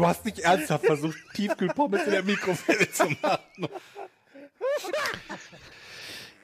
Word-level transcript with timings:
Du 0.00 0.06
hast 0.06 0.24
nicht 0.24 0.38
ernsthaft 0.38 0.86
versucht, 0.86 1.18
Tiefkühlpommes 1.34 2.04
in 2.04 2.12
der 2.12 2.22
Mikrowelle 2.22 2.90
zu 2.90 3.04
machen. 3.20 3.68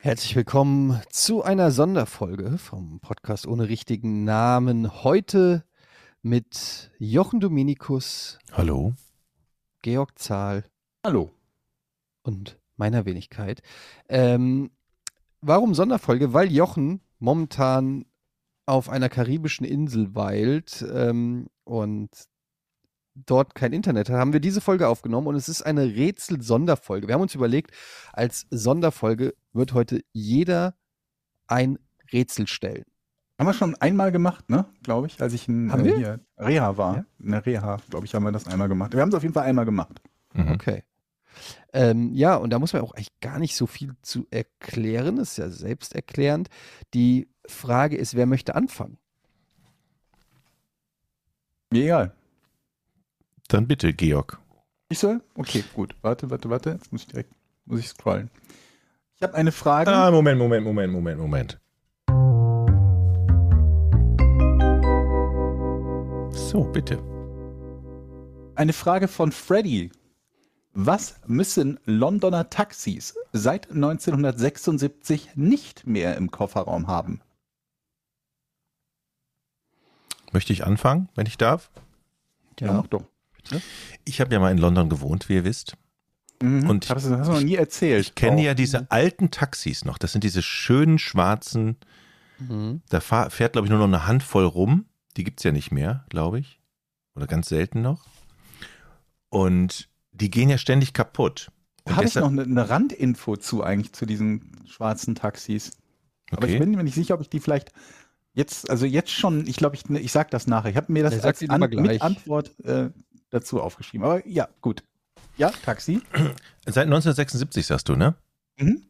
Herzlich 0.02 0.37
willkommen 0.37 1.01
zu 1.09 1.42
einer 1.42 1.70
Sonderfolge 1.70 2.59
vom 2.59 3.00
Podcast 3.00 3.47
ohne 3.47 3.70
richtigen 3.70 4.24
Namen. 4.24 5.02
Heute 5.05 5.64
mit 6.20 6.91
Jochen 6.98 7.41
Dominikus, 7.41 8.38
Hallo. 8.52 8.92
Georg 9.80 10.19
Zahl 10.19 10.64
Hallo. 11.02 11.30
und 12.25 12.59
meiner 12.77 13.06
Wenigkeit. 13.06 13.62
Ähm, 14.11 14.70
warum 15.41 15.73
Sonderfolge? 15.73 16.34
Weil 16.34 16.52
Jochen 16.52 17.00
momentan 17.20 18.05
auf 18.66 18.91
einer 18.91 19.09
karibischen 19.09 19.64
Insel 19.64 20.14
weilt 20.14 20.84
ähm, 20.92 21.47
und 21.64 22.11
dort 23.25 23.55
kein 23.55 23.73
Internet 23.73 24.11
hat, 24.11 24.16
haben 24.16 24.33
wir 24.33 24.41
diese 24.41 24.61
Folge 24.61 24.88
aufgenommen 24.88 25.27
und 25.29 25.34
es 25.37 25.48
ist 25.48 25.62
eine 25.62 25.84
Rätsel-Sonderfolge. 25.84 27.09
Wir 27.09 27.15
haben 27.15 27.23
uns 27.23 27.34
überlegt, 27.34 27.70
als 28.12 28.47
Sonderfolge 28.51 29.34
wird 29.52 29.73
heute 29.73 30.02
jeder 30.12 30.75
ein 31.47 31.78
Rätsel 32.12 32.47
stellen. 32.47 32.84
Haben 33.39 33.47
wir 33.47 33.55
schon 33.55 33.75
einmal 33.77 34.12
gemacht, 34.12 34.48
ne? 34.48 34.64
Glaube 34.83 35.06
ich, 35.08 35.20
als 35.20 35.34
ich 35.34 35.47
in 35.48 35.70
Haben 35.70 35.84
äh, 35.84 35.97
hier 35.97 36.20
Reha 36.39 36.77
war. 36.77 36.97
Ja? 36.97 37.05
In 37.19 37.33
der 37.33 37.45
Reha, 37.45 37.78
glaube 37.91 38.06
ich, 38.06 38.14
haben 38.14 38.25
wir 38.25 38.33
das 38.33 38.47
einmal 38.47 38.69
gemacht. 38.69 38.95
Wir 38.95 39.03
haben 39.03 39.11
es 39.11 39.14
auf 39.14 39.23
jeden 39.23 39.34
Fall 39.34 39.45
einmal 39.45 39.67
gemacht. 39.67 40.01
Mhm. 40.33 40.53
Okay. 40.53 40.84
Ähm, 41.75 42.14
ja, 42.14 42.36
und 42.36 42.51
da 42.51 42.58
muss 42.58 42.73
man 42.73 42.80
auch 42.80 42.92
eigentlich 42.92 43.20
gar 43.20 43.39
nicht 43.39 43.56
so 43.56 43.67
viel 43.67 43.95
zu 44.01 44.27
erklären. 44.30 45.17
Das 45.17 45.33
ist 45.33 45.36
ja 45.36 45.51
selbsterklärend. 45.51 46.48
Die 46.95 47.28
Frage 47.47 47.97
ist, 47.97 48.14
wer 48.14 48.25
möchte 48.25 48.55
anfangen? 48.55 48.97
Mir 51.70 51.84
egal. 51.84 52.14
Dann 53.48 53.66
bitte, 53.69 53.92
Georg. 53.92 54.39
Ich 54.89 54.98
soll? 54.98 55.20
Okay, 55.36 55.64
gut. 55.75 55.94
Warte, 56.02 56.30
warte, 56.30 56.50
warte. 56.50 56.70
Jetzt 56.70 56.92
muss 56.92 57.02
ich 57.02 57.08
direkt, 57.08 57.33
muss 57.64 57.80
ich 57.80 57.89
scrollen. 57.89 58.30
Ich 59.16 59.22
habe 59.22 59.34
eine 59.34 59.52
Frage. 59.52 59.91
Ah, 59.91 60.11
Moment, 60.11 60.39
Moment, 60.39 60.64
Moment, 60.64 60.92
Moment, 60.92 61.20
Moment. 61.20 61.61
So, 66.33 66.64
bitte. 66.64 67.02
Eine 68.55 68.72
Frage 68.72 69.08
von 69.08 69.33
Freddy. 69.33 69.91
Was 70.72 71.20
müssen 71.27 71.80
Londoner 71.84 72.50
Taxis 72.50 73.17
seit 73.33 73.70
1976 73.70 75.30
nicht 75.36 75.86
mehr 75.86 76.17
im 76.17 76.30
Kofferraum 76.30 76.86
haben? 76.86 77.22
Möchte 80.33 80.52
ich 80.52 80.64
anfangen, 80.67 81.08
wenn 81.14 81.27
ich 81.27 81.39
darf? 81.39 81.70
mach 82.61 82.86
doch. 82.89 83.05
Ich 84.05 84.20
habe 84.20 84.33
ja 84.33 84.41
mal 84.41 84.50
in 84.52 84.58
London 84.58 84.89
gewohnt, 84.89 85.28
wie 85.28 85.34
ihr 85.34 85.44
wisst. 85.44 85.77
Mhm. 86.42 86.69
Und 86.69 86.84
ich- 86.84 86.91
Hab 86.91 86.97
das 86.98 87.08
hast 87.11 87.28
du 87.28 87.33
noch 87.33 87.41
nie 87.41 87.55
erzählt. 87.56 88.06
Ich 88.06 88.14
kenne 88.14 88.36
Oh. 88.41 88.44
ja 88.44 88.55
diese 88.55 88.91
alten 88.91 89.30
Taxis 89.30 89.84
noch. 89.84 89.98
Das 89.98 90.12
sind 90.12 90.22
diese 90.25 90.42
schönen 90.42 90.98
schwarzen, 90.98 91.77
Mhm. 92.39 92.83
da 92.91 93.00
fahr, 93.00 93.30
fährt, 93.30 93.52
glaube 93.55 93.67
ich, 93.67 93.70
nur 93.70 93.78
noch 93.78 93.86
eine 93.86 94.06
Handvoll 94.06 94.44
rum. 94.44 94.84
Die 95.17 95.24
gibt's 95.24 95.42
ja 95.44 95.52
nicht 95.52 95.70
mehr, 95.73 96.05
glaube 96.11 96.39
ich. 96.39 96.61
Oder 97.14 97.27
ganz 97.27 97.48
selten 97.48 97.80
noch. 97.80 98.05
Und 99.30 99.89
die 100.13 100.30
gehen 100.30 100.48
ja 100.51 100.58
ständig 100.58 100.92
kaputt. 100.92 101.51
Habe 101.89 102.05
ich 102.05 102.14
noch 102.17 102.28
eine, 102.28 102.42
eine 102.42 102.68
Randinfo 102.68 103.36
zu 103.36 103.63
eigentlich 103.63 103.92
zu 103.92 104.07
diesen 104.07 104.51
schwarzen 104.67 105.14
Taxis. 105.14 105.73
Aber 106.30 106.46
ich 106.48 106.55
Okay. 106.57 106.61
bin 106.64 106.73
mir 106.73 106.83
nicht 106.83 106.95
sicher, 106.95 107.14
ob 107.14 107.20
ich 107.20 107.28
die 107.30 107.39
vielleicht 107.40 107.73
jetzt, 108.34 108.68
also 108.68 108.84
jetzt 108.86 109.11
schon, 109.13 109.46
ich 109.46 109.57
glaube, 109.57 109.77
ich, 109.77 109.89
ich 109.89 110.11
sag 110.13 110.30
das 110.30 110.46
nachher. 110.46 110.70
Ich 110.70 110.77
habe 110.77 110.92
mir 110.92 111.05
das 111.05 111.14
Ja, 111.14 111.20
als 111.23 111.48
An 111.48 111.61
mit 111.61 112.02
Antwort 112.02 112.58
äh, 112.64 112.90
dazu 113.36 113.61
aufgeschrieben. 113.61 114.05
Aber 114.07 114.27
ja, 114.27 114.48
gut. 114.61 114.83
Ja, 115.36 115.51
Taxi. 115.51 116.01
Seit 116.67 116.85
1976 116.86 117.67
sagst 117.67 117.89
du, 117.89 117.97
ne? 117.97 118.14
Mhm. 118.58 118.83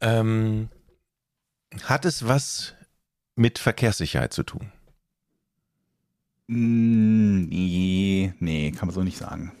Ähm, 0.00 0.68
hat 1.84 2.04
es 2.04 2.28
was 2.28 2.74
mit 3.36 3.58
Verkehrssicherheit 3.58 4.32
zu 4.32 4.42
tun? 4.42 4.70
Mm, 6.46 7.48
Nee, 7.48 8.34
nee, 8.38 8.70
kann 8.72 8.88
man 8.88 8.94
so 8.94 9.02
nicht 9.02 9.18
sagen. 9.18 9.52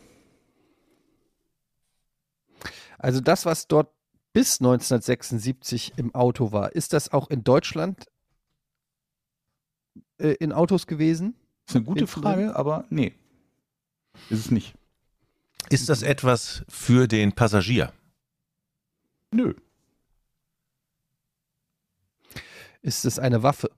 Also 2.98 3.20
das, 3.20 3.44
was 3.46 3.66
dort 3.68 3.90
bis 4.32 4.60
1976 4.60 5.94
im 5.96 6.14
Auto 6.14 6.52
war, 6.52 6.72
ist 6.72 6.92
das 6.92 7.12
auch 7.12 7.30
in 7.30 7.44
Deutschland 7.44 8.06
äh, 10.18 10.32
in 10.40 10.52
Autos 10.52 10.86
gewesen? 10.86 11.36
Ist 11.66 11.76
eine 11.76 11.84
gute 11.84 12.06
Frage, 12.06 12.54
aber 12.54 12.84
nee. 12.90 13.14
Ist 14.30 14.46
es 14.46 14.50
nicht. 14.50 14.74
Ist 15.70 15.88
das 15.88 16.02
etwas 16.02 16.64
für 16.68 17.08
den 17.08 17.32
Passagier? 17.32 17.92
Nö. 19.30 19.54
Ist 22.82 23.04
es 23.04 23.18
eine 23.18 23.42
Waffe? 23.42 23.70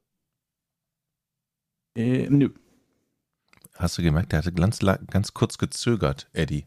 Äh, 1.94 2.28
nö. 2.28 2.50
Hast 3.76 3.98
du 3.98 4.02
gemerkt, 4.02 4.32
der 4.32 4.40
hatte 4.40 4.52
ganz, 4.52 4.80
ganz 4.80 5.32
kurz 5.32 5.58
gezögert, 5.58 6.28
Eddie. 6.32 6.66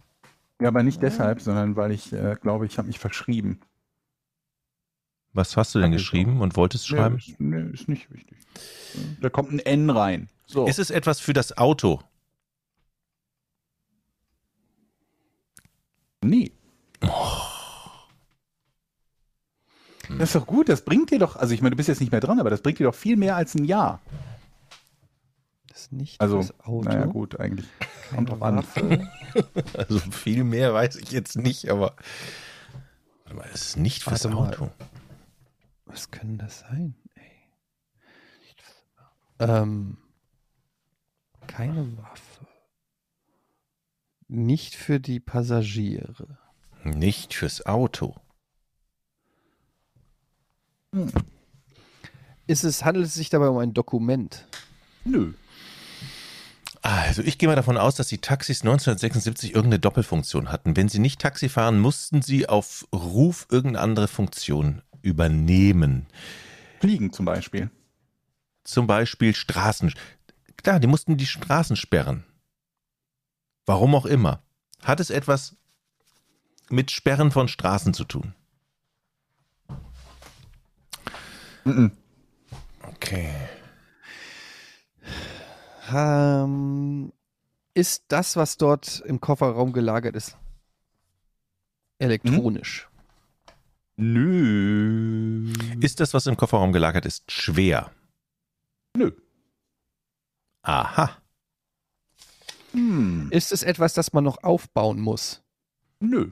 Ja, 0.61 0.69
aber 0.69 0.83
nicht 0.83 1.01
deshalb, 1.01 1.41
sondern 1.41 1.75
weil 1.75 1.91
ich 1.91 2.13
äh, 2.13 2.35
glaube, 2.41 2.65
ich 2.65 2.77
habe 2.77 2.87
mich 2.87 2.99
verschrieben. 2.99 3.59
Was 5.33 5.55
hast 5.57 5.75
du 5.75 5.79
denn 5.79 5.91
geschrieben 5.91 6.41
und 6.41 6.55
wolltest 6.55 6.87
schreiben? 6.87 7.15
Nee, 7.15 7.31
ist, 7.31 7.39
nee, 7.39 7.73
ist 7.73 7.87
nicht 7.87 8.11
wichtig. 8.11 8.37
Da 9.21 9.29
kommt 9.29 9.51
ein 9.51 9.59
N 9.59 9.89
rein. 9.89 10.27
So. 10.51 10.65
Ist 10.65 10.79
es 10.79 10.89
etwas 10.89 11.19
für 11.19 11.33
das 11.33 11.55
Auto? 11.59 11.99
Nee. 16.23 16.51
Das 20.09 20.29
ist 20.29 20.35
doch 20.35 20.47
gut, 20.47 20.69
das 20.69 20.83
bringt 20.83 21.11
dir 21.11 21.19
doch, 21.19 21.35
also 21.35 21.53
ich 21.53 21.61
meine, 21.61 21.69
du 21.71 21.77
bist 21.77 21.87
jetzt 21.87 21.99
nicht 22.01 22.11
mehr 22.11 22.19
dran, 22.19 22.39
aber 22.39 22.49
das 22.49 22.61
bringt 22.63 22.79
dir 22.79 22.85
doch 22.85 22.95
viel 22.95 23.15
mehr 23.15 23.35
als 23.35 23.53
ein 23.53 23.63
Jahr. 23.63 24.01
Das 25.67 25.81
ist 25.81 25.91
nicht 25.91 26.19
Also, 26.19 26.37
das 26.37 26.59
Auto. 26.61 26.89
naja, 26.89 27.05
gut, 27.05 27.39
eigentlich. 27.39 27.67
Kommt 28.09 28.29
drauf 28.29 28.41
an. 28.41 28.65
Also 29.77 29.99
viel 29.99 30.43
mehr 30.43 30.73
weiß 30.73 30.95
ich 30.95 31.11
jetzt 31.11 31.37
nicht, 31.37 31.69
aber 31.69 31.95
warte 33.25 33.35
mal, 33.37 33.47
es 33.53 33.61
ist 33.61 33.77
nicht 33.77 34.01
fürs 34.03 34.23
Warte 34.23 34.35
mal. 34.35 34.49
Auto. 34.49 34.71
Was 35.85 36.09
können 36.09 36.39
das 36.39 36.61
sein? 36.61 36.95
Ey. 37.13 37.31
Ähm, 39.47 39.97
keine 41.49 41.97
Waffe. 41.97 42.47
Nicht 44.27 44.75
für 44.75 44.99
die 44.99 45.19
Passagiere. 45.19 46.37
Nicht 46.83 47.33
fürs 47.33 47.65
Auto. 47.65 48.15
Ist 52.47 52.63
es, 52.63 52.85
handelt 52.85 53.07
es 53.07 53.15
sich 53.15 53.29
dabei 53.29 53.49
um 53.49 53.57
ein 53.57 53.73
Dokument? 53.73 54.47
Nö. 55.03 55.33
Also 56.81 57.21
ich 57.23 57.37
gehe 57.37 57.49
mal 57.49 57.55
davon 57.55 57.77
aus, 57.77 57.95
dass 57.95 58.07
die 58.07 58.19
Taxis 58.19 58.61
1976 58.61 59.53
irgendeine 59.53 59.79
Doppelfunktion 59.79 60.51
hatten. 60.51 60.77
Wenn 60.77 60.87
sie 60.87 60.99
nicht 60.99 61.19
Taxi 61.19 61.49
fahren, 61.49 61.79
mussten 61.79 62.21
sie 62.21 62.47
auf 62.47 62.87
Ruf 62.93 63.47
irgendeine 63.49 63.83
andere 63.83 64.07
Funktion 64.07 64.81
übernehmen. 65.01 66.05
Fliegen 66.79 67.11
zum 67.11 67.25
Beispiel. 67.25 67.69
Zum 68.63 68.87
Beispiel 68.87 69.35
Straßen. 69.35 69.91
Klar, 70.63 70.79
die 70.79 70.87
mussten 70.87 71.17
die 71.17 71.25
Straßen 71.25 71.75
sperren. 71.75 72.25
Warum 73.65 73.95
auch 73.95 74.05
immer. 74.05 74.41
Hat 74.83 74.99
es 74.99 75.09
etwas 75.09 75.55
mit 76.69 76.91
Sperren 76.91 77.31
von 77.31 77.47
Straßen 77.47 77.93
zu 77.93 78.03
tun? 78.03 78.33
Mhm. 81.65 81.91
Okay. 82.81 83.33
Ähm, 85.91 87.11
ist 87.73 88.05
das, 88.09 88.35
was 88.35 88.57
dort 88.57 89.01
im 89.01 89.19
Kofferraum 89.19 89.73
gelagert 89.73 90.15
ist, 90.15 90.37
elektronisch? 91.97 92.87
Nö. 93.95 95.51
Ist 95.81 95.99
das, 95.99 96.13
was 96.13 96.25
im 96.27 96.37
Kofferraum 96.37 96.71
gelagert 96.71 97.05
ist, 97.05 97.31
schwer? 97.31 97.91
Nö. 98.95 99.11
Aha. 100.69 101.17
Hm. 102.73 103.29
Ist 103.31 103.51
es 103.51 103.63
etwas, 103.63 103.93
das 103.95 104.13
man 104.13 104.23
noch 104.23 104.43
aufbauen 104.43 104.99
muss? 104.99 105.41
Nö. 105.99 106.29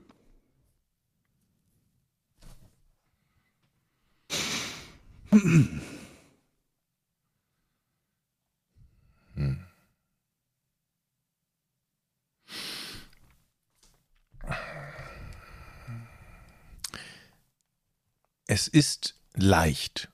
Es 18.46 18.68
ist 18.68 19.20
leicht. 19.34 20.10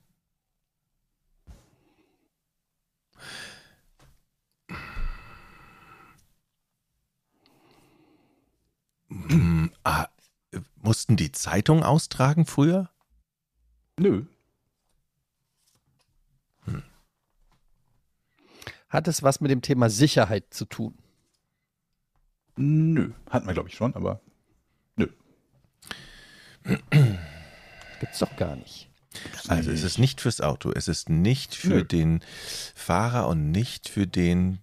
ah, 9.84 10.08
mussten 10.82 11.16
die 11.16 11.32
Zeitung 11.32 11.82
austragen 11.82 12.46
früher? 12.46 12.90
Nö. 13.98 14.24
Hat 18.88 19.08
es 19.08 19.24
was 19.24 19.40
mit 19.40 19.50
dem 19.50 19.60
Thema 19.60 19.90
Sicherheit 19.90 20.54
zu 20.54 20.66
tun? 20.66 20.96
Nö. 22.54 23.10
Hatten 23.28 23.48
wir, 23.48 23.52
glaube 23.52 23.68
ich, 23.68 23.74
schon, 23.74 23.92
aber 23.96 24.20
nö. 24.94 25.08
Gibt's 28.00 28.20
doch 28.20 28.36
gar 28.36 28.54
nicht. 28.54 28.88
Also 29.48 29.72
es 29.72 29.82
ist 29.82 29.98
nicht 29.98 30.20
fürs 30.20 30.40
Auto, 30.40 30.70
es 30.70 30.86
ist 30.86 31.08
nicht 31.08 31.56
für 31.56 31.68
Nö. 31.68 31.84
den 31.84 32.20
Fahrer 32.74 33.26
und 33.28 33.50
nicht 33.50 33.88
für 33.88 34.06
den 34.06 34.58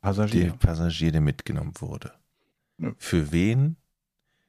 Passagier. 0.00 0.46
der 0.46 0.52
Passagier, 0.52 1.12
der 1.12 1.20
mitgenommen 1.20 1.74
wurde. 1.78 2.12
Nö. 2.82 2.92
Für 2.98 3.32
wen? 3.32 3.76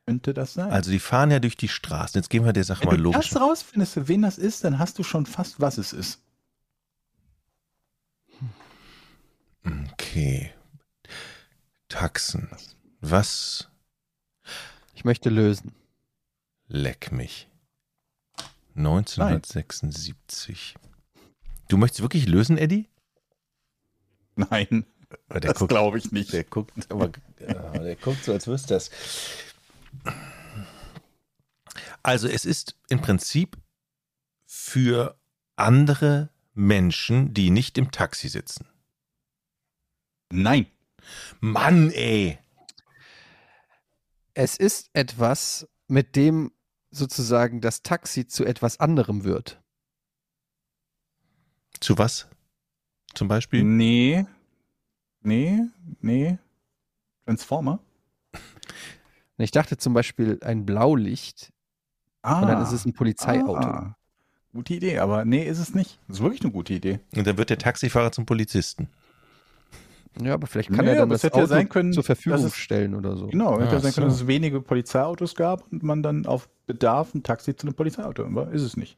Könnte 0.06 0.34
das 0.34 0.56
sein? 0.56 0.72
Also 0.72 0.92
die 0.92 1.00
fahren 1.00 1.32
ja 1.32 1.40
durch 1.40 1.56
die 1.56 1.68
Straßen. 1.70 2.20
Jetzt 2.20 2.30
gehen 2.30 2.44
wir 2.44 2.52
der 2.52 2.64
Sache 2.64 2.82
Wenn 2.82 2.90
mal 2.90 2.98
du 2.98 3.04
logisch. 3.04 3.30
das 3.30 3.40
rausfindest, 3.42 3.94
für 3.94 4.08
wen 4.08 4.22
das 4.24 4.38
ist, 4.38 4.64
dann 4.64 4.80
hast 4.80 5.00
du 5.00 5.04
schon 5.04 5.26
fast, 5.26 5.62
was 5.62 5.78
es 5.78 5.94
ist. 5.94 6.20
Okay. 9.66 10.52
Taxen. 11.88 12.50
Was 13.02 13.70
Ich 14.94 15.06
möchte 15.06 15.30
lösen. 15.30 15.74
leck 16.68 17.12
mich? 17.12 17.48
1976. 18.76 20.76
Du 21.68 21.78
möchtest 21.78 22.02
wirklich 22.02 22.28
lösen, 22.28 22.58
Eddie? 22.58 22.90
Nein, 24.36 24.86
Der 25.30 25.40
das 25.40 25.68
glaube 25.68 25.98
ich 25.98 26.12
nicht. 26.12 26.34
der 26.34 26.44
guckt, 26.44 26.74
aber, 26.90 27.12
ja, 27.40 27.70
der 27.72 27.96
guckt 27.96 28.24
so, 28.24 28.34
als 28.34 28.48
wüsste 28.48 28.76
das. 28.76 28.92
Also 32.02 32.28
es 32.28 32.46
ist 32.46 32.78
im 32.90 33.02
Prinzip 33.02 33.58
für 34.46 35.18
andere 35.56 36.30
Menschen, 36.54 37.34
die 37.34 37.50
nicht 37.50 37.78
im 37.78 37.92
Taxi 37.92 38.30
sitzen. 38.30 38.68
Nein. 40.32 40.68
Mann, 41.40 41.92
ey. 41.92 42.40
Es 44.34 44.58
ist 44.58 44.90
etwas, 44.94 45.68
mit 45.88 46.16
dem 46.16 46.52
sozusagen 46.92 47.62
das 47.62 47.84
Taxi 47.84 48.28
zu 48.28 48.46
etwas 48.46 48.80
anderem 48.80 49.24
wird. 49.24 49.62
Zu 51.80 51.98
was? 51.98 52.28
Zum 53.14 53.28
Beispiel? 53.28 53.64
Nee. 53.64 54.26
Nee, 55.24 55.60
nee. 56.02 56.38
Transformer? 57.26 57.80
Ich 59.38 59.52
dachte 59.52 59.78
zum 59.78 59.94
Beispiel 59.94 60.40
ein 60.42 60.66
Blaulicht 60.66 61.52
Ah. 62.22 62.42
und 62.42 62.48
dann 62.48 62.62
ist 62.64 62.72
es 62.72 62.86
ein 62.86 62.94
Polizeiauto. 62.94 63.56
Ah. 63.56 63.98
Gute 64.54 64.76
Idee, 64.76 65.00
aber 65.00 65.26
nee, 65.26 65.44
ist 65.46 65.58
es 65.60 65.74
nicht. 65.74 66.00
Das 66.08 66.18
ist 66.18 66.24
wirklich 66.24 66.42
eine 66.44 66.52
gute 66.52 66.74
Idee. 66.74 67.00
Und 67.16 67.26
dann 67.28 67.38
wird 67.38 67.50
der 67.50 67.58
Taxifahrer 67.58 68.12
zum 68.12 68.26
Polizisten. 68.26 68.88
Ja, 70.22 70.36
aber 70.36 70.46
vielleicht 70.46 70.72
kann 70.72 70.86
Nee, 70.86 70.92
er 70.92 70.98
dann 71.00 71.10
das 71.10 71.24
hätte 71.24 71.38
ja 71.38 71.44
Auto 71.44 71.50
sein 71.50 71.68
können, 71.70 71.92
zur 71.92 72.04
Verfügung 72.04 72.46
es- 72.46 72.56
stellen 72.56 72.94
oder 72.94 73.18
so. 73.18 73.28
Genau, 73.28 73.60
hätte 73.60 73.72
Ah, 73.72 73.74
ja 73.74 73.80
sein 73.80 73.94
können, 73.94 74.10
so. 74.12 74.14
dass 74.14 74.22
es 74.22 74.28
wenige 74.28 74.62
Polizeiautos 74.62 75.34
gab 75.34 75.70
und 75.72 75.82
man 75.82 76.04
dann 76.04 76.28
auf 76.28 76.48
Bedarf 76.68 77.16
ein 77.16 77.24
Taxi 77.24 77.56
zu 77.56 77.66
einem 77.66 77.74
Polizeiauto. 77.76 78.24
Aber 78.24 78.52
ist 78.52 78.62
es 78.62 78.78
nicht. 78.78 78.98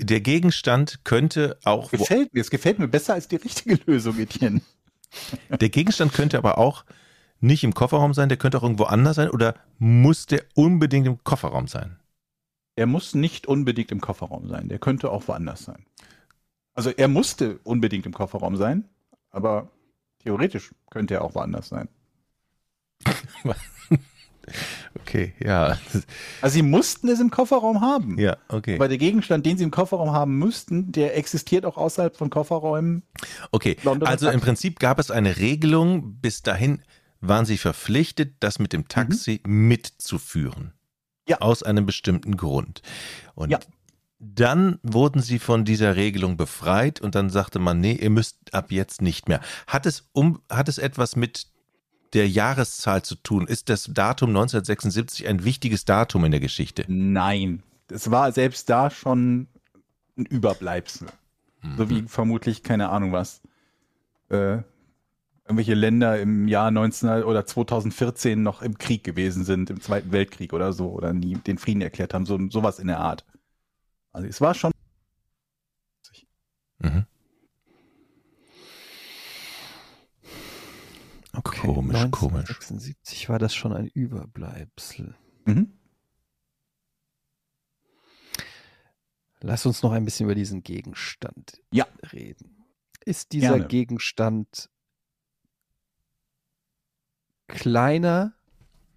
Der 0.00 0.20
Gegenstand 0.20 1.04
könnte 1.04 1.56
auch, 1.64 1.90
Gefällt 1.92 2.34
mir. 2.34 2.40
Es 2.40 2.50
gefällt 2.50 2.78
mir 2.80 2.88
besser 2.88 3.14
als 3.14 3.28
die 3.28 3.36
richtige 3.36 3.78
Lösung, 3.86 4.18
Etienne. 4.18 4.60
Der 5.50 5.68
Gegenstand 5.68 6.12
könnte 6.12 6.38
aber 6.38 6.58
auch 6.58 6.84
nicht 7.40 7.64
im 7.64 7.74
Kofferraum 7.74 8.14
sein, 8.14 8.28
der 8.28 8.38
könnte 8.38 8.58
auch 8.58 8.62
irgendwo 8.62 8.84
anders 8.84 9.16
sein 9.16 9.30
oder 9.30 9.54
muss 9.78 10.26
der 10.26 10.44
unbedingt 10.54 11.06
im 11.06 11.22
Kofferraum 11.22 11.68
sein? 11.68 11.98
Er 12.76 12.86
muss 12.86 13.14
nicht 13.14 13.46
unbedingt 13.46 13.90
im 13.90 14.00
Kofferraum 14.00 14.48
sein. 14.48 14.68
Der 14.68 14.78
könnte 14.78 15.10
auch 15.10 15.26
woanders 15.26 15.64
sein. 15.64 15.84
Also 16.74 16.90
er 16.90 17.08
musste 17.08 17.58
unbedingt 17.64 18.06
im 18.06 18.12
Kofferraum 18.12 18.56
sein, 18.56 18.88
aber 19.30 19.68
theoretisch 20.20 20.72
könnte 20.90 21.14
er 21.14 21.22
auch 21.22 21.34
woanders 21.34 21.68
sein. 21.68 21.88
Okay, 25.00 25.34
ja. 25.42 25.78
Also 26.42 26.54
sie 26.54 26.62
mussten 26.62 27.08
es 27.08 27.20
im 27.20 27.30
Kofferraum 27.30 27.80
haben. 27.80 28.18
Ja, 28.18 28.36
okay. 28.48 28.74
Aber 28.74 28.88
der 28.88 28.98
Gegenstand, 28.98 29.46
den 29.46 29.58
sie 29.58 29.64
im 29.64 29.70
Kofferraum 29.70 30.12
haben 30.12 30.38
müssten, 30.38 30.92
der 30.92 31.16
existiert 31.16 31.64
auch 31.64 31.76
außerhalb 31.76 32.16
von 32.16 32.30
Kofferräumen. 32.30 33.02
Okay, 33.50 33.76
Londoner 33.82 34.10
also 34.10 34.30
im. 34.30 34.40
Prinzip 34.40 34.78
gab 34.78 34.98
es 34.98 35.10
eine 35.10 35.36
Regelung, 35.38 36.16
bis 36.20 36.42
dahin 36.42 36.82
waren 37.20 37.44
sie 37.44 37.58
verpflichtet, 37.58 38.36
das 38.40 38.58
mit 38.58 38.72
dem 38.72 38.88
Taxi 38.88 39.40
mitzuführen. 39.46 40.64
Mhm. 40.64 40.72
Ja. 41.28 41.40
Aus 41.40 41.62
einem 41.62 41.84
bestimmten 41.84 42.36
Grund. 42.36 42.80
Und 43.34 43.50
Ja. 43.50 43.58
dann 44.18 44.78
wurden 44.82 45.20
sie 45.20 45.38
von 45.38 45.64
dieser 45.64 45.94
Regelung 45.96 46.36
befreit 46.36 47.00
und 47.00 47.14
dann 47.14 47.28
sagte 47.28 47.58
man, 47.58 47.80
nee, 47.80 47.92
ihr 47.92 48.10
müsst 48.10 48.54
ab 48.54 48.72
jetzt 48.72 49.02
nicht 49.02 49.28
mehr. 49.28 49.40
Hat 49.66 49.84
es, 49.84 50.08
um, 50.12 50.40
hat 50.50 50.68
es 50.68 50.78
etwas 50.78 51.16
mit 51.16 51.48
der 52.12 52.28
Jahreszahl 52.28 53.02
zu 53.02 53.14
tun? 53.16 53.46
Ist 53.46 53.68
das 53.68 53.90
Datum 53.92 54.30
1976 54.30 55.26
ein 55.26 55.44
wichtiges 55.44 55.84
Datum 55.84 56.24
in 56.24 56.30
der 56.30 56.40
Geschichte? 56.40 56.84
Nein, 56.88 57.62
es 57.90 58.10
war 58.10 58.32
selbst 58.32 58.68
da 58.70 58.90
schon 58.90 59.48
ein 60.16 60.26
Überbleibsel. 60.26 61.08
So 61.76 61.90
wie 61.90 62.02
vermutlich, 62.02 62.62
keine 62.62 62.88
Ahnung 62.88 63.12
was, 63.12 63.42
äh, 64.28 64.58
irgendwelche 65.44 65.74
Länder 65.74 66.20
im 66.20 66.46
Jahr 66.46 66.70
19 66.70 67.24
oder 67.24 67.46
2014 67.46 68.42
noch 68.42 68.62
im 68.62 68.78
Krieg 68.78 69.02
gewesen 69.02 69.44
sind, 69.44 69.70
im 69.70 69.80
Zweiten 69.80 70.12
Weltkrieg 70.12 70.52
oder 70.52 70.72
so, 70.72 70.90
oder 70.90 71.12
nie 71.12 71.34
den 71.34 71.58
Frieden 71.58 71.80
erklärt 71.80 72.14
haben, 72.14 72.26
so 72.26 72.38
sowas 72.50 72.78
in 72.78 72.86
der 72.86 73.00
Art. 73.00 73.24
Also 74.12 74.28
es 74.28 74.40
war 74.40 74.54
schon. 74.54 74.72
Mhm. 76.78 77.06
Komisch, 81.74 82.10
komisch. 82.10 82.48
1976 82.50 83.28
war 83.28 83.38
das 83.38 83.54
schon 83.54 83.72
ein 83.72 83.88
Überbleibsel. 83.88 85.14
Mhm. 85.44 85.72
Lass 89.40 89.66
uns 89.66 89.82
noch 89.82 89.92
ein 89.92 90.04
bisschen 90.04 90.24
über 90.26 90.34
diesen 90.34 90.62
Gegenstand 90.62 91.60
Ja. 91.70 91.86
reden. 92.12 92.64
Ist 93.04 93.32
dieser 93.32 93.54
Gerne. 93.56 93.68
Gegenstand 93.68 94.68
kleiner 97.46 98.34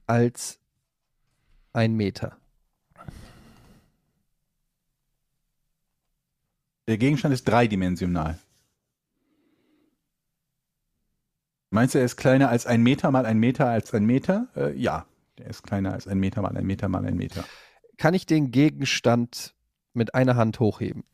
als 0.07 0.59
ein 1.73 1.93
Meter? 1.95 2.37
Der 6.87 6.97
Gegenstand 6.97 7.33
ist 7.33 7.47
dreidimensional. 7.47 8.39
Meinst 11.73 11.95
du, 11.95 11.99
er 11.99 12.05
ist 12.05 12.17
kleiner 12.17 12.49
als 12.49 12.67
ein 12.67 12.83
Meter 12.83 13.11
mal 13.11 13.25
ein 13.25 13.37
Meter 13.37 13.67
als 13.69 13.93
ein 13.93 14.05
Meter? 14.05 14.49
Äh, 14.57 14.75
ja, 14.77 15.05
der 15.37 15.47
ist 15.47 15.63
kleiner 15.63 15.93
als 15.93 16.05
ein 16.05 16.19
Meter 16.19 16.41
mal 16.41 16.55
ein 16.55 16.65
Meter 16.65 16.89
mal 16.89 17.05
ein 17.05 17.15
Meter. 17.15 17.45
Kann 17.97 18.13
ich 18.13 18.25
den 18.25 18.51
Gegenstand 18.51 19.55
mit 19.93 20.13
einer 20.13 20.35
Hand 20.35 20.59
hochheben? 20.59 21.05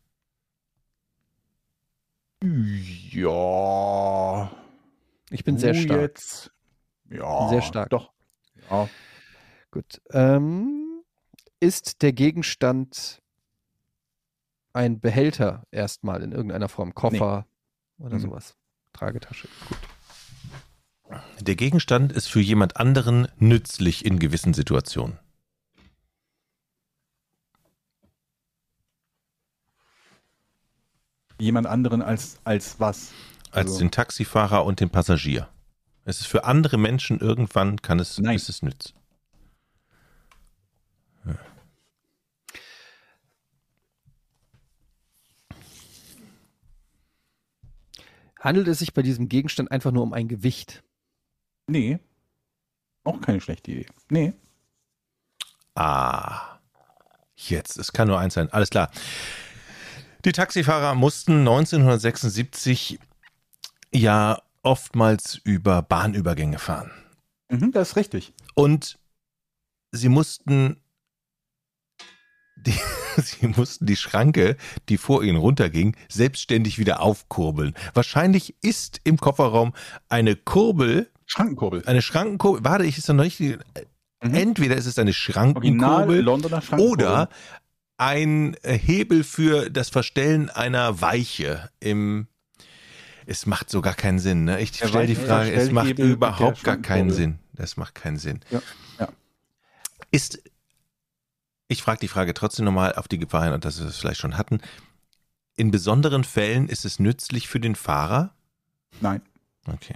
Ja. 3.11 4.51
Ich 5.29 5.43
bin 5.43 5.59
sehr 5.59 5.73
du 5.73 5.79
stark. 5.81 6.01
Jetzt, 6.01 6.51
ja. 7.11 7.49
Sehr 7.49 7.61
stark. 7.61 7.89
Doch. 7.91 8.11
Ja. 8.71 8.89
Gut. 9.69 10.01
Ähm, 10.11 11.03
ist 11.59 12.01
der 12.01 12.13
Gegenstand 12.13 13.21
ein 14.73 14.99
Behälter 14.99 15.63
erstmal 15.69 16.23
in 16.23 16.31
irgendeiner 16.31 16.69
Form? 16.69 16.95
Koffer 16.95 17.45
oder 17.99 18.15
Mhm. 18.15 18.21
sowas? 18.21 18.55
Tragetasche. 18.93 19.47
Gut. 19.69 19.77
Der 21.39 21.55
Gegenstand 21.55 22.11
ist 22.11 22.27
für 22.27 22.41
jemand 22.41 22.77
anderen 22.77 23.27
nützlich 23.37 24.05
in 24.05 24.19
gewissen 24.19 24.53
Situationen. 24.53 25.17
Jemand 31.39 31.67
anderen 31.67 32.01
als, 32.01 32.39
als 32.43 32.79
was? 32.79 33.11
Als 33.51 33.67
also 33.67 33.79
den 33.79 33.91
Taxifahrer 33.91 34.65
und 34.65 34.79
den 34.79 34.89
Passagier. 34.89 35.47
Es 36.03 36.19
ist 36.19 36.27
für 36.27 36.45
andere 36.45 36.77
Menschen 36.77 37.19
irgendwann 37.19 37.81
kann 37.81 37.99
es, 37.99 38.17
Nein. 38.17 38.35
ist 38.35 38.49
es 38.49 38.61
nütz. 38.61 38.93
Ja. 41.25 41.37
Handelt 48.39 48.67
es 48.67 48.79
sich 48.79 48.93
bei 48.93 49.01
diesem 49.01 49.29
Gegenstand 49.29 49.71
einfach 49.71 49.91
nur 49.91 50.03
um 50.03 50.13
ein 50.13 50.27
Gewicht? 50.27 50.83
Nee. 51.67 51.99
Auch 53.03 53.21
keine 53.21 53.41
schlechte 53.41 53.71
Idee. 53.71 53.85
Nee. 54.09 54.33
Ah, 55.75 56.59
jetzt, 57.35 57.77
es 57.77 57.93
kann 57.93 58.07
nur 58.07 58.19
eins 58.19 58.33
sein. 58.33 58.51
Alles 58.51 58.69
klar. 58.69 58.89
Die 60.25 60.31
Taxifahrer 60.31 60.95
mussten 60.95 61.39
1976 61.39 62.99
ja 63.93 64.41
oftmals 64.63 65.35
über 65.43 65.81
Bahnübergänge 65.81 66.59
fahren. 66.59 66.91
Mhm, 67.49 67.71
das 67.71 67.89
ist 67.89 67.95
richtig. 67.95 68.33
Und 68.55 68.97
sie 69.91 70.09
mussten 70.09 70.81
die, 72.57 72.73
sie 73.17 73.47
mussten 73.47 73.85
die 73.85 73.95
Schranke, 73.95 74.57
die 74.89 74.97
vor 74.97 75.23
ihnen 75.23 75.37
runterging, 75.37 75.95
selbstständig 76.09 76.79
wieder 76.79 77.01
aufkurbeln. 77.01 77.75
Wahrscheinlich 77.93 78.55
ist 78.61 78.99
im 79.03 79.17
Kofferraum 79.17 79.73
eine 80.09 80.35
Kurbel, 80.35 81.09
Schrankenkurbel. 81.27 81.83
eine 81.85 82.01
Schrankenkurbel. 82.01 82.63
Warte, 82.63 82.85
ich 82.85 82.97
ist 82.97 83.07
noch 83.09 83.23
nicht. 83.23 83.39
Mhm. 83.39 83.59
Entweder 84.21 84.75
ist 84.75 84.87
es 84.87 84.97
eine 84.97 85.13
Schrankenkurbel 85.13 86.21
Londoner 86.21 86.61
Schrankenkurbel. 86.61 87.05
oder 87.05 87.29
ein 87.97 88.55
Hebel 88.63 89.23
für 89.23 89.69
das 89.69 89.89
Verstellen 89.89 90.49
einer 90.49 91.01
Weiche 91.01 91.69
im. 91.79 92.27
Es 93.25 93.45
macht 93.45 93.69
so 93.69 93.81
gar 93.81 93.93
keinen 93.93 94.19
Sinn. 94.19 94.45
Ne? 94.45 94.61
Ich 94.61 94.69
stelle 94.69 95.05
die 95.05 95.15
Frage, 95.15 95.51
es 95.51 95.69
macht 95.69 95.99
überhaupt 95.99 96.63
gar 96.63 96.77
keinen. 96.77 97.11
Sinn. 97.11 97.39
Das 97.53 97.75
macht 97.75 97.93
keinen 97.93 98.17
Sinn. 98.17 98.39
Ja, 98.49 98.61
ja. 98.99 99.09
Ist, 100.11 100.41
ich 101.67 101.83
frage 101.83 101.99
die 101.99 102.07
Frage 102.07 102.33
trotzdem 102.33 102.63
nochmal 102.63 102.93
auf 102.95 103.09
die 103.09 103.17
Gefahr 103.17 103.43
hin, 103.43 103.53
und 103.53 103.65
dass 103.65 103.81
wir 103.81 103.87
es 103.87 103.97
vielleicht 103.97 104.21
schon 104.21 104.37
hatten. 104.37 104.61
In 105.57 105.71
besonderen 105.71 106.23
Fällen 106.23 106.69
ist 106.69 106.85
es 106.85 106.99
nützlich 106.99 107.49
für 107.49 107.59
den 107.59 107.75
Fahrer? 107.75 108.33
Nein. 109.01 109.21
Okay. 109.67 109.95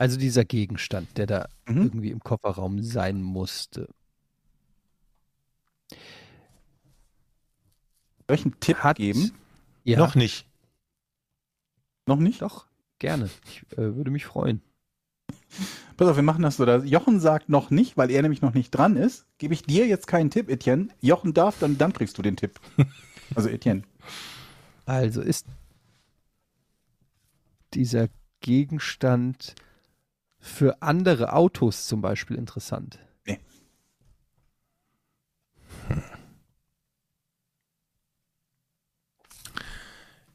Also 0.00 0.16
dieser 0.16 0.46
Gegenstand, 0.46 1.18
der 1.18 1.26
da 1.26 1.48
Mhm. 1.66 1.82
irgendwie 1.82 2.10
im 2.10 2.20
Kofferraum 2.20 2.82
sein 2.82 3.20
musste. 3.20 3.86
Soll 8.26 8.36
ich 8.38 8.44
einen 8.46 8.58
Tipp 8.60 8.78
Hat 8.78 8.96
geben? 8.96 9.32
Ja, 9.84 9.98
Noch 9.98 10.14
nicht. 10.14 10.46
Noch 12.06 12.16
nicht? 12.18 12.40
doch, 12.40 12.66
gerne. 12.98 13.28
Ich 13.44 13.62
äh, 13.72 13.94
würde 13.94 14.10
mich 14.10 14.24
freuen. 14.24 14.62
Pass 15.98 16.08
auf, 16.08 16.16
wir 16.16 16.22
machen 16.22 16.42
das 16.44 16.56
so. 16.56 16.64
dass 16.64 16.88
Jochen 16.88 17.20
sagt 17.20 17.50
noch 17.50 17.68
nicht, 17.70 17.98
weil 17.98 18.10
er 18.10 18.22
nämlich 18.22 18.40
noch 18.40 18.54
nicht 18.54 18.70
dran 18.70 18.96
ist. 18.96 19.26
Gebe 19.36 19.52
ich 19.52 19.64
dir 19.64 19.86
jetzt 19.86 20.06
keinen 20.06 20.30
Tipp, 20.30 20.48
Etienne. 20.48 20.88
Jochen 21.02 21.34
darf, 21.34 21.58
dann, 21.58 21.76
dann 21.76 21.92
kriegst 21.92 22.16
du 22.16 22.22
den 22.22 22.36
Tipp. 22.36 22.58
Also 23.36 23.48
Etienne. 23.50 23.82
Also 24.86 25.20
ist 25.20 25.46
dieser 27.74 28.08
Gegenstand 28.40 29.54
für 30.40 30.82
andere 30.82 31.32
Autos 31.32 31.86
zum 31.86 32.00
Beispiel 32.00 32.36
interessant? 32.36 32.98
Nee. 33.26 33.38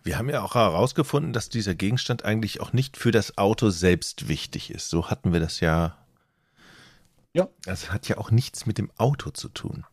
Wir 0.03 0.17
haben 0.19 0.29
ja 0.29 0.43
auch 0.43 0.53
herausgefunden, 0.55 1.33
dass 1.33 1.49
dieser 1.49 1.73
Gegenstand 1.73 2.25
eigentlich 2.25 2.61
auch 2.61 2.73
nicht 2.73 2.95
für 2.97 3.11
das 3.11 3.37
Auto 3.37 3.69
selbst 3.71 4.27
wichtig 4.27 4.69
ist. 4.69 4.89
So 4.89 5.09
hatten 5.09 5.33
wir 5.33 5.39
das 5.39 5.59
ja. 5.61 5.97
Ja. 7.33 7.47
Das 7.63 7.91
hat 7.91 8.07
ja 8.07 8.17
auch 8.17 8.29
nichts 8.31 8.65
mit 8.65 8.77
dem 8.77 8.91
Auto 8.97 9.31
zu 9.31 9.49
tun. 9.49 9.83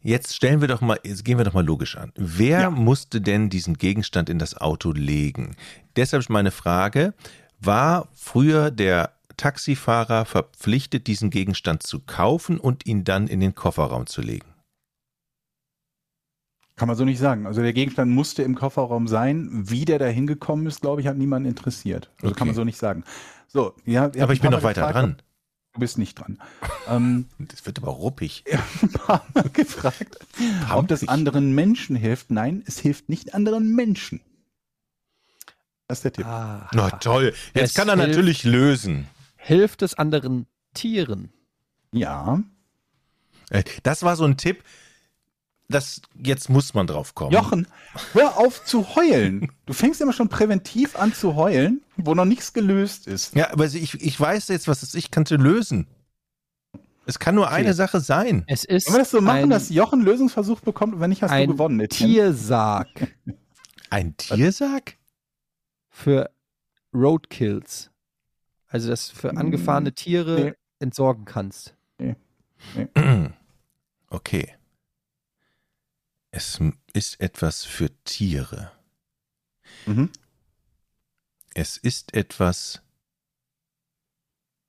Jetzt 0.00 0.34
stellen 0.34 0.60
wir 0.60 0.68
doch 0.68 0.80
mal, 0.80 0.98
jetzt 1.04 1.24
gehen 1.24 1.38
wir 1.38 1.44
doch 1.44 1.54
mal 1.54 1.64
logisch 1.64 1.96
an. 1.96 2.12
Wer 2.16 2.60
Ja. 2.62 2.70
musste 2.70 3.20
denn 3.20 3.48
diesen 3.48 3.74
Gegenstand 3.78 4.28
in 4.28 4.38
das 4.38 4.56
Auto 4.56 4.92
legen? 4.92 5.56
Deshalb 5.96 6.20
ist 6.20 6.28
meine 6.30 6.50
Frage, 6.50 7.14
war 7.60 8.08
früher 8.14 8.70
der 8.70 9.12
Taxifahrer 9.36 10.24
verpflichtet, 10.24 11.06
diesen 11.06 11.30
Gegenstand 11.30 11.82
zu 11.82 12.00
kaufen 12.00 12.58
und 12.58 12.86
ihn 12.86 13.04
dann 13.04 13.28
in 13.28 13.40
den 13.40 13.54
Kofferraum 13.54 14.06
zu 14.06 14.20
legen? 14.20 14.46
Kann 16.76 16.86
man 16.88 16.96
so 16.96 17.04
nicht 17.04 17.18
sagen. 17.18 17.46
Also 17.46 17.60
der 17.60 17.72
Gegenstand 17.72 18.12
musste 18.12 18.42
im 18.44 18.54
Kofferraum 18.54 19.08
sein. 19.08 19.48
Wie 19.50 19.84
der 19.84 19.98
da 19.98 20.06
hingekommen 20.06 20.66
ist, 20.66 20.80
glaube 20.80 21.00
ich, 21.00 21.08
hat 21.08 21.16
niemanden 21.16 21.48
interessiert. 21.48 22.10
Also 22.18 22.28
Okay. 22.28 22.38
kann 22.38 22.46
man 22.48 22.54
so 22.56 22.62
nicht 22.64 22.78
sagen. 22.78 23.02
So, 23.48 23.74
ja, 23.84 24.04
Aber 24.04 24.32
ich 24.32 24.40
bin 24.40 24.50
noch 24.52 24.62
weiter 24.62 24.82
gefragt, 24.82 24.94
dran. 24.96 25.16
Du 25.72 25.80
bist 25.80 25.98
nicht 25.98 26.14
dran. 26.18 26.38
ähm, 26.88 27.26
Das 27.38 27.66
wird 27.66 27.78
aber 27.78 27.90
ruppig. 27.92 28.44
ein 28.82 28.90
paar 28.90 29.24
Mal 29.34 29.48
gefragt, 29.50 30.18
ob 30.72 30.86
das 30.86 31.00
Pampig. 31.00 31.08
anderen 31.08 31.52
Menschen 31.54 31.96
hilft. 31.96 32.30
Nein, 32.30 32.62
es 32.66 32.78
hilft 32.78 33.08
nicht 33.08 33.34
anderen 33.34 33.74
Menschen. 33.74 34.20
Das 35.88 35.98
ist 35.98 36.04
der 36.04 36.12
Tipp. 36.12 36.26
Ah, 36.26 36.68
Na 36.72 36.90
toll, 36.90 37.34
jetzt 37.54 37.74
kann 37.74 37.88
er 37.88 37.96
hilft- 37.96 38.08
natürlich 38.08 38.44
lösen. 38.44 39.08
Hilft 39.36 39.82
es 39.82 39.94
anderen 39.94 40.46
Tieren? 40.74 41.30
Ja. 41.92 42.42
Äh, 43.50 43.64
Das 43.82 44.02
war 44.02 44.14
so 44.16 44.24
ein 44.24 44.36
Tipp, 44.36 44.62
das, 45.70 46.00
jetzt 46.22 46.48
muss 46.50 46.72
man 46.74 46.86
drauf 46.86 47.14
kommen. 47.14 47.32
Jochen, 47.32 47.66
hör 48.12 48.36
auf 48.38 48.64
zu 48.64 48.94
heulen. 48.96 49.50
Du 49.66 49.72
fängst 49.72 50.00
immer 50.00 50.12
schon 50.12 50.28
präventiv 50.28 50.96
an 50.96 51.12
zu 51.14 51.34
heulen, 51.36 51.82
wo 51.96 52.14
noch 52.14 52.24
nichts 52.26 52.52
gelöst 52.52 53.06
ist. 53.06 53.34
Ja, 53.34 53.50
aber 53.52 53.64
ich, 53.66 53.94
ich 53.94 54.20
weiß 54.20 54.48
jetzt, 54.48 54.68
was 54.68 54.82
es 54.82 54.90
ist. 54.90 54.94
Ich 54.94 55.10
kann 55.10 55.24
es 55.24 55.30
lösen. 55.30 55.86
Es 57.06 57.18
kann 57.18 57.34
nur 57.34 57.50
eine 57.50 57.72
Sache 57.72 58.00
sein. 58.00 58.44
Es 58.46 58.64
ist 58.64 58.86
Wollen 58.88 58.96
wir 58.96 58.98
das 59.00 59.10
so 59.10 59.20
machen, 59.22 59.44
ein, 59.44 59.50
dass 59.50 59.70
Jochen 59.70 60.00
einen 60.00 60.06
Lösungsversuch 60.06 60.60
bekommt 60.60 60.92
und 60.94 61.00
wenn 61.00 61.08
nicht, 61.08 61.22
hast 61.22 61.30
ein 61.30 61.46
du 61.48 61.54
gewonnen. 61.54 61.80
Etienne? 61.80 62.12
Tiersarg 62.12 62.88
Ein 63.88 64.14
Tiersack? 64.18 64.97
Für 65.98 66.30
Roadkills. 66.94 67.90
Also, 68.68 68.88
dass 68.88 69.08
du 69.08 69.16
für 69.16 69.36
angefahrene 69.36 69.92
Tiere 69.92 70.40
nee. 70.40 70.54
entsorgen 70.78 71.24
kannst. 71.24 71.74
Okay. 74.10 74.54
Es 76.30 76.58
ist 76.94 77.20
etwas 77.20 77.66
für 77.66 77.90
Tiere. 78.04 78.72
Mhm. 79.84 80.10
Es 81.52 81.76
ist 81.76 82.14
etwas 82.14 82.80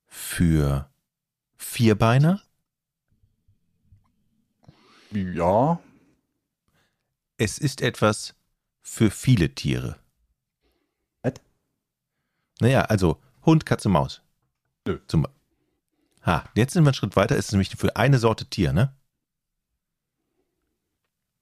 für 0.07 0.91
Vierbeiner. 1.55 2.43
Ja. 5.11 5.79
Es 7.37 7.59
ist 7.59 7.79
etwas 7.79 8.35
für 8.81 9.09
viele 9.09 9.55
Tiere. 9.55 10.01
Naja, 12.59 12.81
also 12.83 13.21
Hund, 13.45 13.65
Katze, 13.65 13.89
Maus. 13.89 14.21
Nö. 14.87 14.99
Zum 15.07 15.27
ha, 16.25 16.43
jetzt 16.55 16.73
sind 16.73 16.83
wir 16.83 16.89
einen 16.89 16.93
Schritt 16.93 17.15
weiter. 17.15 17.37
Es 17.37 17.45
ist 17.47 17.51
nämlich 17.53 17.69
für 17.75 17.95
eine 17.95 18.17
Sorte 18.19 18.45
Tier, 18.45 18.73
ne? 18.73 18.93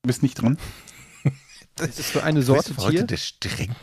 Du 0.03 0.07
bist 0.07 0.23
nicht 0.23 0.35
dran. 0.41 0.57
Es 1.79 1.99
ist 1.99 2.09
für 2.09 2.23
eine 2.23 2.41
Sorte 2.41 2.73
Bist 2.73 2.87
du 2.87 2.89
Tier. 2.89 3.03
der 3.05 3.17
streng 3.17 3.75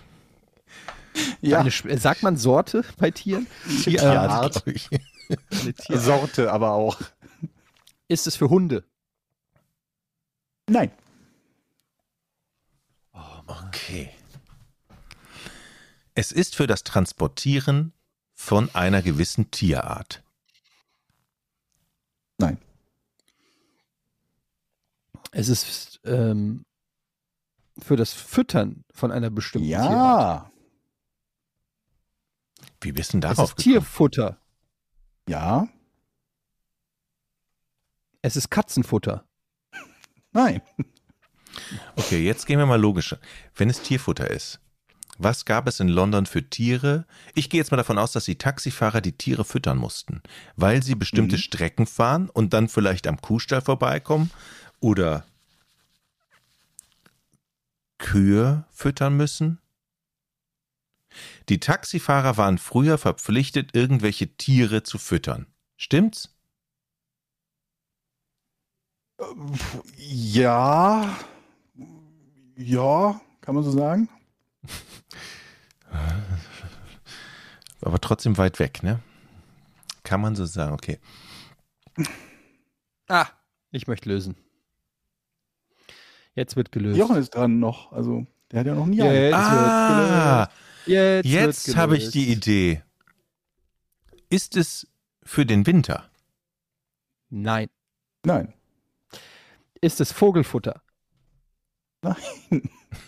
Eine, 1.42 1.68
Sp- 1.70 1.86
äh, 1.90 1.96
sagt 1.96 2.24
man 2.24 2.36
Sorte 2.36 2.84
bei 2.98 3.12
Tieren? 3.12 3.46
Tierart, 3.84 4.52
glaub 4.64 4.66
ich. 4.66 4.88
Eine 4.90 5.74
Tier- 5.74 5.98
Sorte 6.00 6.50
aber 6.52 6.72
auch. 6.72 7.00
Ist 8.08 8.26
es 8.26 8.34
für 8.34 8.50
Hunde? 8.50 8.82
Nein. 10.68 10.90
Okay. 13.46 14.10
Es 16.14 16.33
ist 16.33 16.54
für 16.54 16.66
das 16.66 16.85
Transportieren 16.85 17.92
von 18.35 18.73
einer 18.75 19.02
gewissen 19.02 19.50
Tierart. 19.50 20.23
Nein. 22.38 22.59
Es 25.33 25.49
ist 25.49 26.00
ähm, 26.04 26.64
für 27.78 27.97
das 27.97 28.12
Füttern 28.12 28.85
von 28.90 29.11
einer 29.11 29.30
bestimmten 29.30 29.68
Tierart. 29.68 29.90
Ja. 29.90 30.50
Wie 32.80 32.92
bist 32.92 33.12
du 33.12 33.18
denn 33.18 33.30
Es 33.30 33.37
darauf 33.37 33.50
ist 33.50 33.56
gekommen? 33.56 33.75
Tierfutter. 33.75 34.40
Ja. 35.28 35.68
Es 38.23 38.37
ist 38.37 38.50
Katzenfutter. 38.50 39.25
Nein. 40.33 40.62
Okay, 41.97 42.25
jetzt 42.25 42.47
gehen 42.47 42.59
wir 42.59 42.66
mal 42.66 42.80
logischer. 42.80 43.18
Wenn 43.54 43.71
es 43.71 43.80
Tierfutter 43.80 44.28
ist, 44.30 44.61
was 45.18 45.44
gab 45.44 45.66
es 45.68 45.80
in 45.80 45.88
London 45.88 46.26
für 46.26 46.49
Tiere? 46.49 47.06
Ich 47.35 47.50
gehe 47.50 47.61
jetzt 47.61 47.71
mal 47.71 47.76
davon 47.76 47.99
aus, 47.99 48.12
dass 48.12 48.25
die 48.25 48.37
Taxifahrer 48.38 49.00
die 49.00 49.12
Tiere 49.16 49.44
füttern 49.44 49.78
mussten, 49.78 50.23
weil 50.56 50.83
sie 50.83 50.94
bestimmte 50.94 51.37
Mhm. 51.37 51.40
Strecken 51.40 51.87
fahren 51.87 52.28
und 52.30 52.52
dann 52.52 52.68
vielleicht 52.68 53.06
am 53.06 53.21
Kuhstall 53.21 53.61
vorbeikommen 53.62 54.30
oder 54.80 55.25
Kühe 57.99 58.64
füttern 58.71 59.16
müssen. 59.16 59.59
Die 61.49 61.61
Taxifahrer 61.61 62.37
waren 62.37 62.59
früher 62.59 62.99
verpflichtet, 62.99 63.75
irgendwelche 63.75 64.37
Tiere 64.37 64.83
zu 64.83 64.99
füttern. 64.99 65.47
Stimmt's? 65.76 66.30
Ja. 69.97 71.16
Ja, 72.56 73.21
kann 73.40 73.54
man 73.54 73.64
so 73.64 73.71
sagen. 73.71 74.09
Aber 77.80 78.00
trotzdem 78.00 78.38
weit 78.38 78.59
weg, 78.59 78.83
ne? 78.83 79.00
Kann 80.02 80.21
man 80.21 80.35
so 80.37 80.44
sagen, 80.47 80.73
okay. 80.73 80.99
Ah, 83.09 83.26
ich 83.71 83.87
möchte 83.87 84.09
lösen. 84.09 84.37
Jetzt 86.35 86.56
wird 86.56 86.73
gelöst. 86.73 86.99
Jochen 86.99 87.16
ist 87.16 87.35
dran 87.35 87.61
noch. 87.61 87.92
Also, 87.92 88.26
der 88.50 88.61
hat 88.61 88.66
ja 88.66 88.75
noch 88.75 88.87
nie 88.87 88.97
Jetzt 88.97 89.35
eine. 89.35 89.37
Ah, 89.37 90.50
Jetzt, 90.87 91.26
jetzt 91.26 91.76
habe 91.76 91.97
ich 91.97 92.11
die 92.11 92.30
Idee. 92.30 92.83
Ist 94.28 94.56
es 94.56 94.87
für 95.23 95.47
den 95.47 95.66
Winter? 95.66 96.11
Nein. 97.30 97.68
Nein. 98.25 98.52
Ist 99.80 100.00
es 100.00 100.12
Vogelfutter? 100.12 100.83
Nein. 102.02 102.16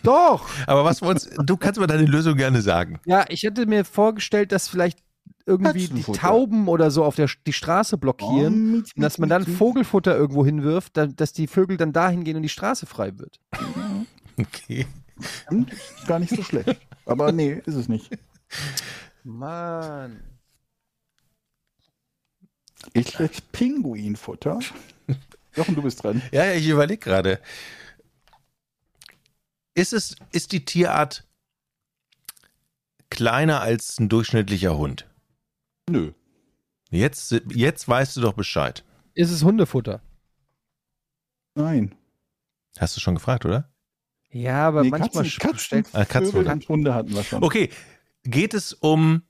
Doch. 0.03 0.49
Aber 0.65 0.83
was 0.85 1.01
wollt's, 1.01 1.29
du 1.43 1.57
kannst 1.57 1.79
mir 1.79 1.87
deine 1.87 2.05
Lösung 2.05 2.35
gerne 2.35 2.61
sagen. 2.61 2.99
Ja, 3.05 3.25
ich 3.29 3.43
hätte 3.43 3.65
mir 3.65 3.85
vorgestellt, 3.85 4.51
dass 4.51 4.67
vielleicht 4.67 4.99
irgendwie 5.45 5.87
die. 5.87 6.03
Tauben 6.03 6.67
oder 6.67 6.91
so 6.91 7.03
auf 7.03 7.15
der 7.15 7.29
die 7.45 7.53
Straße 7.53 7.97
blockieren. 7.97 8.73
Oh, 8.73 8.77
Und 8.77 9.03
dass 9.03 9.17
man 9.17 9.29
dann 9.29 9.45
Vogelfutter 9.45 10.15
irgendwo 10.15 10.45
hinwirft, 10.45 10.97
dann, 10.97 11.15
dass 11.15 11.33
die 11.33 11.47
Vögel 11.47 11.77
dann 11.77 11.93
dahin 11.93 12.23
gehen 12.23 12.35
und 12.35 12.43
die 12.43 12.49
Straße 12.49 12.85
frei 12.85 13.17
wird. 13.17 13.39
Okay. 14.39 14.85
Ist 15.19 16.07
gar 16.07 16.19
nicht 16.19 16.29
so 16.29 16.43
schlecht. 16.43 16.77
Aber 17.07 17.31
nee, 17.31 17.59
ist 17.65 17.73
es 17.73 17.89
nicht. 17.89 18.15
Mann. 19.23 20.21
Ich 22.93 23.13
krieg 23.13 23.31
Pinguinfutter. 23.51 24.59
Jochen, 25.55 25.73
du 25.73 25.81
bist 25.81 26.03
dran. 26.03 26.21
Ja, 26.31 26.45
ja, 26.45 26.53
ich 26.53 26.67
überlege 26.69 26.99
gerade. 26.99 27.39
Ist 29.77 29.93
es, 29.93 30.15
ist 30.31 30.53
die 30.53 30.65
Tierart 30.65 31.27
kleiner 33.11 33.61
als 33.61 33.99
ein 33.99 34.09
durchschnittlicher 34.09 34.75
Hund? 34.75 35.07
Nö. 35.87 36.13
Jetzt, 36.89 37.31
jetzt 37.53 37.87
weißt 37.87 38.17
du 38.17 38.21
doch 38.21 38.33
Bescheid. 38.33 38.83
Ist 39.13 39.29
es 39.29 39.43
Hundefutter? 39.43 40.01
Nein. 41.53 41.93
Hast 42.79 42.97
du 42.97 43.01
schon 43.01 43.13
gefragt, 43.13 43.45
oder? 43.45 43.71
Ja, 44.31 44.67
aber 44.67 44.81
Nee, 44.81 44.89
manchmal 44.89 45.29
Katzen, 45.29 45.83
Katzen, 45.83 46.47
Ah, 46.47 46.53
und 46.53 46.69
Hunde 46.69 46.95
hatten 46.95 47.13
wir 47.13 47.23
schon. 47.23 47.43
Okay, 47.43 47.69
geht 48.23 48.55
es 48.55 48.73
um 48.73 49.21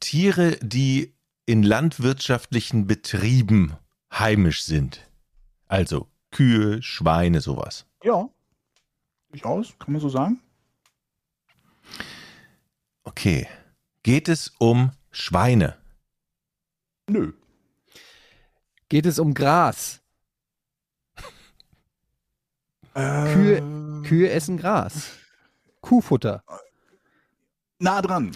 Tiere, 0.00 0.56
die 0.62 1.14
in 1.44 1.62
landwirtschaftlichen 1.64 2.86
Betrieben 2.86 3.76
heimisch 4.10 4.64
sind? 4.64 5.06
Also 5.68 6.11
Kühe, 6.32 6.82
Schweine, 6.82 7.40
sowas. 7.40 7.86
Ja. 8.02 8.28
Durchaus, 9.30 9.78
kann 9.78 9.92
man 9.92 10.00
so 10.00 10.08
sagen. 10.08 10.40
Okay. 13.04 13.46
Geht 14.02 14.28
es 14.28 14.52
um 14.58 14.90
Schweine? 15.12 15.76
Nö. 17.08 17.32
geht 18.88 19.06
es 19.06 19.18
um 19.18 19.32
Gras. 19.34 20.00
Kühe- 22.94 24.02
Kühe 24.02 24.30
essen 24.30 24.56
Gras. 24.58 25.12
Kuhfutter. 25.80 26.44
Nah 27.78 28.02
dran. 28.02 28.32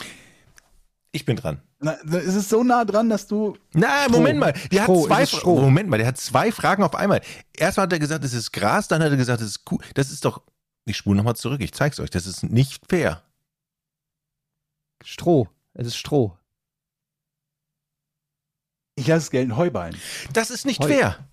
Ich 1.13 1.25
bin 1.27 1.37
dran. 1.37 1.61
Na, 1.79 1.93
es 2.05 2.35
ist 2.35 2.49
so 2.49 2.63
nah 2.63 2.85
dran, 2.85 3.11
dass 3.11 3.27
du. 3.27 3.57
Na, 3.75 4.05
Stroh. 4.05 4.13
Moment 4.13 4.39
mal. 4.39 4.53
Der 4.73 4.81
hat 4.83 4.87
Stroh, 4.87 5.07
zwei 5.07 5.27
Fra- 5.27 5.39
Stroh? 5.39 5.61
Moment 5.61 5.91
mal, 5.91 5.99
der 5.99 6.07
hat 6.07 6.17
zwei 6.19 6.51
Fragen 6.51 6.83
auf 6.83 6.95
einmal. 6.95 7.21
Erstmal 7.57 7.85
hat 7.85 7.93
er 7.93 7.99
gesagt, 7.99 8.25
es 8.25 8.33
ist 8.33 8.53
Gras, 8.53 8.89
dann 8.89 9.03
hat 9.03 9.11
er 9.11 9.17
gesagt, 9.17 9.43
es 9.43 9.49
ist 9.49 9.65
Kuh. 9.65 9.79
Das 9.95 10.11
ist 10.11 10.25
doch. 10.25 10.43
Ich 10.87 10.97
spule 10.97 11.17
nochmal 11.17 11.37
zurück, 11.37 11.61
ich 11.61 11.73
zeig's 11.75 12.01
euch. 12.01 12.11
Das 12.11 12.27
ist 12.27 12.45
nicht 12.45 12.81
fair. 12.89 13.23
Stroh. 15.05 15.49
Es 15.75 15.87
ist 15.87 15.97
Stroh. 15.97 16.37
Ich 18.95 19.07
lasse 19.07 19.25
es 19.25 19.31
gelten, 19.31 19.57
Heuballen. 19.57 19.97
Das 20.33 20.51
ist 20.51 20.65
nicht 20.65 20.81
Heu. 20.83 20.89
fair. 20.89 21.29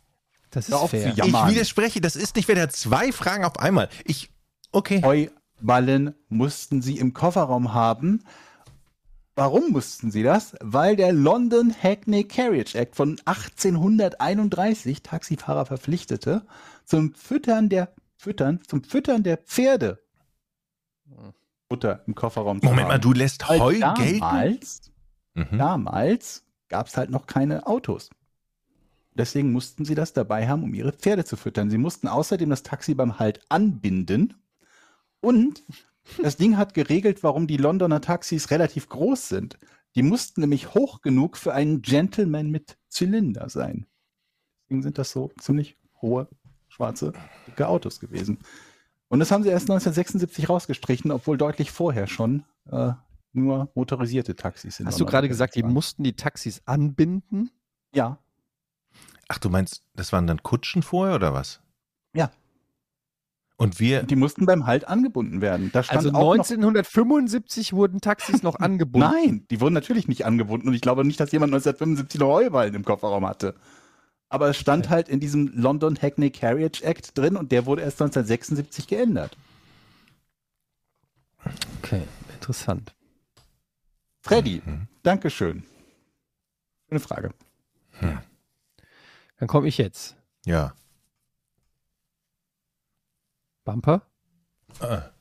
Das 0.49 0.67
ist 0.69 0.77
zu 0.77 0.87
fair. 0.87 1.13
ich 1.17 1.23
widerspreche, 1.33 2.01
das 2.01 2.15
ist 2.15 2.35
nicht 2.35 2.45
fair. 2.45 2.55
Der 2.55 2.65
hat 2.65 2.75
zwei 2.75 3.11
Fragen 3.11 3.45
auf 3.45 3.57
einmal. 3.59 3.89
Ich. 4.05 4.29
Okay. 4.71 5.01
Heuballen 5.01 6.13
mussten 6.29 6.81
sie 6.81 6.97
im 6.97 7.13
Kofferraum 7.13 7.73
haben. 7.73 8.23
Warum 9.35 9.71
mussten 9.71 10.11
sie 10.11 10.21
das? 10.23 10.55
Weil 10.61 10.95
der 10.95 11.11
London 11.11 11.73
Hackney 11.73 12.23
Carriage 12.23 12.77
Act 12.77 12.95
von 12.95 13.19
1831 13.25 15.01
Taxifahrer 15.01 15.65
verpflichtete, 15.65 16.45
zum 16.85 17.13
Füttern 17.15 17.69
der 17.69 17.93
Füttern, 18.15 18.59
zum 18.67 18.83
Füttern 18.83 19.23
der 19.23 19.37
Pferde 19.37 19.99
Futter 21.69 22.03
im 22.05 22.13
Kofferraum 22.13 22.61
zu 22.61 22.67
Moment 22.67 22.87
mal, 22.87 22.99
du 22.99 23.13
lässt 23.13 23.49
Weil 23.49 23.59
Heu 23.59 23.71
gelten? 23.95 24.19
damals, 24.19 24.91
Mhm. 25.33 25.57
damals 25.57 26.43
gab 26.69 26.85
es 26.87 26.95
halt 26.97 27.09
noch 27.09 27.25
keine 27.25 27.65
Autos. 27.65 28.11
Deswegen 29.15 29.51
mussten 29.51 29.83
sie 29.85 29.95
das 29.95 30.13
dabei 30.13 30.47
haben, 30.47 30.63
um 30.63 30.73
ihre 30.73 30.91
Pferde 30.91 31.25
zu 31.25 31.35
füttern. 31.35 31.69
Sie 31.71 31.77
mussten 31.79 32.07
außerdem 32.07 32.49
das 32.49 32.61
Taxi 32.63 32.93
beim 32.93 33.17
Halt 33.19 33.41
anbinden. 33.49 34.35
Und 35.21 35.63
das 36.21 36.37
Ding 36.37 36.57
hat 36.57 36.73
geregelt, 36.73 37.23
warum 37.23 37.47
die 37.47 37.57
Londoner 37.57 38.01
Taxis 38.01 38.51
relativ 38.51 38.89
groß 38.89 39.29
sind. 39.29 39.57
Die 39.95 40.03
mussten 40.03 40.41
nämlich 40.41 40.73
hoch 40.73 41.01
genug 41.01 41.37
für 41.37 41.53
einen 41.53 41.81
Gentleman 41.81 42.49
mit 42.49 42.77
Zylinder 42.89 43.49
sein. 43.49 43.85
Deswegen 44.63 44.81
sind 44.81 44.97
das 44.97 45.11
so 45.11 45.31
ziemlich 45.39 45.77
hohe, 46.01 46.27
schwarze, 46.67 47.13
dicke 47.47 47.67
Autos 47.67 47.99
gewesen. 47.99 48.39
Und 49.07 49.19
das 49.19 49.31
haben 49.31 49.43
sie 49.43 49.49
erst 49.49 49.69
1976 49.69 50.49
rausgestrichen, 50.49 51.11
obwohl 51.11 51.37
deutlich 51.37 51.71
vorher 51.71 52.07
schon 52.07 52.43
äh, 52.71 52.93
nur 53.33 53.71
motorisierte 53.75 54.35
Taxis 54.35 54.79
in 54.79 54.87
Hast 54.87 54.99
du 54.99 55.05
gerade 55.05 55.27
gesagt, 55.27 55.55
die 55.55 55.63
mussten 55.63 56.03
die 56.03 56.15
Taxis 56.15 56.61
anbinden? 56.65 57.51
Ja, 57.93 58.23
Ach, 59.27 59.39
du 59.39 59.49
meinst, 59.49 59.83
das 59.95 60.13
waren 60.13 60.27
dann 60.27 60.43
Kutschen 60.43 60.83
vorher 60.83 61.15
oder 61.15 61.33
was? 61.33 61.61
Ja. 62.13 62.31
Und 63.55 63.79
wir. 63.79 64.03
die 64.03 64.15
mussten 64.15 64.45
beim 64.45 64.65
Halt 64.65 64.87
angebunden 64.87 65.39
werden. 65.41 65.69
Da 65.71 65.83
stand 65.83 65.97
Also 65.97 66.09
auch 66.09 66.35
noch 66.35 66.43
1975 66.43 67.73
wurden 67.73 68.01
Taxis 68.01 68.41
noch 68.43 68.55
angebunden. 68.55 69.09
Nein, 69.11 69.45
die 69.51 69.61
wurden 69.61 69.73
natürlich 69.73 70.07
nicht 70.07 70.25
angebunden 70.25 70.67
und 70.67 70.73
ich 70.73 70.81
glaube 70.81 71.05
nicht, 71.05 71.19
dass 71.19 71.31
jemand 71.31 71.53
1975 71.53 72.19
noch 72.19 72.29
Heuballen 72.29 72.73
im 72.73 72.83
Kofferraum 72.83 73.25
hatte. 73.27 73.55
Aber 74.29 74.49
es 74.49 74.57
stand 74.57 74.89
halt 74.89 75.07
in 75.07 75.19
diesem 75.19 75.51
London 75.55 75.95
Hackney 76.01 76.31
Carriage 76.31 76.83
Act 76.83 77.15
drin 77.15 77.37
und 77.37 77.51
der 77.51 77.67
wurde 77.67 77.83
erst 77.83 78.01
1976 78.01 78.87
geändert. 78.87 79.37
Okay, 81.83 82.01
interessant. 82.33 82.95
Freddy, 84.21 84.61
Mhm. 84.65 84.87
Dankeschön. 85.03 85.63
Eine 86.89 86.99
Frage. 87.01 87.31
Dann 87.99 89.47
komme 89.47 89.67
ich 89.67 89.77
jetzt. 89.77 90.15
Ja. 90.45 90.73
Bumper? 93.63 94.01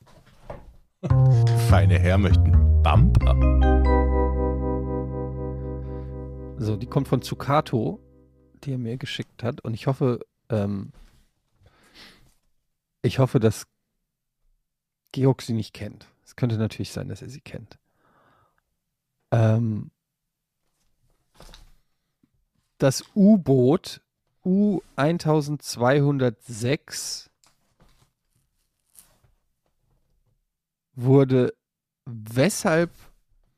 Feine 1.68 1.98
Herr 1.98 2.16
möchten 2.18 2.52
Bumper. 2.82 3.34
So, 6.58 6.76
die 6.76 6.86
kommt 6.86 7.08
von 7.08 7.22
Zucato, 7.22 7.98
die 8.64 8.72
er 8.72 8.78
mir 8.78 8.96
geschickt 8.96 9.42
hat. 9.42 9.60
Und 9.62 9.74
ich 9.74 9.86
hoffe, 9.86 10.20
ähm, 10.48 10.92
ich 13.02 13.18
hoffe, 13.18 13.40
dass 13.40 13.66
Georg 15.12 15.42
sie 15.42 15.54
nicht 15.54 15.74
kennt. 15.74 16.06
Es 16.24 16.36
könnte 16.36 16.56
natürlich 16.56 16.92
sein, 16.92 17.08
dass 17.08 17.20
er 17.22 17.28
sie 17.28 17.40
kennt. 17.40 17.78
Ähm, 19.30 19.90
das 22.78 23.04
U-Boot 23.14 24.00
U1206 24.44 27.28
wurde 30.94 31.54
weshalb 32.04 32.90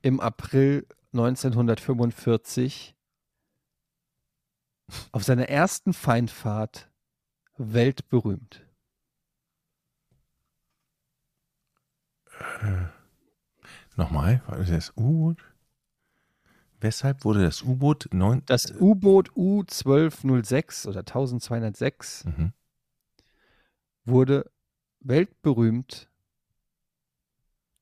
im 0.03 0.21
April 0.21 0.87
1945 1.13 2.95
auf 5.13 5.25
seiner 5.25 5.49
ersten 5.49 5.93
Feindfahrt 5.95 6.91
weltberühmt. 7.57 8.67
Nochmal, 13.97 14.43
war 14.47 14.59
das 14.59 14.71
das 14.71 14.93
U-Boot? 14.97 15.39
Weshalb 16.81 17.25
wurde 17.25 17.43
das 17.43 17.63
U-Boot 17.63 18.09
neun. 18.13 18.43
Das 18.47 18.71
U-Boot 18.73 19.31
U1206 19.31 20.87
oder 20.89 21.01
1206 21.01 22.25
Mhm. 22.25 22.53
wurde 24.05 24.51
weltberühmt 25.01 26.11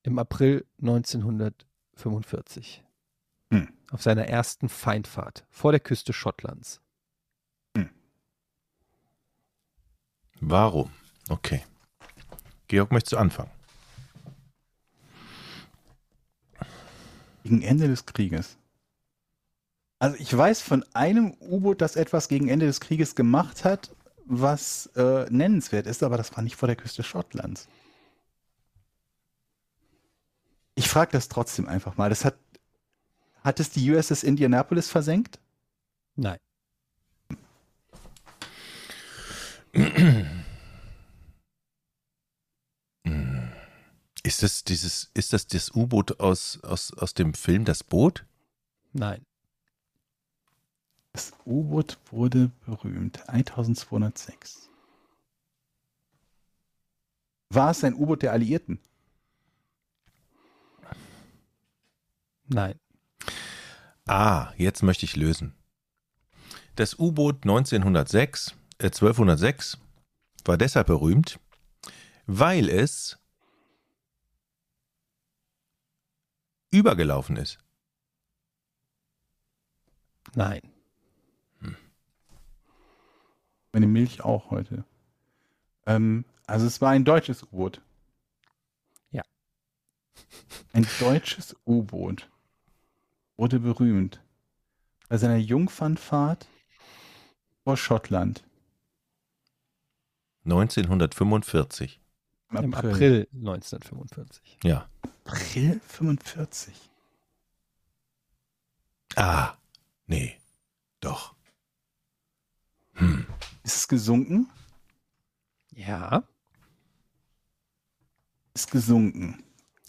im 0.03 0.19
April 0.19 0.65
1945 0.81 2.83
Hm. 3.51 3.69
auf 3.91 4.01
seiner 4.01 4.27
ersten 4.27 4.69
Feindfahrt 4.69 5.45
vor 5.49 5.71
der 5.71 5.79
Küste 5.79 6.13
Schottlands. 6.13 6.81
Warum? 10.45 10.91
Okay. 11.29 11.63
Georg, 12.67 12.91
möchtest 12.91 13.13
du 13.13 13.17
anfangen? 13.17 13.49
Gegen 17.43 17.61
Ende 17.61 17.87
des 17.87 18.05
Krieges. 18.05 18.57
Also 19.99 20.17
ich 20.19 20.35
weiß 20.35 20.61
von 20.61 20.83
einem 20.93 21.33
U-Boot, 21.39 21.79
das 21.79 21.95
etwas 21.95 22.27
gegen 22.27 22.49
Ende 22.49 22.65
des 22.65 22.81
Krieges 22.81 23.15
gemacht 23.15 23.63
hat, 23.63 23.95
was 24.25 24.87
äh, 24.97 25.27
nennenswert 25.29 25.87
ist, 25.87 26.03
aber 26.03 26.17
das 26.17 26.35
war 26.35 26.43
nicht 26.43 26.57
vor 26.57 26.67
der 26.67 26.75
Küste 26.75 27.03
Schottlands. 27.03 27.69
Ich 30.75 30.89
frage 30.89 31.11
das 31.11 31.27
trotzdem 31.27 31.67
einfach 31.67 31.97
mal. 31.97 32.09
Das 32.09 32.25
hat, 32.25 32.35
hat 33.43 33.59
es 33.59 33.69
die 33.69 33.91
USS 33.91 34.23
Indianapolis 34.23 34.89
versenkt? 34.89 35.39
Nein. 36.15 36.39
Ist 44.23 44.41
das 44.41 44.63
dieses, 44.63 45.11
ist 45.13 45.33
das 45.33 45.47
das 45.47 45.71
U-Boot 45.71 46.19
aus, 46.19 46.63
aus, 46.63 46.93
aus 46.93 47.13
dem 47.13 47.33
Film 47.33 47.65
Das 47.65 47.83
Boot? 47.83 48.25
Nein. 48.93 49.25
Das 51.11 51.33
U-Boot 51.45 51.99
wurde 52.09 52.51
berühmt. 52.65 53.27
1206. 53.29 54.69
War 57.49 57.71
es 57.71 57.83
ein 57.83 57.93
U-Boot 57.93 58.23
der 58.23 58.31
Alliierten? 58.31 58.79
Nein. 62.53 62.79
Ah, 64.05 64.53
jetzt 64.57 64.83
möchte 64.83 65.05
ich 65.05 65.15
lösen. 65.15 65.55
Das 66.75 66.99
U-Boot 66.99 67.43
1906, 67.43 68.55
äh 68.79 68.85
1206 68.85 69.77
war 70.45 70.57
deshalb 70.57 70.87
berühmt, 70.87 71.39
weil 72.27 72.69
es 72.69 73.17
übergelaufen 76.71 77.37
ist. 77.37 77.59
Nein. 80.35 80.61
Meine 83.71 83.87
Milch 83.87 84.21
auch 84.23 84.51
heute. 84.51 84.85
Ähm, 85.87 86.25
also 86.45 86.67
es 86.67 86.81
war 86.81 86.91
ein 86.91 87.05
deutsches 87.05 87.41
U-Boot. 87.43 87.81
Ja. 89.09 89.23
Ein 90.73 90.85
deutsches 90.99 91.55
U-Boot 91.65 92.29
wurde 93.37 93.59
berühmt 93.59 94.21
bei 95.09 95.17
seiner 95.17 95.37
Jungfernfahrt 95.37 96.47
vor 97.63 97.77
Schottland 97.77 98.43
1945. 100.45 101.99
Im 102.51 102.73
April 102.73 103.27
1945. 103.33 104.57
Ja. 104.63 104.87
April 105.25 105.79
45. 105.87 106.73
Ah, 109.15 109.53
nee. 110.05 110.37
Doch. 110.99 111.33
Hm. 112.93 113.25
Ist 113.63 113.75
es 113.77 113.87
gesunken? 113.87 114.49
Ja. 115.71 116.23
Ist 118.53 118.69
gesunken. 118.69 119.43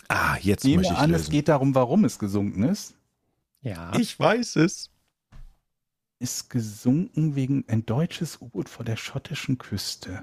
Ah, 0.09 0.37
jetzt 0.38 0.64
Ich 0.64 0.70
nehme 0.70 0.83
möchte 0.83 0.94
ich 0.94 0.98
an, 1.00 1.11
lösen. 1.11 1.22
es 1.24 1.30
geht 1.30 1.48
darum, 1.48 1.74
warum 1.74 2.04
es 2.04 2.18
gesunken 2.18 2.62
ist. 2.62 2.94
Ja. 3.64 3.96
ich 3.98 4.18
weiß 4.20 4.57
es. 4.57 4.90
Ist 6.20 6.50
gesunken 6.50 7.35
wegen 7.35 7.64
ein 7.66 7.85
deutsches 7.85 8.40
U-Boot 8.40 8.68
vor 8.68 8.85
der 8.85 8.96
schottischen 8.96 9.59
Küste. 9.59 10.22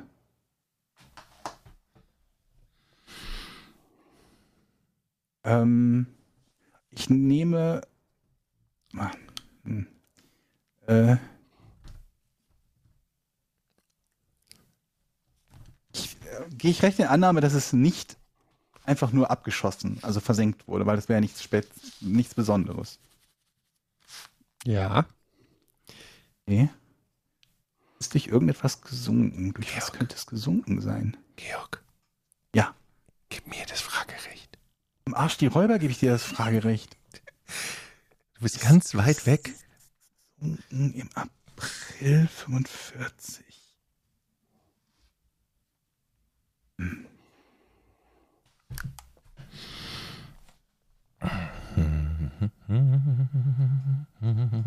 Ähm, 5.43 6.05
ich 6.91 7.09
nehme. 7.09 7.81
Ah, 8.95 9.11
hm. 9.63 9.87
Äh, 10.87 11.17
ich, 15.93 16.15
äh, 16.25 16.49
gehe 16.51 16.71
ich 16.71 16.83
recht 16.83 16.99
in 16.99 17.05
Annahme, 17.05 17.41
dass 17.41 17.53
es 17.53 17.73
nicht 17.73 18.17
einfach 18.85 19.11
nur 19.11 19.31
abgeschossen, 19.31 19.97
also 20.03 20.19
versenkt 20.19 20.67
wurde, 20.67 20.85
weil 20.85 20.95
das 20.95 21.09
wäre 21.09 21.17
ja 21.17 21.21
nichts, 21.21 21.41
Spät 21.41 21.67
nichts 22.01 22.35
Besonderes. 22.35 22.99
Ja. 24.65 25.05
Okay. 26.47 26.69
Ist 27.99 28.13
durch 28.13 28.27
irgendetwas 28.27 28.81
gesunken? 28.81 29.53
Durch 29.53 29.75
was 29.77 29.85
Georg. 29.87 29.97
könnte 29.99 30.15
es 30.15 30.25
gesunken 30.25 30.81
sein? 30.81 31.17
Georg, 31.35 31.83
Ja. 32.55 32.75
gib 33.29 33.47
mir 33.47 33.65
das 33.67 33.81
Fragerecht. 33.81 34.57
Im 35.05 35.13
Arsch 35.15 35.37
die 35.37 35.47
Räuber 35.47 35.77
gebe 35.79 35.91
ich 35.91 35.99
dir 35.99 36.11
das 36.11 36.23
Fragerecht. 36.23 36.97
Du 38.35 38.41
bist 38.41 38.59
ganz 38.61 38.95
weit 38.95 39.25
weg. 39.25 39.53
Gesunken 40.39 40.93
Im 40.99 41.09
April 41.15 42.27
45. 42.27 43.45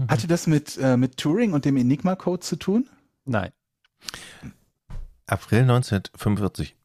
Hatte 0.09 0.27
das 0.27 0.47
mit, 0.47 0.77
äh, 0.79 0.97
mit 0.97 1.17
Turing 1.17 1.53
und 1.53 1.64
dem 1.64 1.77
Enigma-Code 1.77 2.40
zu 2.40 2.57
tun? 2.57 2.88
Nein. 3.25 3.51
April 5.27 5.61
1945 5.62 6.77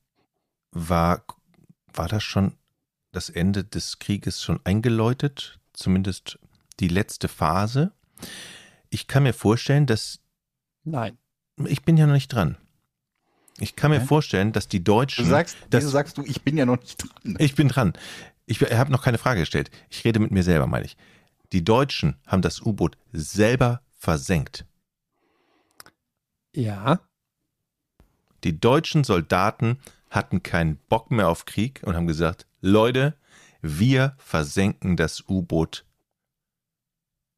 war, 0.72 1.24
war 1.94 2.08
das 2.08 2.24
schon 2.24 2.54
das 3.12 3.30
Ende 3.30 3.64
des 3.64 4.00
Krieges 4.00 4.42
schon 4.42 4.60
eingeläutet, 4.64 5.60
zumindest 5.74 6.40
die 6.80 6.88
letzte 6.88 7.28
Phase. 7.28 7.92
Ich 8.90 9.08
kann 9.08 9.24
mir 9.24 9.34
vorstellen, 9.34 9.86
dass 9.88 10.20
Nein. 10.84 11.18
ich 11.66 11.84
bin 11.84 11.98
ja 11.98 12.06
noch 12.08 12.14
nicht 12.14 12.30
dran. 12.30 12.56
Ich 13.62 13.76
kann 13.76 13.92
mir 13.92 14.00
vorstellen, 14.00 14.54
dass 14.54 14.70
die 14.70 14.82
Du 14.82 14.94
Deutschen. 14.94 15.26
sagst, 15.26 15.58
das- 15.70 15.82
wieso 15.84 15.90
sagst 15.92 16.18
du, 16.18 16.24
ich 16.24 16.44
bin 16.44 16.56
ja 16.56 16.66
noch 16.66 16.80
nicht 16.80 16.98
dran. 17.04 17.36
ich 17.40 17.56
bin 17.56 17.68
dran. 17.68 17.92
Ich 18.50 18.62
habe 18.62 18.92
noch 18.92 19.04
keine 19.04 19.20
Frage 19.20 19.42
gestellt. 19.42 19.70
Ich 19.92 20.04
rede 20.04 20.20
mit 20.20 20.32
mir 20.32 20.42
selber, 20.42 20.66
meine 20.66 20.86
ich. 20.86 20.98
Die 21.52 21.64
Deutschen 21.64 22.16
haben 22.26 22.42
das 22.42 22.62
U-Boot 22.62 22.98
selber 23.14 23.84
versenkt. 23.96 24.66
Ja. 26.56 27.00
Die 28.44 28.60
deutschen 28.60 29.04
Soldaten 29.04 29.78
hatten 30.10 30.42
keinen 30.42 30.78
Bock 30.90 31.12
mehr 31.12 31.30
auf 31.30 31.46
Krieg 31.46 31.82
und 31.84 31.96
haben 31.96 32.08
gesagt, 32.08 32.48
Leute, 32.60 33.16
wir 33.62 34.16
versenken 34.18 34.98
das 34.98 35.26
U-Boot 35.30 35.86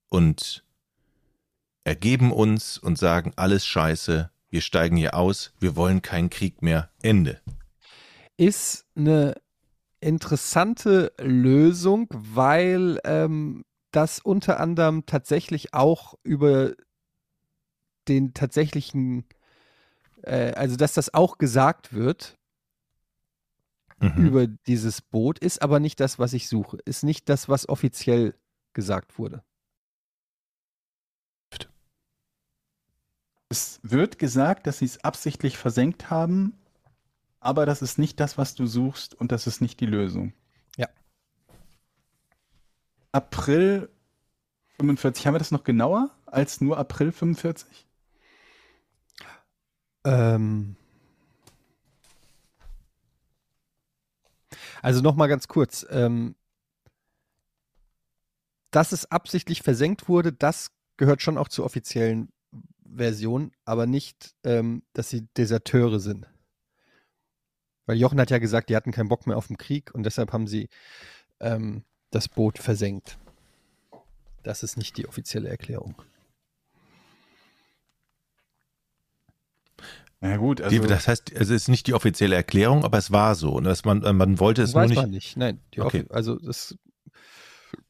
und 0.07 0.63
ergeben 1.83 2.31
uns 2.31 2.77
und 2.77 2.97
sagen, 2.97 3.33
alles 3.35 3.65
scheiße, 3.65 4.31
wir 4.49 4.61
steigen 4.61 4.95
hier 4.95 5.15
aus, 5.15 5.51
wir 5.59 5.75
wollen 5.75 6.01
keinen 6.01 6.29
Krieg 6.29 6.61
mehr, 6.61 6.89
Ende. 7.01 7.41
Ist 8.37 8.85
eine 8.95 9.40
interessante 10.01 11.13
Lösung, 11.19 12.07
weil 12.11 12.99
ähm, 13.03 13.63
das 13.91 14.19
unter 14.19 14.59
anderem 14.59 15.05
tatsächlich 15.05 15.73
auch 15.73 16.15
über 16.23 16.73
den 18.07 18.33
tatsächlichen, 18.33 19.25
äh, 20.23 20.53
also 20.53 20.75
dass 20.75 20.93
das 20.93 21.13
auch 21.13 21.37
gesagt 21.37 21.93
wird 21.93 22.37
Mhm. 24.01 24.27
über 24.27 24.47
dieses 24.47 25.01
Boot, 25.01 25.37
ist 25.37 25.61
aber 25.61 25.79
nicht 25.79 25.99
das, 25.99 26.17
was 26.17 26.33
ich 26.33 26.49
suche. 26.49 26.79
Ist 26.85 27.03
nicht 27.03 27.29
das, 27.29 27.49
was 27.49 27.69
offiziell 27.69 28.33
gesagt 28.73 29.19
wurde. 29.19 29.43
Es 33.49 33.79
wird 33.83 34.17
gesagt, 34.17 34.65
dass 34.65 34.79
sie 34.79 34.85
es 34.85 35.03
absichtlich 35.03 35.57
versenkt 35.57 36.09
haben, 36.09 36.57
aber 37.41 37.65
das 37.65 37.81
ist 37.81 37.97
nicht 37.97 38.19
das, 38.19 38.37
was 38.37 38.55
du 38.55 38.65
suchst 38.65 39.15
und 39.15 39.31
das 39.31 39.47
ist 39.47 39.59
nicht 39.59 39.79
die 39.79 39.87
Lösung. 39.87 40.33
Ja. 40.77 40.87
April 43.11 43.89
45, 44.77 45.27
haben 45.27 45.33
wir 45.33 45.39
das 45.39 45.51
noch 45.51 45.63
genauer 45.63 46.11
als 46.27 46.61
nur 46.61 46.77
April 46.77 47.11
45? 47.11 47.87
Ähm 50.05 50.75
also 54.81 55.01
nochmal 55.01 55.27
ganz 55.27 55.47
kurz. 55.47 55.85
Ähm, 55.89 56.35
dass 58.69 58.91
es 58.93 59.11
absichtlich 59.11 59.63
versenkt 59.63 60.07
wurde, 60.07 60.31
das 60.31 60.71
gehört 60.95 61.21
schon 61.21 61.37
auch 61.37 61.49
zur 61.49 61.65
offiziellen 61.65 62.29
Version, 62.85 63.51
aber 63.65 63.85
nicht, 63.85 64.35
ähm, 64.43 64.83
dass 64.93 65.09
sie 65.09 65.27
Deserteure 65.37 65.99
sind. 65.99 66.30
Weil 67.91 67.99
Jochen 67.99 68.21
hat 68.21 68.31
ja 68.31 68.37
gesagt, 68.37 68.69
die 68.69 68.77
hatten 68.77 68.93
keinen 68.93 69.09
Bock 69.09 69.27
mehr 69.27 69.35
auf 69.35 69.47
den 69.47 69.57
Krieg 69.57 69.93
und 69.93 70.03
deshalb 70.03 70.31
haben 70.31 70.47
sie 70.47 70.69
ähm, 71.41 71.83
das 72.09 72.29
Boot 72.29 72.57
versenkt. 72.57 73.17
Das 74.43 74.63
ist 74.63 74.77
nicht 74.77 74.95
die 74.95 75.09
offizielle 75.09 75.49
Erklärung. 75.49 76.01
Na 80.21 80.37
gut, 80.37 80.61
also 80.61 80.81
die, 80.81 80.87
das 80.87 81.09
heißt, 81.09 81.33
es 81.33 81.49
ist 81.49 81.67
nicht 81.67 81.85
die 81.85 81.93
offizielle 81.93 82.33
Erklärung, 82.33 82.85
aber 82.85 82.97
es 82.97 83.11
war 83.11 83.35
so. 83.35 83.51
Und 83.51 83.65
dass 83.65 83.83
man, 83.83 83.99
man 84.15 84.39
wollte 84.39 84.61
es 84.61 84.73
nur 84.73 84.85
nicht. 84.85 84.95
man 84.95 85.09
nicht. 85.09 85.35
Nein, 85.35 85.59
die 85.73 85.81
Okay. 85.81 86.05
Also 86.11 86.39
das 86.39 86.71
ist 86.71 86.77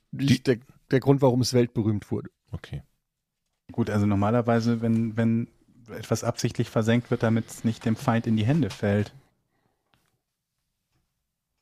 nicht 0.10 0.48
der, 0.48 0.58
der 0.90 1.00
Grund, 1.00 1.22
warum 1.22 1.42
es 1.42 1.54
weltberühmt 1.54 2.10
wurde. 2.10 2.32
Okay. 2.52 2.82
Gut, 3.72 3.92
also 3.92 4.08
normalerweise, 4.08 4.82
wenn, 4.82 5.16
wenn 5.16 5.48
etwas 5.92 6.24
absichtlich 6.24 6.72
versenkt 6.72 7.12
wird, 7.12 7.22
damit 7.22 7.52
es 7.52 7.64
nicht 7.64 7.86
dem 7.86 7.96
Feind 7.96 8.26
in 8.26 8.36
die 8.36 8.48
Hände 8.48 8.72
fällt. 8.72 9.14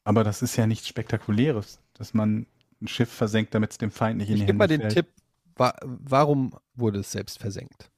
Aber 0.09 0.23
das 0.23 0.41
ist 0.41 0.55
ja 0.55 0.65
nichts 0.65 0.87
Spektakuläres, 0.87 1.79
dass 1.93 2.15
man 2.15 2.47
ein 2.81 2.87
Schiff 2.87 3.11
versenkt, 3.11 3.53
damit 3.53 3.69
es 3.69 3.77
dem 3.77 3.91
Feind 3.91 4.17
nicht 4.17 4.29
in 4.29 4.37
Ich 4.37 4.39
die 4.41 4.45
gebe 4.47 4.53
Hände 4.53 4.57
mal 4.57 4.67
den 4.67 4.81
fällt. 4.81 4.93
Tipp, 4.93 5.07
wa 5.55 5.75
warum 5.83 6.55
wurde 6.73 7.01
es 7.01 7.11
selbst 7.11 7.37
versenkt? 7.37 7.91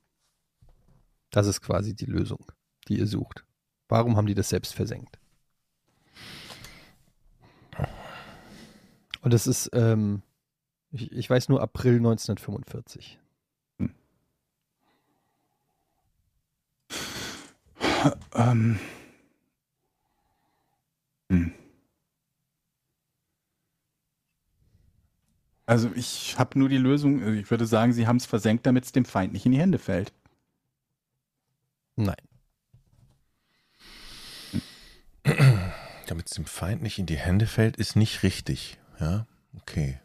Das 1.29 1.47
ist 1.47 1.61
quasi 1.61 1.95
die 1.95 2.07
Lösung, 2.07 2.51
die 2.89 2.99
ihr 2.99 3.07
sucht. 3.07 3.45
Warum 3.87 4.17
haben 4.17 4.27
die 4.27 4.33
das 4.33 4.49
selbst 4.49 4.73
versenkt? 4.73 5.19
Und 9.21 9.33
es 9.33 9.47
ist, 9.47 9.69
ähm, 9.71 10.21
ich, 10.91 11.13
ich 11.13 11.29
weiß 11.29 11.47
nur 11.47 11.61
April 11.61 11.95
1945. 11.95 13.19
Ähm. 18.35 18.79
Hm. 21.29 21.53
Also 25.71 25.89
ich 25.95 26.37
habe 26.37 26.59
nur 26.59 26.67
die 26.67 26.75
Lösung, 26.77 27.23
also 27.23 27.31
ich 27.31 27.49
würde 27.49 27.65
sagen, 27.65 27.93
sie 27.93 28.05
haben 28.05 28.17
es 28.17 28.25
versenkt, 28.25 28.65
damit 28.65 28.83
es 28.83 28.91
dem 28.91 29.05
Feind 29.05 29.31
nicht 29.31 29.45
in 29.45 29.53
die 29.53 29.57
Hände 29.57 29.79
fällt. 29.79 30.11
Nein. 31.95 32.17
Damit 36.07 36.27
es 36.27 36.33
dem 36.33 36.43
Feind 36.43 36.81
nicht 36.81 36.99
in 36.99 37.05
die 37.05 37.15
Hände 37.15 37.47
fällt, 37.47 37.77
ist 37.77 37.95
nicht 37.95 38.21
richtig. 38.21 38.81
Ja, 38.99 39.27
okay. 39.55 40.01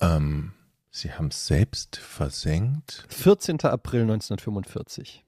Ähm, 0.00 0.54
sie 0.90 1.12
haben 1.12 1.26
es 1.26 1.46
selbst 1.46 1.96
versenkt. 1.98 3.04
14. 3.10 3.60
April 3.64 4.00
1945. 4.00 5.26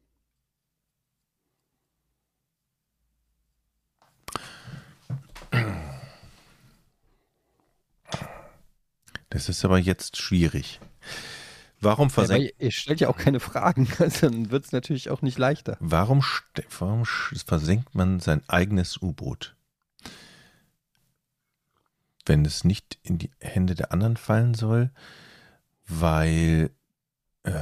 Das 9.36 9.50
ist 9.50 9.66
aber 9.66 9.76
jetzt 9.76 10.16
schwierig. 10.16 10.80
Warum 11.78 12.08
Ja, 12.08 12.14
versenkt? 12.14 12.54
weil 12.58 12.64
ihr 12.64 12.70
stellt 12.72 13.00
ja 13.00 13.08
auch 13.10 13.18
keine 13.18 13.38
Fragen, 13.38 13.86
also 13.98 14.30
dann 14.30 14.50
wird 14.50 14.64
es 14.64 14.72
natürlich 14.72 15.10
auch 15.10 15.20
nicht 15.20 15.36
leichter. 15.36 15.76
Warum, 15.78 16.24
warum 16.78 17.04
versenkt 17.04 17.94
man 17.94 18.18
sein 18.18 18.42
eigenes 18.48 18.96
U-Boot? 19.02 19.54
Wenn 22.24 22.46
es 22.46 22.64
nicht 22.64 22.98
in 23.02 23.18
die 23.18 23.30
Hände 23.38 23.74
der 23.74 23.92
anderen 23.92 24.16
fallen 24.16 24.54
soll, 24.54 24.90
weil 25.86 26.70
äh, 27.42 27.52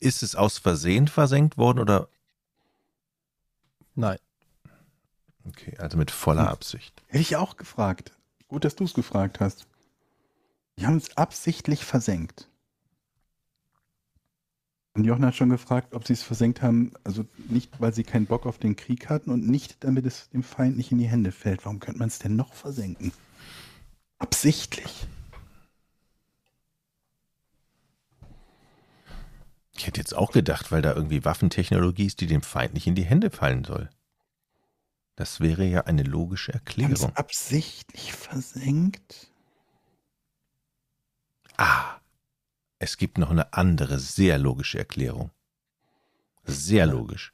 ist 0.00 0.22
es 0.22 0.36
aus 0.36 0.56
Versehen 0.56 1.06
versenkt 1.06 1.58
worden 1.58 1.80
oder 1.80 2.08
Nein. 3.94 4.16
okay, 5.46 5.76
also 5.76 5.98
mit 5.98 6.10
voller. 6.10 6.48
Absicht. 6.48 7.02
Hätte 7.08 7.20
ich 7.20 7.36
auch 7.36 7.58
gefragt. 7.58 8.13
Gut, 8.54 8.64
dass 8.64 8.76
du 8.76 8.84
es 8.84 8.94
gefragt 8.94 9.40
hast. 9.40 9.66
Die 10.78 10.86
haben 10.86 10.96
es 10.96 11.16
absichtlich 11.16 11.84
versenkt. 11.84 12.48
Und 14.92 15.02
Jochen 15.02 15.26
hat 15.26 15.34
schon 15.34 15.48
gefragt, 15.48 15.92
ob 15.92 16.06
sie 16.06 16.12
es 16.12 16.22
versenkt 16.22 16.62
haben, 16.62 16.92
also 17.02 17.24
nicht, 17.48 17.80
weil 17.80 17.92
sie 17.92 18.04
keinen 18.04 18.26
Bock 18.26 18.46
auf 18.46 18.58
den 18.58 18.76
Krieg 18.76 19.10
hatten 19.10 19.32
und 19.32 19.44
nicht, 19.48 19.82
damit 19.82 20.06
es 20.06 20.30
dem 20.30 20.44
Feind 20.44 20.76
nicht 20.76 20.92
in 20.92 20.98
die 20.98 21.08
Hände 21.08 21.32
fällt. 21.32 21.64
Warum 21.64 21.80
könnte 21.80 21.98
man 21.98 22.06
es 22.06 22.20
denn 22.20 22.36
noch 22.36 22.54
versenken? 22.54 23.10
Absichtlich. 24.20 25.08
Ich 29.76 29.88
hätte 29.88 30.00
jetzt 30.00 30.14
auch 30.14 30.30
gedacht, 30.30 30.70
weil 30.70 30.80
da 30.80 30.94
irgendwie 30.94 31.24
Waffentechnologie 31.24 32.06
ist, 32.06 32.20
die 32.20 32.28
dem 32.28 32.42
Feind 32.42 32.74
nicht 32.74 32.86
in 32.86 32.94
die 32.94 33.02
Hände 33.02 33.30
fallen 33.30 33.64
soll. 33.64 33.90
Das 35.16 35.40
wäre 35.40 35.64
ja 35.64 35.82
eine 35.82 36.02
logische 36.02 36.52
Erklärung. 36.52 36.92
es 36.92 37.16
absichtlich 37.16 38.12
versenkt? 38.12 39.30
Ah, 41.56 42.00
es 42.80 42.96
gibt 42.96 43.18
noch 43.18 43.30
eine 43.30 43.52
andere, 43.52 44.00
sehr 44.00 44.38
logische 44.38 44.78
Erklärung. 44.78 45.30
Sehr 46.42 46.86
logisch. 46.86 47.32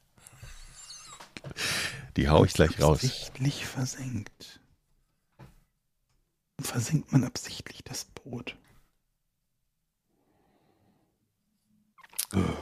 Die 2.17 2.29
hau 2.29 2.45
ich 2.45 2.53
gleich 2.53 2.79
raus. 2.79 3.03
Absichtlich 3.03 3.65
versenkt. 3.65 4.59
Versenkt 6.59 7.11
man 7.11 7.23
absichtlich 7.23 7.83
das 7.83 8.05
Boot? 8.05 8.55
Hm, 12.31 12.55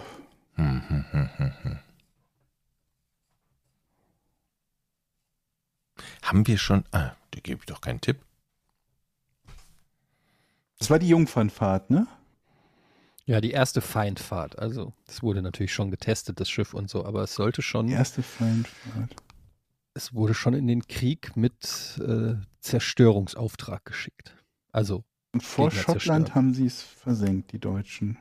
hm, 0.56 1.06
hm, 1.12 1.30
hm, 1.38 1.54
hm. 1.62 1.80
Haben 6.24 6.46
wir 6.48 6.58
schon. 6.58 6.84
Ah, 6.92 7.12
da 7.32 7.40
gebe 7.42 7.60
ich 7.62 7.66
doch 7.66 7.82
keinen 7.82 8.02
Tipp. 8.02 8.18
Das 10.78 10.90
war 10.90 11.00
die 11.00 11.10
Jungfernfahrt, 11.10 11.90
ne? 11.90 12.08
Ja, 13.26 13.42
die 13.42 13.52
erste 13.52 13.82
Feindfahrt. 13.82 14.58
Also, 14.58 14.94
das 15.06 15.22
wurde 15.22 15.42
natürlich 15.42 15.74
schon 15.74 15.92
getestet, 15.92 16.40
das 16.40 16.50
Schiff 16.50 16.74
und 16.74 16.90
so, 16.90 17.06
aber 17.06 17.24
es 17.24 17.36
sollte 17.36 17.62
schon, 17.62 17.88
Die 17.88 17.94
erste 17.94 18.24
Feindfahrt. 18.24 19.16
es 19.94 20.14
wurde 20.14 20.34
schon 20.34 20.54
in 20.54 20.68
den 20.68 20.88
Krieg 20.88 21.36
mit 21.36 22.00
äh, 22.04 22.36
Zerstörungsauftrag 22.62 23.86
geschickt. 23.86 24.34
Also, 24.72 25.04
Und 25.34 25.44
vor 25.44 25.70
Schottland 25.70 26.34
haben 26.34 26.54
sie 26.56 26.66
es 26.66 26.82
versenkt, 26.82 27.52
die 27.52 27.60
Deutschen. 27.60 28.18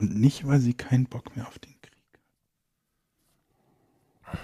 Und 0.00 0.14
nicht, 0.18 0.46
weil 0.46 0.60
sie 0.60 0.74
keinen 0.74 1.06
Bock 1.06 1.36
mehr 1.36 1.46
auf 1.46 1.58
den 1.58 1.72
Krieg 1.80 1.90
haben. 4.22 4.38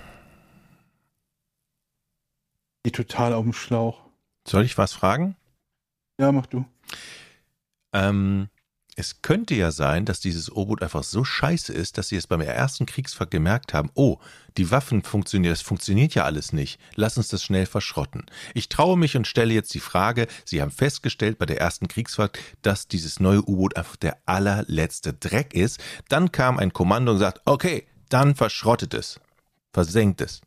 Die 2.84 2.92
total 2.92 3.32
auf 3.32 3.44
dem 3.44 3.52
Schlauch. 3.52 4.00
Soll 4.46 4.64
ich 4.64 4.78
was 4.78 4.92
fragen? 4.92 5.36
Ja, 6.18 6.32
mach 6.32 6.46
du. 6.46 6.64
Ähm, 7.92 8.48
es 8.96 9.22
könnte 9.22 9.54
ja 9.54 9.70
sein, 9.70 10.04
dass 10.04 10.20
dieses 10.20 10.50
U-Boot 10.50 10.82
einfach 10.82 11.04
so 11.04 11.24
scheiße 11.24 11.72
ist, 11.72 11.96
dass 11.96 12.08
sie 12.08 12.16
es 12.16 12.26
beim 12.26 12.40
ersten 12.40 12.86
Kriegsfahrt 12.86 13.30
gemerkt 13.30 13.72
haben, 13.72 13.90
oh, 13.94 14.18
die 14.58 14.70
Waffen 14.70 15.02
funktionieren, 15.02 15.52
das 15.52 15.62
funktioniert 15.62 16.14
ja 16.14 16.24
alles 16.24 16.52
nicht. 16.52 16.78
Lass 16.96 17.16
uns 17.16 17.28
das 17.28 17.42
schnell 17.42 17.66
verschrotten. 17.66 18.26
Ich 18.52 18.68
traue 18.68 18.98
mich 18.98 19.16
und 19.16 19.26
stelle 19.26 19.54
jetzt 19.54 19.72
die 19.74 19.80
Frage, 19.80 20.26
Sie 20.44 20.60
haben 20.60 20.70
festgestellt 20.70 21.38
bei 21.38 21.46
der 21.46 21.60
ersten 21.60 21.88
Kriegsfahrt, 21.88 22.38
dass 22.62 22.88
dieses 22.88 23.20
neue 23.20 23.40
U-Boot 23.40 23.76
einfach 23.76 23.96
der 23.96 24.18
allerletzte 24.26 25.14
Dreck 25.14 25.54
ist. 25.54 25.80
Dann 26.08 26.32
kam 26.32 26.58
ein 26.58 26.72
Kommando 26.72 27.12
und 27.12 27.18
sagt, 27.18 27.40
okay, 27.46 27.86
dann 28.08 28.34
verschrottet 28.34 28.92
es. 28.92 29.20
Versenkt 29.72 30.20
es. 30.20 30.40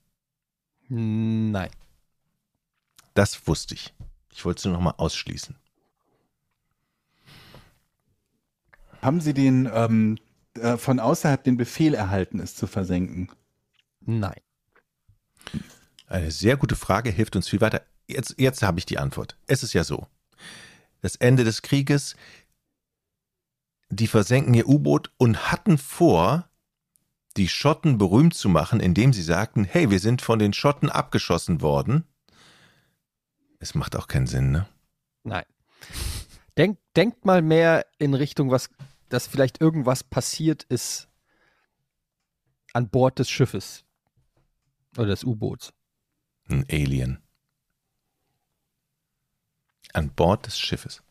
nein. 0.89 1.69
Das 3.13 3.47
wusste 3.47 3.75
ich. 3.75 3.93
Ich 4.31 4.43
wollte 4.45 4.59
es 4.59 4.65
nur 4.65 4.73
noch 4.73 4.81
mal 4.81 4.95
ausschließen. 4.97 5.55
Haben 9.01 9.21
sie 9.21 9.33
den 9.33 9.69
ähm, 9.71 10.17
äh, 10.55 10.77
von 10.77 10.99
außerhalb 10.99 11.43
den 11.43 11.57
Befehl 11.57 11.93
erhalten, 11.93 12.39
es 12.39 12.55
zu 12.55 12.67
versenken? 12.67 13.29
Nein. 14.01 14.39
Eine 16.07 16.31
sehr 16.31 16.57
gute 16.57 16.75
Frage, 16.75 17.09
hilft 17.09 17.35
uns 17.35 17.49
viel 17.49 17.61
weiter. 17.61 17.81
Jetzt, 18.07 18.35
jetzt 18.37 18.61
habe 18.63 18.79
ich 18.79 18.85
die 18.85 18.97
Antwort. 18.97 19.37
Es 19.47 19.63
ist 19.63 19.73
ja 19.73 19.83
so. 19.83 20.07
Das 21.01 21.15
Ende 21.15 21.43
des 21.43 21.61
Krieges, 21.61 22.15
die 23.89 24.07
versenken 24.07 24.53
ihr 24.53 24.67
U-Boot 24.67 25.11
und 25.17 25.51
hatten 25.51 25.77
vor, 25.77 26.49
die 27.35 27.47
Schotten 27.47 27.97
berühmt 27.97 28.35
zu 28.35 28.47
machen, 28.47 28.79
indem 28.79 29.11
sie 29.11 29.23
sagten, 29.23 29.63
hey, 29.63 29.89
wir 29.89 29.99
sind 29.99 30.21
von 30.21 30.39
den 30.39 30.53
Schotten 30.53 30.89
abgeschossen 30.89 31.61
worden. 31.61 32.05
Es 33.63 33.75
macht 33.75 33.95
auch 33.95 34.07
keinen 34.07 34.27
Sinn, 34.27 34.51
ne? 34.51 34.67
Nein. 35.23 35.45
Denk, 36.57 36.79
denkt 36.97 37.23
mal 37.23 37.41
mehr 37.41 37.85
in 37.97 38.13
Richtung, 38.13 38.51
was, 38.51 38.69
dass 39.07 39.25
vielleicht 39.25 39.61
irgendwas 39.61 40.03
passiert 40.03 40.63
ist 40.63 41.07
an 42.73 42.89
Bord 42.89 43.19
des 43.19 43.29
Schiffes. 43.29 43.85
Oder 44.97 45.07
des 45.07 45.23
U-Boots. 45.23 45.71
Ein 46.49 46.65
Alien. 46.69 47.23
An 49.93 50.09
Bord 50.09 50.45
des 50.45 50.59
Schiffes. 50.59 51.01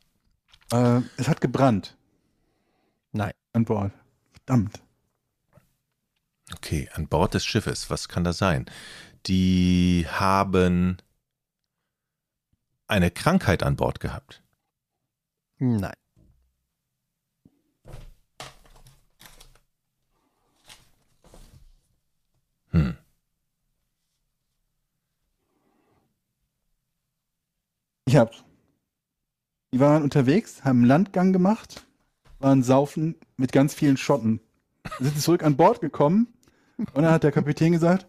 Äh, 0.72 1.00
es 1.16 1.28
hat 1.28 1.40
gebrannt 1.40 1.96
Nein. 3.12 3.32
an 3.54 3.64
Bord. 3.64 3.92
Verdammt. 4.32 4.82
Okay, 6.54 6.90
an 6.92 7.08
Bord 7.08 7.32
des 7.32 7.46
Schiffes. 7.46 7.88
Was 7.88 8.08
kann 8.08 8.24
das 8.24 8.36
sein? 8.36 8.66
Die 9.24 10.06
haben 10.06 10.98
eine 12.87 13.11
Krankheit 13.11 13.62
an 13.62 13.77
Bord 13.77 14.01
gehabt? 14.01 14.42
Nein. 15.59 15.92
Hm. 22.71 22.97
Ich 28.07 28.16
hab's. 28.16 28.45
Die 29.73 29.81
waren 29.81 30.03
unterwegs, 30.03 30.64
haben 30.64 30.81
einen 30.81 30.87
Landgang 30.87 31.33
gemacht, 31.33 31.87
waren 32.40 32.62
saufen 32.62 33.16
mit 33.37 33.53
ganz 33.53 33.73
vielen 33.73 33.97
Schotten. 33.97 34.40
Sind 34.99 35.18
zurück 35.18 35.42
an 35.45 35.57
Bord 35.57 35.81
gekommen 35.81 36.27
und 36.77 36.97
dann 36.97 37.12
hat 37.12 37.23
der 37.23 37.33
Kapitän 37.33 37.73
gesagt: 37.73 38.07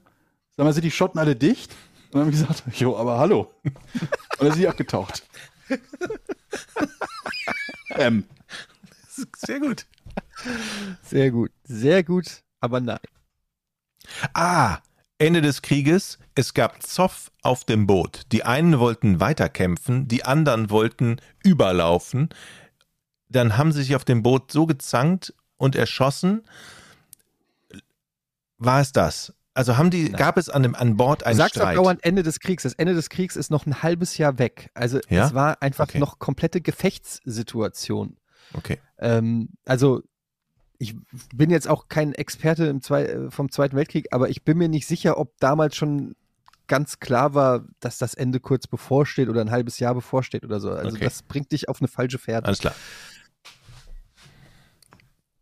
Sag 0.58 0.66
mal, 0.66 0.74
sind 0.74 0.84
die 0.84 0.92
Schotten 0.92 1.20
alle 1.20 1.36
dicht? 1.36 1.74
Und 2.14 2.20
dann 2.20 2.22
haben 2.22 2.32
wir 2.32 2.40
gesagt, 2.48 2.64
jo, 2.80 2.96
aber 2.96 3.18
hallo. 3.18 3.52
Und 3.64 3.74
dann 4.40 4.52
sind 4.52 4.60
die 4.62 4.68
abgetaucht. 4.68 5.24
ähm, 7.96 8.26
Sehr 9.38 9.60
gut. 9.60 9.86
Sehr 11.04 11.32
gut. 11.32 11.52
Sehr 11.64 12.04
gut, 12.04 12.44
aber 12.60 12.80
nein. 12.82 13.00
Ah, 14.34 14.78
Ende 15.18 15.42
des 15.42 15.62
Krieges. 15.64 16.20
Es 16.36 16.54
gab 16.54 16.84
Zoff 16.84 17.32
auf 17.42 17.64
dem 17.64 17.88
Boot. 17.88 18.24
Die 18.32 18.44
einen 18.44 18.80
wollten 18.80 19.20
weiterkämpfen, 19.20 20.08
die 20.08 20.26
anderen 20.26 20.70
wollten 20.70 21.18
überlaufen. 21.44 22.30
Dann 23.30 23.58
haben 23.58 23.72
sie 23.72 23.82
sich 23.82 23.96
auf 23.96 24.06
dem 24.06 24.22
Boot 24.22 24.52
so 24.52 24.68
gezankt 24.68 25.34
und 25.58 25.76
erschossen. 25.76 26.44
War 28.60 28.82
es 28.82 28.92
das? 28.92 29.34
Also 29.56 29.78
haben 29.78 29.92
die, 29.92 30.06
Nein. 30.10 30.14
gab 30.14 30.38
es 30.38 30.50
an, 30.50 30.64
dem, 30.64 30.74
an 30.76 30.98
Bord 30.98 31.26
einen 31.26 31.38
sagst 31.38 31.56
Streit? 31.56 31.78
dauernd 31.78 32.04
Ende 32.04 32.24
des 32.24 32.40
Kriegs. 32.40 32.64
Das 32.64 32.74
Ende 32.74 32.96
des 32.96 33.10
Kriegs 33.10 33.36
ist 33.36 33.52
noch 33.52 33.66
ein 33.68 33.84
halbes 33.84 34.18
Jahr 34.18 34.40
weg. 34.40 34.72
Also 34.74 35.00
Ja? 35.10 35.28
es 35.28 35.34
war 35.36 35.62
einfach 35.62 35.84
Okay. 35.90 36.00
noch 36.00 36.18
komplette 36.18 36.60
Gefechtssituation. 36.62 38.18
Okay. 38.54 38.80
Ähm, 38.98 39.50
also 39.66 40.02
ich 40.80 40.96
bin 41.34 41.52
jetzt 41.52 41.68
auch 41.70 41.88
kein 41.88 42.14
Experte 42.14 42.66
im 42.66 42.82
Zwei 42.82 43.06
äh, 43.06 43.32
vom 43.32 43.52
Zweiten 43.52 43.76
Weltkrieg, 43.76 44.08
aber 44.12 44.30
ich 44.30 44.44
bin 44.44 44.58
mir 44.58 44.70
nicht 44.70 44.88
sicher, 44.88 45.18
ob 45.20 45.38
damals 45.40 45.76
schon 45.76 46.16
ganz 46.68 47.00
klar 47.00 47.36
war, 47.36 47.66
dass 47.80 48.00
das 48.00 48.16
Ende 48.16 48.40
kurz 48.40 48.66
bevorsteht 48.68 49.30
oder 49.30 49.42
ein 49.42 49.52
halbes 49.52 49.78
Jahr 49.80 49.94
bevorsteht 49.94 50.44
oder 50.44 50.60
so. 50.60 50.72
Also 50.72 50.96
Okay. 50.96 51.04
das 51.06 51.22
bringt 51.22 51.52
dich 51.52 51.70
auf 51.70 51.80
eine 51.80 51.88
falsche 51.90 52.18
Fährte. 52.18 52.48
Alles 52.48 52.60
klar. 52.60 52.74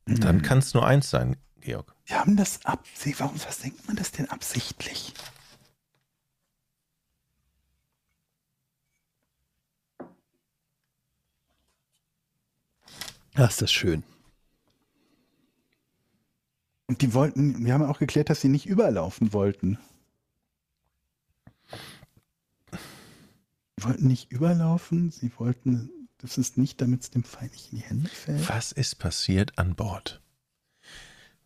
Dann 0.06 0.41
kann 0.41 0.58
es 0.58 0.74
nur 0.74 0.86
eins 0.86 1.10
sein, 1.10 1.38
Georg. 1.62 1.95
Wir 2.12 2.19
haben 2.19 2.36
das 2.36 2.65
absichtlich. 2.65 3.19
Warum 3.21 3.38
versenkt 3.38 3.88
man 3.88 3.95
das 3.95 4.12
denn 4.12 4.30
absichtlich? 4.30 5.13
Ach, 13.36 13.50
ist 13.50 13.62
das 13.62 13.71
schön. 13.71 14.04
Und 16.88 17.02
die 17.02 17.13
wollten, 17.13 17.63
wir 17.63 17.74
haben 17.74 17.86
auch 17.86 18.00
geklärt, 18.00 18.30
dass 18.30 18.41
sie 18.41 18.50
nicht 18.50 18.65
überlaufen 18.65 19.32
wollten. 19.32 19.80
Sie 23.78 23.86
wollten 23.86 24.08
nicht 24.08 24.34
überlaufen, 24.34 25.12
sie 25.12 25.32
wollten, 25.38 25.89
das 26.17 26.38
ist 26.38 26.58
nicht, 26.58 26.82
damit 26.82 27.04
es 27.04 27.10
dem 27.10 27.24
Feind 27.24 27.54
nicht 27.54 27.71
in 27.71 27.78
die 27.78 27.86
Hände 27.86 28.10
fällt. 28.10 28.50
Was 28.50 28.74
ist 28.74 29.00
passiert 29.00 29.58
an 29.58 29.76
Bord? 29.76 30.21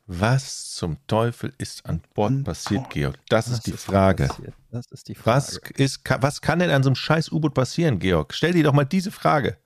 Was 0.08 0.76
zum 0.76 0.98
Teufel 1.08 1.54
ist 1.58 1.86
an 1.86 2.02
Bord 2.14 2.44
passiert. 2.44 2.90
Georg? 2.92 3.18
Das 3.28 3.48
ist 3.48 3.66
die 3.66 3.72
denn 3.72 3.80
Frage. 3.80 4.28
passiert? 4.28 4.54
Das 4.70 4.86
ist 4.92 5.08
die 5.08 5.16
Frage. 5.16 5.38
Was, 5.38 5.58
ist, 5.78 6.02
was 6.20 6.42
kann 6.42 6.60
denn 6.60 6.70
an 6.70 6.84
so 6.84 6.90
einem 6.90 6.96
scheiß 6.96 7.32
U-Boot 7.32 7.56
passieren, 7.56 7.98
Georg? 7.98 8.34
Stell 8.34 8.54
dir 8.54 8.64
doch 8.64 8.74
mal 8.74 8.86
diese 8.86 9.12
Frage. 9.12 9.58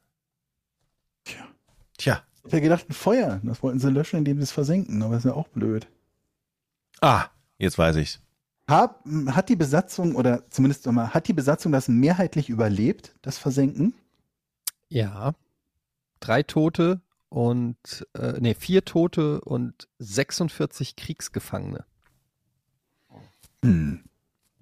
Tja. 1.25 1.45
Tja. 1.97 2.23
Ich 2.45 2.53
hätte 2.53 2.61
gedacht, 2.61 2.89
ein 2.89 2.93
Feuer. 2.93 3.41
Das 3.43 3.61
wollten 3.61 3.79
sie 3.79 3.89
löschen, 3.89 4.17
indem 4.17 4.37
sie 4.37 4.43
es 4.43 4.51
versenken, 4.51 5.01
aber 5.03 5.15
das 5.15 5.25
ist 5.25 5.29
ja 5.29 5.35
auch 5.35 5.49
blöd. 5.49 5.87
Ah, 7.01 7.25
jetzt 7.57 7.77
weiß 7.77 7.97
ich's. 7.97 8.21
Hab, 8.67 9.03
hat 9.27 9.49
die 9.49 9.55
Besatzung, 9.55 10.15
oder 10.15 10.49
zumindest 10.49 10.85
mal, 10.85 11.13
hat 11.13 11.27
die 11.27 11.33
Besatzung 11.33 11.71
das 11.71 11.87
mehrheitlich 11.89 12.49
überlebt, 12.49 13.15
das 13.21 13.37
Versenken? 13.37 13.93
Ja. 14.87 15.33
Drei 16.19 16.43
Tote 16.43 17.01
und 17.29 18.07
äh, 18.13 18.33
nee, 18.39 18.53
vier 18.55 18.83
Tote 18.85 19.41
und 19.41 19.87
46 19.99 20.95
Kriegsgefangene. 20.95 21.85
Hm. 23.63 24.03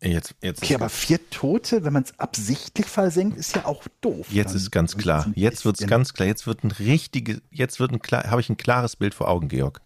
Jetzt, 0.02 0.36
jetzt, 0.44 0.62
Okay, 0.62 0.76
aber 0.76 0.90
vier 0.90 1.28
Tote, 1.32 1.84
wenn 1.84 1.94
man 1.94 2.04
es 2.04 2.20
absichtlich 2.20 2.86
versenkt, 2.86 3.36
ist 3.38 3.56
ja 3.56 3.66
auch 3.66 3.84
doof. 4.02 4.28
jetzt 4.30 4.50
Dann 4.52 4.58
ist 4.58 4.72
ganz 4.72 4.96
klar. 4.96 5.32
Jetzt 5.34 5.66
wird's 5.66 5.80
bisschen- 5.80 5.90
ganz 5.90 6.14
klar. 6.14 6.28
Jetzt 6.28 6.46
wird 6.46 6.64
ein 6.64 6.72
richtiges, 6.72 7.42
jetzt 7.50 7.80
wird 7.80 7.92
ein 7.92 8.00
klar, 8.00 8.30
habe 8.30 8.40
ich 8.42 8.50
ein 8.50 8.58
klares 8.58 8.96
Bild 8.96 9.16
vor 9.16 9.28
Augen, 9.28 9.48
Georg. 9.48 9.82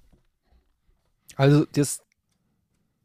Also 1.38 1.66
das 1.66 2.02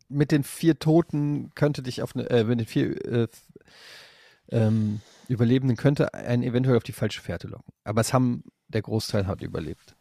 mit 0.08 0.32
den 0.32 0.42
vier 0.42 0.78
Toten 0.80 1.52
könnte 1.54 1.82
dich 1.82 2.02
auf 2.02 2.16
eine, 2.16 2.28
äh, 2.28 2.44
mit 2.44 2.58
den 2.60 2.66
vier 2.66 3.04
äh, 3.04 3.28
ähm, 4.50 5.00
Überlebenden 5.28 5.76
könnte 5.76 6.12
einen 6.14 6.42
eventuell 6.42 6.76
auf 6.76 6.82
die 6.84 6.92
falsche 6.92 7.20
Fährte 7.20 7.48
locken. 7.48 7.72
Aber 7.84 8.00
es 8.00 8.12
haben, 8.12 8.44
der 8.68 8.82
Großteil 8.82 9.26
hat 9.26 9.42
überlebt. 9.42 9.96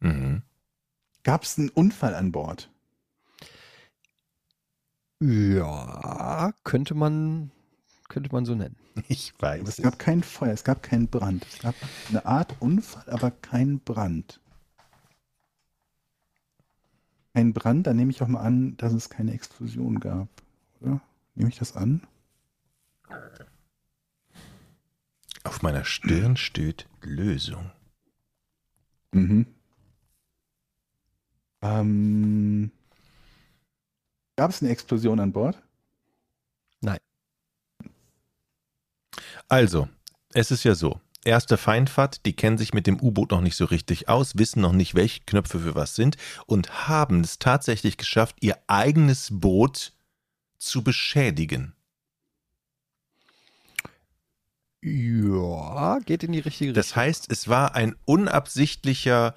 Mhm. 0.00 0.42
Gab 1.22 1.42
es 1.42 1.58
einen 1.58 1.68
Unfall 1.70 2.14
an 2.14 2.32
Bord? 2.32 2.70
Ja, 5.20 6.52
könnte 6.64 6.94
man, 6.94 7.50
könnte 8.08 8.32
man 8.32 8.46
so 8.46 8.54
nennen. 8.54 8.76
Ich 9.08 9.34
Aber 9.38 9.48
weiß. 9.48 9.68
es 9.68 9.82
gab 9.82 9.98
kein 9.98 10.22
Feuer, 10.22 10.52
es 10.52 10.64
gab 10.64 10.82
keinen 10.82 11.08
Brand. 11.08 11.46
Es 11.46 11.60
gab 11.60 11.74
eine 12.08 12.24
Art 12.24 12.56
Unfall, 12.60 13.08
aber 13.10 13.30
kein 13.30 13.80
Brand. 13.80 14.40
Kein 17.34 17.52
Brand, 17.52 17.86
dann 17.86 17.96
nehme 17.96 18.10
ich 18.10 18.22
auch 18.22 18.28
mal 18.28 18.40
an, 18.40 18.76
dass 18.78 18.92
es 18.92 19.08
keine 19.08 19.32
Explosion 19.32 20.00
gab, 20.00 20.28
oder? 20.80 21.00
Nehme 21.34 21.50
ich 21.50 21.58
das 21.58 21.76
an? 21.76 22.02
Auf 25.44 25.62
meiner 25.62 25.84
Stirn 25.84 26.36
steht 26.36 26.86
Lösung. 27.00 27.70
Mhm. 29.12 29.46
Ähm, 31.62 32.70
gab 34.36 34.50
es 34.50 34.62
eine 34.62 34.70
Explosion 34.70 35.20
an 35.20 35.32
Bord? 35.32 35.62
Also, 39.50 39.88
es 40.32 40.52
ist 40.52 40.62
ja 40.62 40.76
so. 40.76 41.00
Erste 41.24 41.58
Feindfahrt, 41.58 42.24
die 42.24 42.34
kennen 42.34 42.56
sich 42.56 42.72
mit 42.72 42.86
dem 42.86 43.00
U-Boot 43.00 43.32
noch 43.32 43.40
nicht 43.40 43.56
so 43.56 43.64
richtig 43.64 44.08
aus, 44.08 44.38
wissen 44.38 44.62
noch 44.62 44.72
nicht, 44.72 44.94
welche 44.94 45.20
Knöpfe 45.26 45.58
für 45.58 45.74
was 45.74 45.96
sind 45.96 46.16
und 46.46 46.88
haben 46.88 47.20
es 47.20 47.40
tatsächlich 47.40 47.96
geschafft, 47.96 48.36
ihr 48.40 48.56
eigenes 48.68 49.28
Boot 49.32 49.92
zu 50.56 50.82
beschädigen. 50.82 51.74
Ja, 54.82 55.98
geht 56.06 56.22
in 56.22 56.32
die 56.32 56.38
richtige 56.38 56.72
Das 56.72 56.96
heißt, 56.96 57.30
es 57.30 57.48
war 57.48 57.74
ein 57.74 57.96
unabsichtlicher 58.06 59.34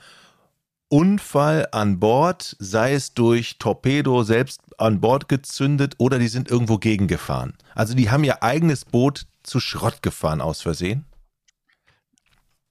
Unfall 0.87 1.67
an 1.71 1.99
Bord, 1.99 2.55
sei 2.59 2.93
es 2.93 3.13
durch 3.13 3.57
Torpedo 3.57 4.23
selbst 4.23 4.61
an 4.77 5.01
Bord 5.01 5.27
gezündet 5.27 5.95
oder 5.97 6.19
die 6.19 6.27
sind 6.27 6.49
irgendwo 6.49 6.77
gegengefahren. 6.77 7.57
Also 7.73 7.93
die 7.95 8.09
haben 8.11 8.23
ihr 8.23 8.43
eigenes 8.43 8.85
Boot 8.85 9.25
zu 9.41 9.59
Schrott 9.59 10.01
gefahren 10.01 10.39
aus 10.39 10.61
Versehen. 10.61 11.05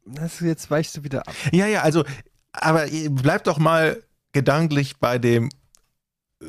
Das, 0.06 0.40
jetzt 0.40 0.70
weichst 0.70 0.96
du 0.96 1.04
wieder 1.04 1.26
ab. 1.26 1.34
Ja, 1.52 1.66
ja, 1.66 1.82
also, 1.82 2.04
aber 2.52 2.86
bleibt 3.10 3.46
doch 3.48 3.58
mal 3.58 4.02
gedanklich 4.32 4.96
bei 4.98 5.18
dem 5.18 5.50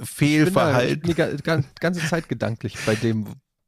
Fehlverhalten. 0.03 1.09
Ich 1.09 1.15
bin 1.15 1.31
die 1.31 1.41
ga- 1.43 1.63
ganze 1.79 2.07
Zeit 2.07 2.29
gedanklich 2.29 2.77
bei 2.85 2.95
dem. 2.95 3.25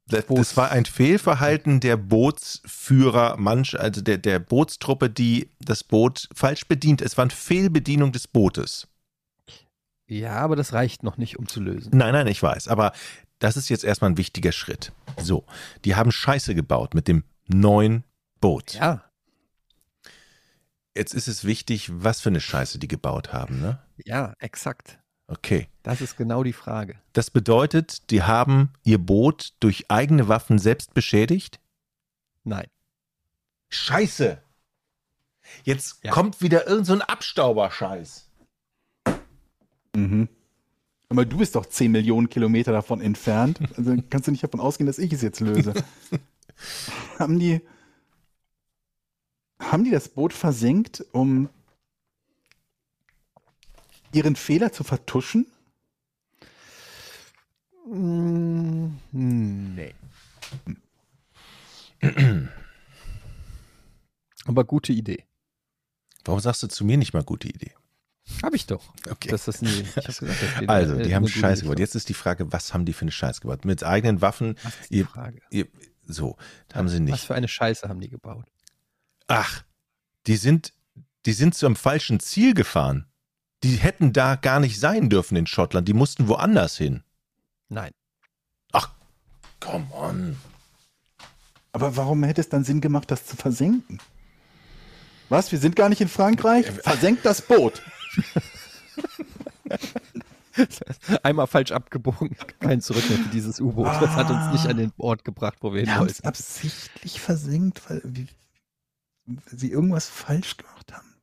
Das, 0.08 0.26
das 0.28 0.56
war 0.56 0.72
ein 0.72 0.86
Fehlverhalten 0.86 1.80
der 1.80 1.97
Bootsführer, 1.97 3.38
manch, 3.38 3.80
also 3.80 4.01
der, 4.01 4.20
der 4.20 4.39
Bootstruppe, 4.39 5.10
die 5.10 5.49
das 5.60 5.84
Boot 5.84 6.30
falsch 6.34 6.68
bedient. 6.68 7.01
Es 7.01 7.18
war 7.18 7.24
eine 7.24 7.32
Fehlbedienung 7.32 8.12
des 8.12 8.28
Bootes. 8.28 8.88
Ja, 10.08 10.34
aber 10.34 10.56
das 10.56 10.74
reicht 10.74 11.01
noch 11.01 11.18
nicht, 11.18 11.39
um 11.39 11.47
zu 11.47 11.60
lösen. 11.60 11.89
Nein, 11.97 12.14
nein, 12.14 12.28
ich 12.28 12.41
weiß, 12.41 12.68
aber 12.68 12.91
das 13.39 13.58
ist 13.58 13.70
jetzt 13.70 13.84
erstmal 13.84 14.12
ein 14.12 14.18
wichtiger 14.18 14.51
Schritt. 14.51 14.91
So, 15.18 15.45
die 15.84 15.95
haben 15.95 16.12
Scheiße 16.12 16.53
gebaut 16.53 16.93
mit 16.93 17.08
dem 17.08 17.24
neuen 17.47 18.03
Boot. 18.39 18.76
Ja, 18.76 19.06
Jetzt 20.95 21.14
ist 21.14 21.28
es 21.28 21.43
wichtig, 21.43 21.89
was 21.91 22.22
für 22.22 22.30
eine 22.30 22.39
Scheiße 22.39 22.80
die 22.80 22.88
gebaut 22.88 23.34
haben, 23.34 23.60
ne? 23.60 23.80
ja, 24.06 24.34
exakt. 24.39 24.97
Okay. 25.28 25.67
Das 25.84 26.01
ist 26.01 26.17
genau 26.17 26.43
die 26.43 26.53
Frage. 26.53 26.95
Das 27.13 27.32
bedeutet, 27.32 28.09
die 28.11 28.23
haben 28.23 28.71
ihr 28.84 28.97
Boot 28.99 29.53
durch 29.59 29.86
eigene 29.89 30.28
Waffen 30.28 30.59
selbst 30.59 30.93
beschädigt? 30.93 31.59
Nein. 32.43 32.67
Scheiße! 33.69 34.41
Jetzt 35.63 36.03
Ja. 36.03 36.11
kommt 36.11 36.41
wieder 36.41 36.67
irgend 36.67 36.88
so 36.88 36.93
ein 36.93 37.01
Abstauberscheiß. 37.01 38.30
Mhm. 39.95 40.30
Aber 41.09 41.26
du 41.26 41.38
bist 41.38 41.55
doch 41.55 41.65
10 41.65 41.91
Millionen 41.91 42.30
Kilometer 42.30 42.71
davon 42.71 42.99
entfernt. 43.01 43.59
Also 43.78 43.95
kannst 44.09 44.28
du 44.28 44.32
nicht 44.32 44.43
davon 44.43 44.59
ausgehen, 44.59 44.88
dass 44.88 44.97
ich 44.99 45.13
es 45.13 45.21
jetzt 45.21 45.39
löse. 45.39 45.73
haben 47.19 47.39
die 47.39 47.61
haben 49.59 49.84
die 49.84 49.91
das 49.91 50.09
Boot 50.09 50.34
versenkt, 50.34 51.05
um 51.11 51.49
ihren 54.16 54.36
Fehler 54.36 54.72
zu 54.72 54.84
vertuschen? 54.84 55.45
Mm, 57.88 58.95
nee. 59.11 59.93
Aber 64.45 64.63
gute 64.63 64.93
Idee. 64.93 65.26
Warum 66.24 66.39
sagst 66.39 66.63
du 66.63 66.68
zu 66.68 66.86
mir 66.86 66.97
nicht 66.97 67.13
mal 67.13 67.24
gute 67.24 67.47
Idee? 67.47 67.74
Habe 68.41 68.55
ich 68.55 68.66
doch. 68.66 68.91
Okay. 69.07 69.30
Das 69.30 69.47
ist 69.47 69.61
nie, 69.61 69.82
ich 69.82 69.95
hab 69.97 70.05
gesagt, 70.05 70.41
das 70.41 70.41
also, 70.68 70.95
die 70.97 71.13
haben 71.13 71.28
Scheiße 71.28 71.63
gebaut. 71.63 71.78
Jetzt 71.78 71.93
ist 71.93 72.09
die 72.09 72.16
Frage, 72.16 72.51
was 72.51 72.74
haben 72.74 72.86
die 72.86 72.93
für 72.93 73.03
eine 73.03 73.11
Scheiße 73.11 73.41
gebaut? 73.41 73.66
Mit 73.66 73.84
eigenen 73.84 74.22
Waffen, 74.22 74.55
Was 74.63 74.80
ist 74.82 74.89
die 74.91 74.97
ihr, 74.97 75.05
Frage? 75.07 75.41
ihr, 75.51 75.68
so, 76.07 76.38
haben 76.74 76.89
sie 76.89 76.95
Was 76.95 77.01
nicht. 77.01 77.26
für 77.26 77.36
eine 77.36 77.47
Scheiße 77.47 77.88
haben 77.88 77.99
die 77.99 78.09
gebaut? 78.09 78.47
Ach, 79.28 79.63
die 80.26 80.38
sind, 80.38 80.74
die 81.28 81.34
sind 81.34 81.53
zum 81.53 81.76
falschen 81.76 82.20
Ziel 82.20 82.55
gefahren. 82.55 83.05
Die 83.64 83.78
hätten 83.78 84.14
da 84.14 84.36
gar 84.36 84.60
nicht 84.60 84.80
sein 84.80 85.10
dürfen 85.10 85.36
in 85.36 85.47
Schottland. 85.47 85.88
Die 85.88 85.93
mussten 85.93 86.28
woanders 86.28 86.78
hin. 86.78 87.03
Nein. 87.70 87.91
Come 89.62 89.88
on. 89.93 90.38
Aber 91.72 91.97
warum 91.97 92.24
hätte 92.24 92.39
es 92.39 92.49
dann 92.49 92.64
Sinn 92.64 92.82
gemacht, 92.82 93.10
das 93.10 93.26
zu 93.26 93.36
versenken? 93.36 93.99
Was? 95.30 95.51
Wir 95.51 95.58
sind 95.60 95.76
gar 95.76 95.89
nicht 95.89 96.01
in 96.01 96.08
Frankreich? 96.08 96.70
Versenkt 96.70 97.26
das 97.26 97.41
Boot. 97.41 97.82
Einmal 101.24 101.47
falsch 101.47 101.72
abgebogen. 101.72 102.38
Kein 102.60 102.80
Zurück 102.80 103.10
mehr 103.10 103.18
für 103.18 103.30
dieses 103.30 103.60
U-Boot. 103.60 103.88
Das 103.88 104.12
hat 104.12 104.30
uns 104.30 104.51
nicht 104.53 104.68
an 104.68 104.78
den 104.78 104.93
Ort 104.97 105.26
gebracht, 105.26 105.58
wo 105.62 105.74
wir 105.74 105.80
hin 105.80 105.88
Wir 105.88 105.95
haben 105.95 106.06
es 106.06 106.20
wollten. 106.20 106.28
absichtlich 106.28 107.20
versenkt, 107.20 107.89
weil 107.89 108.01
sie 109.47 109.72
irgendwas 109.72 110.08
falsch 110.08 110.58
gemacht 110.58 110.93
haben. 110.93 111.14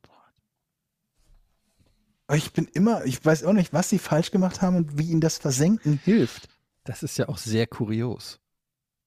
Ich 2.31 2.53
bin 2.53 2.65
immer, 2.73 3.05
ich 3.05 3.23
weiß 3.23 3.43
auch 3.43 3.53
nicht, 3.53 3.73
was 3.73 3.89
sie 3.89 3.99
falsch 3.99 4.31
gemacht 4.31 4.61
haben 4.61 4.77
und 4.77 4.97
wie 4.97 5.09
ihnen 5.09 5.21
das 5.21 5.37
Versenken 5.37 5.99
hilft. 6.03 6.47
Das 6.83 7.03
ist 7.03 7.17
ja 7.17 7.27
auch 7.29 7.37
sehr 7.37 7.67
kurios. 7.67 8.39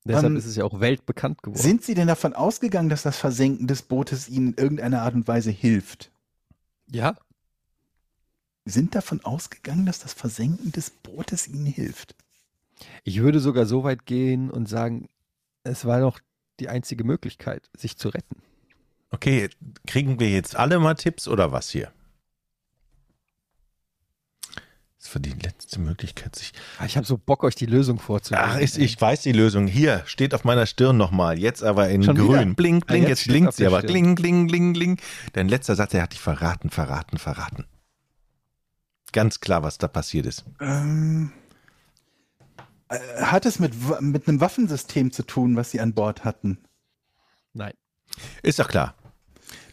Deshalb 0.04 0.26
Ähm, 0.26 0.36
ist 0.36 0.46
es 0.46 0.56
ja 0.56 0.64
auch 0.64 0.80
weltbekannt 0.80 1.42
geworden. 1.42 1.60
Sind 1.60 1.82
sie 1.82 1.94
denn 1.94 2.06
davon 2.06 2.34
ausgegangen, 2.34 2.88
dass 2.88 3.02
das 3.02 3.16
Versenken 3.18 3.66
des 3.66 3.82
Bootes 3.82 4.28
ihnen 4.28 4.52
in 4.52 4.62
irgendeiner 4.62 5.02
Art 5.02 5.14
und 5.14 5.26
Weise 5.26 5.50
hilft? 5.50 6.10
ja, 6.90 7.16
Sind 8.64 8.94
davon 8.94 9.24
ausgegangen, 9.24 9.86
dass 9.86 9.98
das 10.00 10.12
Versenken 10.12 10.72
des 10.72 10.90
Bootes 10.90 11.48
ihnen 11.48 11.66
hilft? 11.66 12.14
ich 13.04 13.20
würde 13.22 13.40
sogar 13.40 13.64
so 13.64 13.84
weit 13.84 14.04
gehen 14.04 14.50
und 14.50 14.68
sagen, 14.68 15.08
es 15.64 15.86
war 15.86 16.00
doch 16.00 16.20
die 16.60 16.68
einzige 16.68 17.04
Möglichkeit, 17.04 17.70
sich 17.74 17.96
zu 17.96 18.10
retten. 18.10 18.36
Okay, 19.10 19.48
kriegen 19.86 20.20
wir 20.20 20.28
jetzt 20.30 20.56
alle 20.56 20.78
mal 20.78 20.94
Tipps 20.94 21.26
oder 21.26 21.52
was 21.52 21.70
hier? 21.70 21.90
Das 25.06 25.14
war 25.14 25.22
die 25.22 25.30
letzte 25.40 25.78
Möglichkeit, 25.78 26.34
sich. 26.34 26.52
Ah, 26.80 26.84
Ich 26.84 26.96
habe 26.96 27.06
so 27.06 27.16
Bock, 27.16 27.44
euch 27.44 27.54
die 27.54 27.66
Lösung 27.66 28.00
vorzulegen. 28.00 28.44
Ach, 28.50 28.58
ist, 28.58 28.76
ich 28.76 29.00
weiß 29.00 29.22
die 29.22 29.30
Lösung. 29.30 29.68
Hier 29.68 30.02
steht 30.06 30.34
auf 30.34 30.42
meiner 30.42 30.66
Stirn 30.66 30.96
nochmal. 30.96 31.38
Jetzt 31.38 31.62
aber 31.62 31.88
in 31.90 32.02
Schon 32.02 32.16
grün. 32.16 32.28
wieder? 32.28 32.54
Blink, 32.54 32.84
Ah, 32.88 32.92
blink. 32.94 33.02
jetzt 33.02 33.10
jetzt 33.10 33.20
steht's 33.20 33.32
blinkt 33.32 33.52
sie 33.54 33.62
der 33.62 33.72
aber. 33.72 33.82
Kling, 33.82 34.16
kling, 34.16 34.48
kling, 34.48 34.74
kling. 34.74 35.00
Dein 35.32 35.48
letzter 35.48 35.76
Satz, 35.76 35.94
er 35.94 36.02
hat 36.02 36.12
dich 36.12 36.20
verraten, 36.20 36.70
verraten, 36.70 37.18
verraten. 37.18 37.66
Ganz 39.12 39.38
klar, 39.38 39.62
was 39.62 39.78
da 39.78 39.86
passiert 39.86 40.26
ist. 40.26 40.44
Ähm, 40.60 41.30
äh, 42.88 42.98
hat 43.22 43.46
es 43.46 43.60
mit, 43.60 43.74
mit 44.00 44.26
einem 44.28 44.40
Waffensystem 44.40 45.12
zu 45.12 45.22
tun, 45.22 45.54
was 45.54 45.70
sie 45.70 45.80
an 45.80 45.94
Bord 45.94 46.24
hatten? 46.24 46.58
Nein. 47.52 47.74
Ist 48.42 48.58
doch 48.58 48.68
klar. 48.68 48.94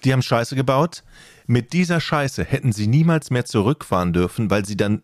Die 0.03 0.13
haben 0.13 0.21
Scheiße 0.21 0.55
gebaut. 0.55 1.03
Mit 1.47 1.73
dieser 1.73 1.99
Scheiße 1.99 2.43
hätten 2.43 2.71
sie 2.71 2.85
niemals 2.87 3.31
mehr 3.31 3.45
zurückfahren 3.45 4.13
dürfen, 4.13 4.51
weil 4.51 4.63
sie 4.65 4.77
dann 4.77 5.01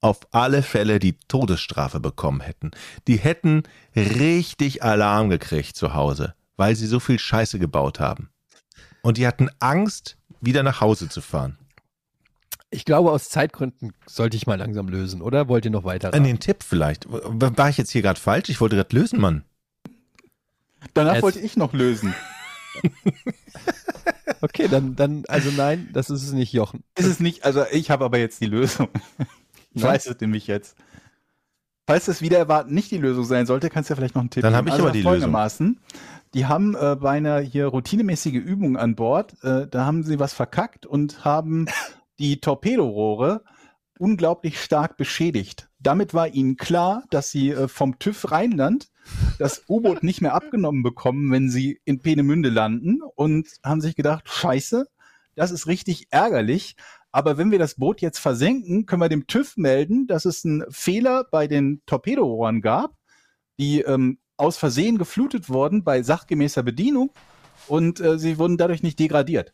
auf 0.00 0.20
alle 0.32 0.62
Fälle 0.62 0.98
die 0.98 1.16
Todesstrafe 1.28 2.00
bekommen 2.00 2.40
hätten. 2.40 2.70
Die 3.06 3.16
hätten 3.18 3.64
richtig 3.94 4.82
Alarm 4.82 5.28
gekriegt 5.30 5.76
zu 5.76 5.94
Hause, 5.94 6.34
weil 6.56 6.74
sie 6.76 6.86
so 6.86 7.00
viel 7.00 7.18
Scheiße 7.18 7.58
gebaut 7.58 8.00
haben. 8.00 8.30
Und 9.02 9.18
die 9.18 9.26
hatten 9.26 9.48
Angst, 9.58 10.16
wieder 10.40 10.62
nach 10.62 10.80
Hause 10.80 11.08
zu 11.08 11.20
fahren. 11.20 11.58
Ich 12.70 12.84
glaube, 12.84 13.10
aus 13.10 13.28
Zeitgründen 13.28 13.92
sollte 14.06 14.36
ich 14.36 14.46
mal 14.46 14.56
langsam 14.58 14.88
lösen, 14.88 15.22
oder? 15.22 15.48
Wollt 15.48 15.64
ihr 15.64 15.70
noch 15.70 15.84
weiter? 15.84 16.14
An 16.14 16.24
den 16.24 16.38
Tipp 16.38 16.62
vielleicht. 16.62 17.06
War 17.08 17.68
ich 17.68 17.76
jetzt 17.76 17.90
hier 17.90 18.02
gerade 18.02 18.20
falsch? 18.20 18.48
Ich 18.48 18.60
wollte 18.60 18.76
gerade 18.76 18.94
lösen, 18.96 19.20
Mann. 19.20 19.44
Danach 20.94 21.16
Es- 21.16 21.22
wollte 21.22 21.40
ich 21.40 21.56
noch 21.56 21.72
lösen. 21.72 22.14
Okay, 24.42 24.68
dann, 24.68 24.96
dann, 24.96 25.24
also 25.28 25.50
nein, 25.50 25.90
das 25.92 26.08
ist 26.08 26.22
es 26.22 26.32
nicht, 26.32 26.52
Jochen. 26.54 26.82
Ist 26.96 27.06
es 27.06 27.20
nicht, 27.20 27.44
also 27.44 27.64
ich 27.72 27.90
habe 27.90 28.06
aber 28.06 28.18
jetzt 28.18 28.40
die 28.40 28.46
Lösung. 28.46 28.88
Ich 29.72 29.82
Na? 29.82 29.88
weiß 29.88 30.06
es 30.06 30.20
nämlich 30.20 30.46
jetzt. 30.46 30.76
Falls 31.86 32.06
es 32.08 32.22
wieder 32.22 32.38
erwarten 32.38 32.72
nicht 32.72 32.90
die 32.90 32.98
Lösung 32.98 33.24
sein 33.24 33.46
sollte, 33.46 33.68
kannst 33.68 33.90
du 33.90 33.94
ja 33.94 33.96
vielleicht 33.96 34.14
noch 34.14 34.22
einen 34.22 34.30
Tipp 34.30 34.42
Dann 34.42 34.54
habe 34.54 34.68
ich 34.68 34.74
also 34.74 34.84
aber 34.84 34.92
die 34.92 35.02
folgendermaßen, 35.02 35.80
Die 36.34 36.46
haben 36.46 36.76
äh, 36.76 36.96
bei 36.96 37.10
einer 37.10 37.40
hier 37.40 37.66
routinemäßige 37.66 38.34
Übung 38.34 38.76
an 38.76 38.94
Bord, 38.94 39.34
äh, 39.42 39.66
da 39.66 39.86
haben 39.86 40.04
sie 40.04 40.20
was 40.20 40.32
verkackt 40.32 40.86
und 40.86 41.24
haben 41.24 41.66
die 42.20 42.40
Torpedorohre 42.40 43.42
unglaublich 43.98 44.60
stark 44.62 44.96
beschädigt. 44.96 45.68
Damit 45.78 46.14
war 46.14 46.28
ihnen 46.28 46.56
klar, 46.56 47.04
dass 47.10 47.30
sie 47.30 47.50
äh, 47.50 47.68
vom 47.68 47.98
TÜV 47.98 48.30
Rheinland 48.30 48.88
das 49.38 49.64
U-Boot 49.68 50.02
nicht 50.02 50.20
mehr 50.20 50.34
abgenommen 50.34 50.82
bekommen, 50.82 51.32
wenn 51.32 51.50
sie 51.50 51.80
in 51.84 52.00
Peenemünde 52.00 52.50
landen 52.50 53.00
und 53.02 53.48
haben 53.64 53.80
sich 53.80 53.96
gedacht, 53.96 54.28
scheiße, 54.28 54.86
das 55.34 55.50
ist 55.50 55.66
richtig 55.66 56.06
ärgerlich. 56.10 56.76
Aber 57.12 57.38
wenn 57.38 57.50
wir 57.50 57.58
das 57.58 57.74
Boot 57.74 58.00
jetzt 58.00 58.18
versenken, 58.18 58.86
können 58.86 59.02
wir 59.02 59.08
dem 59.08 59.26
TÜV 59.26 59.56
melden, 59.56 60.06
dass 60.06 60.24
es 60.24 60.44
einen 60.44 60.64
Fehler 60.70 61.24
bei 61.24 61.46
den 61.48 61.82
Torpedorohren 61.86 62.60
gab, 62.60 62.94
die 63.58 63.80
ähm, 63.80 64.18
aus 64.36 64.56
Versehen 64.56 64.96
geflutet 64.96 65.48
wurden 65.48 65.82
bei 65.84 66.02
sachgemäßer 66.02 66.62
Bedienung 66.62 67.10
und 67.66 68.00
äh, 68.00 68.18
sie 68.18 68.38
wurden 68.38 68.56
dadurch 68.56 68.82
nicht 68.82 68.98
degradiert. 68.98 69.52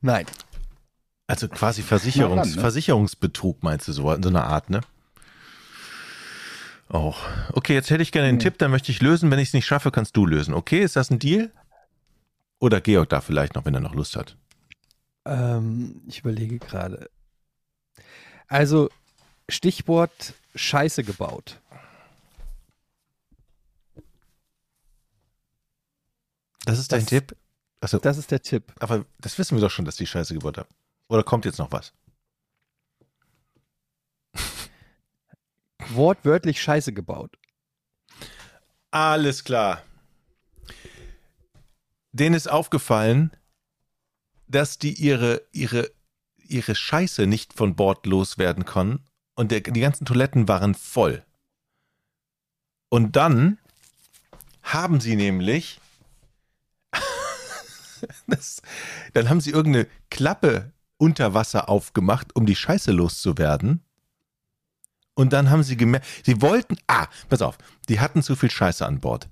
Nein. 0.00 0.26
Also 1.28 1.48
quasi 1.48 1.82
Versicherungs 1.82 2.48
ran, 2.48 2.54
ne? 2.54 2.60
Versicherungsbetrug 2.60 3.62
meinst 3.62 3.88
du 3.88 3.92
so, 3.92 4.12
in 4.12 4.22
so 4.22 4.28
einer 4.28 4.44
Art, 4.44 4.70
ne? 4.70 4.80
Auch. 6.88 7.18
Okay, 7.52 7.74
jetzt 7.74 7.90
hätte 7.90 8.02
ich 8.02 8.12
gerne 8.12 8.28
einen 8.28 8.38
Nee. 8.38 8.44
Tipp, 8.44 8.58
dann 8.58 8.70
möchte 8.70 8.92
ich 8.92 9.00
lösen. 9.02 9.30
Wenn 9.30 9.40
ich 9.40 9.48
es 9.48 9.54
nicht 9.54 9.66
schaffe, 9.66 9.90
kannst 9.90 10.16
du 10.16 10.24
lösen. 10.24 10.54
Okay, 10.54 10.82
ist 10.82 10.94
das 10.94 11.10
ein 11.10 11.18
Deal? 11.18 11.50
Oder 12.60 12.80
Georg 12.80 13.08
da 13.08 13.20
vielleicht 13.20 13.54
noch, 13.54 13.64
wenn 13.64 13.74
er 13.74 13.80
noch 13.80 13.94
Lust 13.94 14.16
hat. 14.16 14.36
Ähm, 15.26 16.02
ich 16.06 16.20
überlege 16.20 16.58
gerade. 16.58 17.10
Also, 18.46 18.88
Stichwort 19.48 20.34
Scheiße 20.54 21.02
gebaut. 21.04 21.60
Das 26.64 26.78
ist 26.78 26.92
dein 26.92 27.00
Das- 27.00 27.08
Tipp? 27.08 27.36
Also, 27.80 27.98
Das 27.98 28.18
ist 28.18 28.30
der 28.30 28.40
Tipp. 28.42 28.72
aber 28.80 29.04
das 29.18 29.38
wissen 29.38 29.56
wir 29.56 29.60
doch 29.62 29.70
schon, 29.70 29.84
dass 29.84 29.96
die 29.96 30.06
Scheiße 30.06 30.34
gebaut 30.34 30.58
haben. 30.58 30.68
Oder 31.08 31.22
kommt 31.22 31.44
jetzt 31.44 31.58
noch 31.58 31.70
was? 31.72 31.92
Wortwörtlich 35.90 36.60
Scheiße 36.60 36.92
gebaut. 36.92 37.38
Alles 38.90 39.44
klar. 39.44 39.82
Denen 42.12 42.34
ist 42.34 42.48
aufgefallen, 42.50 43.30
dass 44.48 44.78
die 44.78 44.94
ihre, 44.94 45.42
ihre, 45.52 45.90
ihre 46.36 46.74
Scheiße 46.74 47.26
nicht 47.26 47.52
von 47.52 47.74
Bord 47.74 48.06
loswerden 48.06 48.64
konnten 48.64 49.04
und 49.34 49.50
der, 49.50 49.60
die 49.60 49.80
ganzen 49.80 50.04
Toiletten 50.04 50.48
waren 50.48 50.74
voll. 50.74 51.24
Und 52.88 53.16
dann 53.16 53.58
haben 54.62 55.00
sie 55.00 55.16
nämlich, 55.16 55.80
das, 58.26 58.62
dann 59.12 59.28
haben 59.28 59.40
sie 59.40 59.50
irgendeine 59.50 59.86
Klappe 60.10 60.72
unter 60.98 61.34
Wasser 61.34 61.68
aufgemacht, 61.68 62.34
um 62.34 62.46
die 62.46 62.56
Scheiße 62.56 62.92
loszuwerden. 62.92 63.82
Und 65.14 65.32
dann 65.32 65.50
haben 65.50 65.62
sie 65.62 65.76
gemerkt, 65.76 66.06
sie 66.24 66.42
wollten, 66.42 66.76
ah, 66.86 67.06
pass 67.28 67.42
auf, 67.42 67.58
die 67.88 68.00
hatten 68.00 68.22
zu 68.22 68.36
viel 68.36 68.50
Scheiße 68.50 68.84
an 68.84 69.00
Bord. 69.00 69.28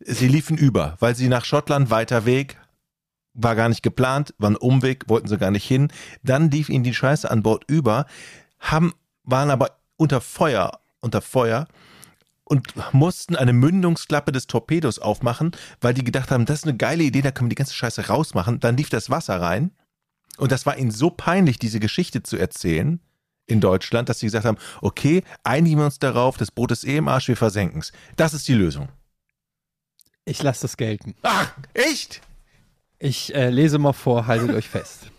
Sie 0.00 0.28
liefen 0.28 0.56
über, 0.56 0.96
weil 1.00 1.14
sie 1.14 1.28
nach 1.28 1.44
Schottland 1.44 1.90
weiter 1.90 2.26
Weg, 2.26 2.58
war 3.34 3.56
gar 3.56 3.68
nicht 3.68 3.82
geplant, 3.82 4.34
war 4.38 4.50
ein 4.50 4.56
Umweg, 4.56 5.08
wollten 5.08 5.28
sie 5.28 5.38
gar 5.38 5.50
nicht 5.50 5.66
hin. 5.66 5.88
Dann 6.22 6.50
lief 6.50 6.68
ihnen 6.68 6.84
die 6.84 6.94
Scheiße 6.94 7.30
an 7.30 7.42
Bord 7.42 7.64
über, 7.66 8.06
haben, 8.60 8.94
waren 9.24 9.50
aber 9.50 9.78
unter 9.96 10.20
Feuer, 10.20 10.80
unter 11.00 11.20
Feuer 11.20 11.66
und 12.44 12.74
mussten 12.92 13.36
eine 13.36 13.52
Mündungsklappe 13.52 14.32
des 14.32 14.46
Torpedos 14.46 14.98
aufmachen, 14.98 15.52
weil 15.80 15.94
die 15.94 16.04
gedacht 16.04 16.30
haben, 16.30 16.46
das 16.46 16.60
ist 16.60 16.64
eine 16.64 16.76
geile 16.76 17.02
Idee, 17.02 17.22
da 17.22 17.30
können 17.30 17.48
wir 17.48 17.54
die 17.54 17.60
ganze 17.60 17.74
Scheiße 17.74 18.06
rausmachen. 18.06 18.60
Dann 18.60 18.76
lief 18.76 18.90
das 18.90 19.10
Wasser 19.10 19.40
rein 19.40 19.72
und 20.36 20.52
das 20.52 20.66
war 20.66 20.76
ihnen 20.76 20.90
so 20.90 21.10
peinlich, 21.10 21.58
diese 21.58 21.80
Geschichte 21.80 22.22
zu 22.22 22.36
erzählen 22.36 23.00
in 23.46 23.60
Deutschland, 23.60 24.08
dass 24.08 24.20
sie 24.20 24.26
gesagt 24.26 24.46
haben, 24.46 24.58
okay, 24.80 25.22
einigen 25.42 25.78
wir 25.78 25.84
uns 25.86 25.98
darauf, 25.98 26.36
das 26.36 26.50
Boot 26.50 26.70
ist 26.70 26.84
eh 26.84 26.96
im 26.96 27.08
Arsch, 27.08 27.28
wir 27.28 27.36
versenken 27.36 27.80
es. 27.80 27.92
Das 28.16 28.32
ist 28.34 28.48
die 28.48 28.54
Lösung. 28.54 28.88
Ich 30.24 30.42
lasse 30.42 30.62
das 30.62 30.76
gelten. 30.76 31.14
Ach, 31.22 31.52
echt? 31.74 32.22
Ich 32.98 33.34
äh, 33.34 33.50
lese 33.50 33.78
mal 33.78 33.92
vor, 33.92 34.26
haltet 34.26 34.50
euch 34.50 34.68
fest. 34.68 35.10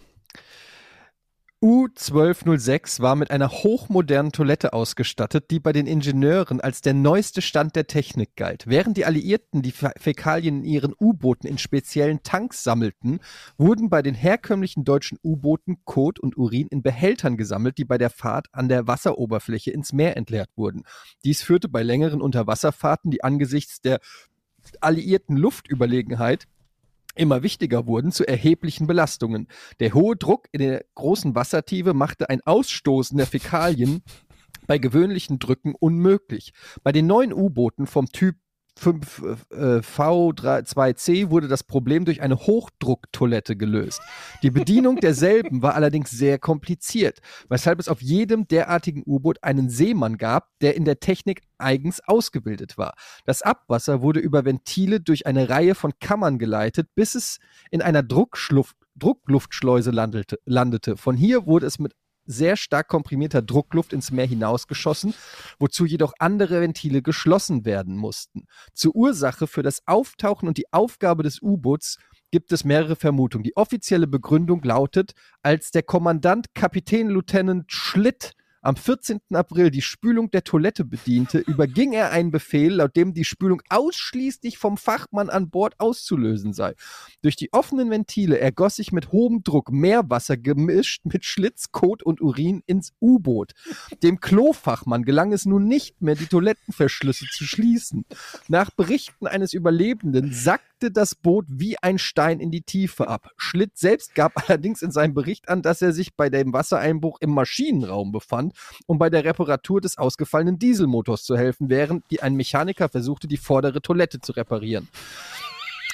U-1206 1.62 3.02
war 3.02 3.16
mit 3.16 3.32
einer 3.32 3.50
hochmodernen 3.50 4.32
Toilette 4.32 4.74
ausgestattet, 4.74 5.50
die 5.50 5.60
bei 5.60 5.72
den 5.72 5.88
Ingenieuren 5.88 6.62
als 6.62 6.82
der 6.82 6.94
neueste 6.94 7.42
Stand 7.42 7.76
der 7.76 7.88
Technik 7.88 8.36
galt. 8.36 8.68
Während 8.68 8.98
die 8.98 9.06
Alliierten 9.06 9.64
die 9.64 9.72
Fä- 9.72 9.98
Fäkalien 9.98 10.60
in 10.60 10.66
ihren 10.66 10.94
U-Booten 11.00 11.48
in 11.48 11.58
speziellen 11.58 12.22
Tanks 12.22 12.64
sammelten, 12.64 13.20
wurden 13.58 13.90
bei 13.90 14.04
den 14.04 14.14
herkömmlichen 14.14 14.84
deutschen 14.84 15.18
U-Booten 15.24 15.78
Kot 15.86 16.20
und 16.20 16.38
Urin 16.38 16.68
in 16.68 16.84
Behältern 16.84 17.36
gesammelt, 17.36 17.80
die 17.80 17.86
bei 17.86 17.98
der 17.98 18.12
Fahrt 18.12 18.48
an 18.52 18.70
der 18.70 18.86
Wasseroberfläche 18.86 19.72
ins 19.72 19.92
Meer 19.92 20.18
entleert 20.18 20.50
wurden. 20.56 20.84
Dies 21.24 21.42
führte 21.42 21.68
bei 21.68 21.82
längeren 21.82 22.22
Unterwasserfahrten, 22.22 23.10
die 23.10 23.24
angesichts 23.24 23.82
der 23.82 24.02
alliierten 24.82 25.36
Luftüberlegenheit 25.38 26.48
immer 27.16 27.44
wichtiger 27.44 27.88
wurden, 27.88 28.12
zu 28.12 28.28
erheblichen 28.28 28.88
Belastungen. 28.88 29.48
Der 29.80 29.94
hohe 29.94 30.16
Druck 30.16 30.48
in 30.52 30.60
der 30.60 30.86
großen 30.96 31.36
Wassertiefe 31.36 31.94
machte 31.94 32.30
ein 32.30 32.42
Ausstoßen 32.42 33.18
der 33.18 33.28
Fäkalien 33.28 34.04
bei 34.68 34.78
gewöhnlichen 34.78 35.40
Drücken 35.40 35.76
unmöglich. 35.76 36.54
Bei 36.84 36.92
den 36.92 37.08
neuen 37.08 37.34
U-Booten 37.34 37.88
vom 37.88 38.08
Typ 38.08 38.36
5 38.78 39.24
äh, 39.52 39.56
V2C 39.80 41.30
wurde 41.30 41.48
das 41.48 41.64
Problem 41.64 42.06
durch 42.06 42.22
eine 42.22 42.38
Hochdrucktoilette 42.38 43.56
gelöst. 43.56 44.02
Die 44.44 44.52
Bedienung 44.52 44.98
derselben 44.98 45.62
war 45.62 45.76
allerdings 45.76 46.12
sehr 46.12 46.40
kompliziert, 46.40 47.20
weshalb 47.50 47.80
es 47.80 47.88
auf 47.88 48.02
jedem 48.02 48.48
derartigen 48.48 49.04
U-Boot 49.06 49.44
einen 49.44 49.70
Seemann 49.70 50.18
gab, 50.18 50.50
der 50.60 50.76
in 50.76 50.86
der 50.86 51.00
Technik 51.00 51.42
eigens 51.58 52.02
ausgebildet 52.02 52.78
war. 52.78 52.96
Das 53.26 53.42
Abwasser 53.42 54.02
wurde 54.02 54.20
über 54.20 54.46
Ventile 54.46 55.00
durch 55.00 55.26
eine 55.26 55.50
Reihe 55.50 55.76
von 55.76 55.94
Kammern 56.00 56.38
geleitet, 56.38 56.90
bis 56.96 57.16
es 57.16 57.40
in 57.72 57.82
einer 57.82 58.04
Druckschluft, 58.04 58.76
Druckluftschleuse 58.98 59.92
landete. 59.92 60.98
Von 60.98 61.18
hier 61.18 61.46
wurde 61.46 61.66
es 61.66 61.80
mit 61.80 61.94
sehr 62.26 62.58
stark 62.58 62.88
komprimierter 62.88 63.42
Druckluft 63.42 63.94
ins 63.94 64.12
Meer 64.12 64.26
hinausgeschossen, 64.26 65.14
wozu 65.60 65.86
jedoch 65.86 66.14
andere 66.20 66.62
Ventile 66.62 67.02
geschlossen 67.02 67.66
werden 67.66 67.98
mussten. 67.98 68.48
Zur 68.74 68.96
Ursache 68.96 69.48
für 69.48 69.64
das 69.64 69.82
Auftauchen 69.86 70.48
und 70.48 70.58
die 70.58 70.72
Aufgabe 70.72 71.24
des 71.24 71.42
U-Boots 71.42 71.98
gibt 72.32 72.52
es 72.52 72.64
mehrere 72.66 72.96
Vermutungen. 72.96 73.44
Die 73.44 73.56
offizielle 73.56 74.08
Begründung 74.08 74.62
lautet, 74.64 75.14
als 75.42 75.72
der 75.72 75.84
Kommandant 75.84 76.54
Kapitän 76.54 77.10
Lieutenant 77.10 77.72
Schlitt 77.72 78.34
am 78.66 78.76
14. 78.76 79.22
April 79.34 79.70
die 79.70 79.82
Spülung 79.82 80.32
der 80.32 80.44
Toilette 80.44 80.86
bediente, 80.86 81.38
überging 81.38 81.94
er 81.94 82.12
einen 82.12 82.32
Befehl, 82.32 82.74
laut 82.74 82.96
dem 82.96 83.14
die 83.14 83.24
Spülung 83.24 83.62
ausschließlich 83.70 84.58
vom 84.58 84.78
Fachmann 84.78 85.30
an 85.30 85.50
Bord 85.50 85.80
auszulösen 85.80 86.52
sei. 86.52 86.74
Durch 87.22 87.36
die 87.36 87.54
offenen 87.54 87.92
Ventile 87.92 88.40
ergoss 88.40 88.78
sich 88.78 88.92
mit 88.92 89.12
hohem 89.12 89.44
Druck 89.44 89.72
Meerwasser 89.72 90.36
gemischt 90.36 91.06
mit 91.06 91.26
Schlitz, 91.26 91.72
Kot 91.72 92.02
und 92.02 92.22
Urin 92.22 92.64
ins 92.66 92.94
U-Boot. 93.00 93.54
Dem 94.02 94.20
Klofachmann 94.20 95.04
gelang 95.04 95.32
es 95.32 95.46
nun 95.46 95.68
nicht 95.68 96.02
mehr, 96.02 96.16
die 96.16 96.28
Toilettenverschlüsse 96.28 97.26
zu 97.32 97.44
schließen. 97.46 98.06
Nach 98.48 98.72
Berichten 98.72 99.28
eines 99.28 99.54
Überlebenden 99.54 100.34
sackte 100.34 100.75
das 100.80 101.16
Boot 101.16 101.46
wie 101.48 101.78
ein 101.82 101.98
Stein 101.98 102.40
in 102.40 102.52
die 102.52 102.62
Tiefe 102.62 103.08
ab. 103.08 103.32
Schlitt 103.38 103.78
selbst 103.78 104.16
gab 104.16 104.34
allerdings 104.50 104.82
in 104.82 104.92
seinem 104.92 105.14
Bericht 105.14 105.50
an, 105.50 105.62
dass 105.62 105.82
er 105.82 105.94
sich 105.94 106.16
bei 106.16 106.30
dem 106.30 106.54
Wassereinbruch 106.54 107.20
im 107.22 107.32
Maschinenraum 107.32 108.12
befand, 108.12 108.54
um 108.86 108.98
bei 108.98 109.10
der 109.10 109.24
Reparatur 109.24 109.82
des 109.82 109.98
ausgefallenen 109.98 110.60
Dieselmotors 110.60 111.24
zu 111.24 111.38
helfen, 111.38 111.70
während 111.70 112.10
die 112.12 112.22
ein 112.22 112.36
Mechaniker 112.36 112.90
versuchte, 112.90 113.28
die 113.28 113.38
vordere 113.38 113.82
Toilette 113.82 114.20
zu 114.20 114.34
reparieren. 114.34 114.88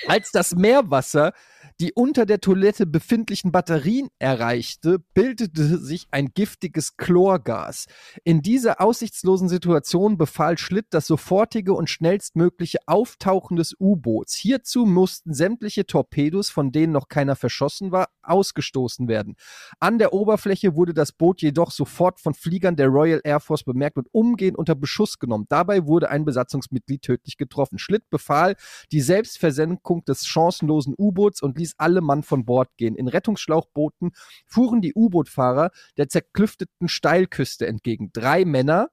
Als 0.07 0.31
das 0.31 0.55
Meerwasser 0.55 1.33
die 1.79 1.93
unter 1.93 2.25
der 2.25 2.41
Toilette 2.41 2.85
befindlichen 2.85 3.51
Batterien 3.51 4.09
erreichte, 4.19 4.99
bildete 5.13 5.77
sich 5.77 6.07
ein 6.11 6.29
giftiges 6.33 6.97
Chlorgas. 6.97 7.87
In 8.23 8.41
dieser 8.41 8.81
aussichtslosen 8.81 9.49
Situation 9.49 10.17
befahl 10.17 10.57
Schlitt 10.57 10.87
das 10.91 11.07
sofortige 11.07 11.73
und 11.73 11.89
schnellstmögliche 11.89 12.79
Auftauchen 12.85 13.57
des 13.57 13.75
U-Boots. 13.79 14.35
Hierzu 14.35 14.85
mussten 14.85 15.33
sämtliche 15.33 15.85
Torpedos, 15.85 16.49
von 16.49 16.71
denen 16.71 16.93
noch 16.93 17.07
keiner 17.07 17.35
verschossen 17.35 17.91
war, 17.91 18.09
ausgestoßen 18.23 19.07
werden. 19.07 19.35
An 19.79 19.99
der 19.99 20.13
Oberfläche 20.13 20.75
wurde 20.75 20.93
das 20.93 21.11
Boot 21.11 21.41
jedoch 21.41 21.71
sofort 21.71 22.19
von 22.19 22.33
Fliegern 22.33 22.75
der 22.75 22.87
Royal 22.87 23.21
Air 23.23 23.39
Force 23.39 23.63
bemerkt 23.63 23.97
und 23.97 24.07
umgehend 24.11 24.57
unter 24.57 24.75
Beschuss 24.75 25.19
genommen. 25.19 25.45
Dabei 25.49 25.85
wurde 25.85 26.09
ein 26.09 26.25
Besatzungsmitglied 26.25 27.01
tödlich 27.01 27.37
getroffen. 27.37 27.79
Schlitt 27.79 28.09
befahl 28.09 28.55
die 28.91 29.01
Selbstversenkung 29.01 30.05
des 30.05 30.25
chancenlosen 30.25 30.93
U-Boots 30.97 31.41
und 31.41 31.50
ließ 31.57 31.75
alle 31.77 32.01
Mann 32.01 32.23
von 32.23 32.45
Bord 32.45 32.69
gehen. 32.77 32.95
In 32.95 33.07
Rettungsschlauchbooten 33.07 34.11
fuhren 34.45 34.81
die 34.81 34.93
U-Boot-Fahrer 34.93 35.71
der 35.97 36.09
zerklüfteten 36.09 36.87
Steilküste 36.87 37.67
entgegen. 37.67 38.11
Drei 38.13 38.45
Männer 38.45 38.89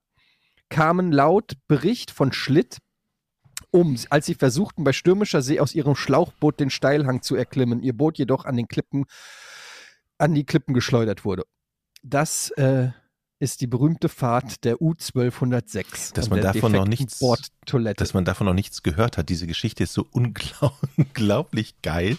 kamen 0.69 1.13
laut 1.13 1.55
Bericht 1.67 2.11
von 2.11 2.33
Schlitt 2.33 2.79
um, 3.71 3.99
als 4.11 4.27
sie 4.27 4.35
versuchten, 4.35 4.85
bei 4.85 4.93
stürmischer 4.93 5.43
See 5.43 5.61
aus 5.61 5.75
ihrem 5.75 5.95
Schlauchboot 5.95 6.59
den 6.61 6.71
Steilhang 6.71 7.23
zu 7.23 7.35
erklimmen, 7.35 7.83
ihr 7.83 7.93
Boot 7.93 8.19
jedoch 8.19 8.45
an 8.45 8.57
den 8.57 8.69
Klippen, 8.69 9.05
an 10.17 10.35
die 10.35 10.45
Klippen 10.45 10.75
geschleudert 10.75 11.25
wurde. 11.25 11.45
Das 12.03 12.51
äh, 12.53 12.91
ist 13.41 13.61
die 13.61 13.67
berühmte 13.67 14.09
Fahrt 14.09 14.65
der 14.65 14.81
U-1206. 14.81 16.15
Dass 16.15 16.27
und 16.27 16.31
man 16.31 16.41
davon 16.41 16.73
noch 16.73 16.87
nichts-. 16.87 17.19
Dass 17.97 18.15
man 18.15 18.25
davon 18.25 18.47
noch 18.47 18.55
nichts 18.55 18.83
gehört 18.83 19.19
hat. 19.19 19.29
Diese 19.29 19.47
Geschichte 19.47 19.85
ist 19.85 19.93
so 19.93 20.07
unglaub 20.11 20.79
unglaublich 20.97 21.81
geil. 21.83 22.17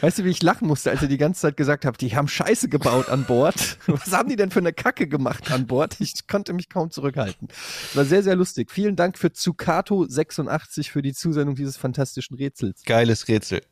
Weißt 0.00 0.18
du, 0.18 0.24
wie 0.24 0.30
ich 0.30 0.42
lachen 0.42 0.68
musste, 0.68 0.90
als 0.90 1.02
ihr 1.02 1.08
die 1.08 1.18
ganze 1.18 1.40
Zeit 1.40 1.56
gesagt 1.56 1.84
habt, 1.84 2.00
die 2.00 2.14
haben 2.14 2.28
Scheiße 2.28 2.68
gebaut 2.68 3.08
an 3.08 3.24
Bord. 3.24 3.78
Was 3.86 4.12
haben 4.12 4.28
die 4.28 4.36
denn 4.36 4.50
für 4.50 4.60
eine 4.60 4.72
Kacke 4.72 5.08
gemacht 5.08 5.50
an 5.50 5.66
Bord? 5.66 5.96
Ich 6.00 6.26
konnte 6.26 6.52
mich 6.52 6.68
kaum 6.68 6.90
zurückhalten. 6.90 7.48
War 7.94 8.04
sehr, 8.04 8.22
sehr 8.22 8.36
lustig. 8.36 8.70
Vielen 8.70 8.96
Dank 8.96 9.18
für 9.18 9.28
Zucato86 9.28 10.90
für 10.90 11.02
die 11.02 11.12
Zusendung 11.12 11.54
dieses 11.54 11.76
fantastischen 11.76 12.36
Rätsels. 12.36 12.82
Geiles 12.84 13.28
Rätsel. 13.28 13.62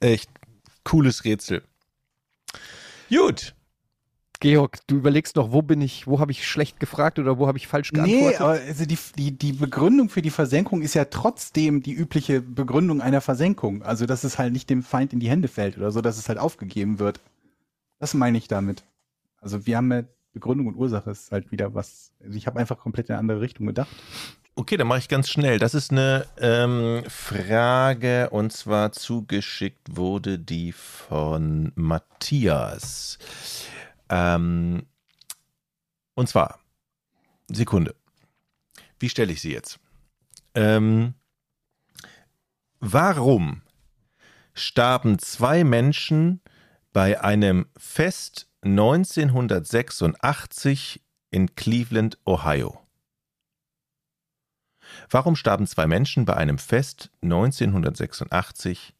Echt 0.00 0.30
cooles 0.84 1.24
Rätsel. 1.24 1.62
Gut. 3.08 3.54
Georg, 4.40 4.78
du 4.86 4.96
überlegst 4.96 5.34
noch, 5.36 5.50
wo 5.52 5.62
bin 5.62 5.80
ich, 5.80 6.06
wo 6.06 6.20
habe 6.20 6.30
ich 6.30 6.46
schlecht 6.46 6.78
gefragt 6.78 7.18
oder 7.18 7.38
wo 7.38 7.48
habe 7.48 7.58
ich 7.58 7.66
falsch 7.66 7.90
Nee, 7.92 7.98
geantwortet? 7.98 8.40
aber 8.40 8.50
also 8.52 8.84
die, 8.84 8.98
die, 9.16 9.32
die 9.36 9.52
Begründung 9.52 10.08
für 10.10 10.22
die 10.22 10.30
Versenkung 10.30 10.82
ist 10.82 10.94
ja 10.94 11.06
trotzdem 11.06 11.82
die 11.82 11.92
übliche 11.92 12.40
Begründung 12.40 13.00
einer 13.00 13.20
Versenkung. 13.20 13.82
Also, 13.82 14.06
dass 14.06 14.22
es 14.22 14.38
halt 14.38 14.52
nicht 14.52 14.70
dem 14.70 14.82
Feind 14.84 15.12
in 15.12 15.18
die 15.20 15.28
Hände 15.28 15.48
fällt 15.48 15.76
oder 15.76 15.90
so, 15.90 16.00
dass 16.00 16.18
es 16.18 16.28
halt 16.28 16.38
aufgegeben 16.38 16.98
wird. 17.00 17.20
Das 17.98 18.14
meine 18.14 18.38
ich 18.38 18.46
damit. 18.46 18.84
Also, 19.40 19.66
wir 19.66 19.76
haben 19.76 19.90
ja 19.90 20.02
Begründung 20.32 20.68
und 20.68 20.76
Ursache 20.76 21.10
ist 21.10 21.32
halt 21.32 21.50
wieder 21.50 21.74
was. 21.74 22.12
Also, 22.22 22.36
ich 22.38 22.46
habe 22.46 22.60
einfach 22.60 22.78
komplett 22.78 23.08
in 23.08 23.14
eine 23.14 23.20
andere 23.20 23.40
Richtung 23.40 23.66
gedacht. 23.66 23.88
Okay, 24.54 24.76
dann 24.76 24.86
mache 24.88 24.98
ich 24.98 25.08
ganz 25.08 25.28
schnell. 25.28 25.58
Das 25.58 25.74
ist 25.74 25.90
eine 25.92 26.26
ähm, 26.40 27.02
Frage 27.08 28.30
und 28.30 28.52
zwar 28.52 28.90
zugeschickt 28.92 29.96
wurde 29.96 30.38
die 30.38 30.72
von 30.72 31.70
Matthias. 31.76 33.18
Ähm, 34.08 34.86
und 36.14 36.28
zwar, 36.28 36.60
Sekunde. 37.48 37.94
Wie 38.98 39.08
stelle 39.08 39.32
ich 39.32 39.40
sie 39.40 39.52
jetzt? 39.52 39.78
Ähm, 40.54 41.14
warum 42.80 43.62
starben 44.54 45.18
zwei 45.18 45.64
Menschen 45.64 46.40
bei 46.92 47.20
einem 47.20 47.66
Fest 47.76 48.48
1986 48.62 51.02
in 51.30 51.54
Cleveland, 51.54 52.18
Ohio? 52.24 52.80
Warum 55.10 55.36
starben 55.36 55.66
zwei 55.66 55.86
Menschen 55.86 56.24
bei 56.24 56.34
einem 56.34 56.56
Fest 56.58 57.10
1986 57.22 58.94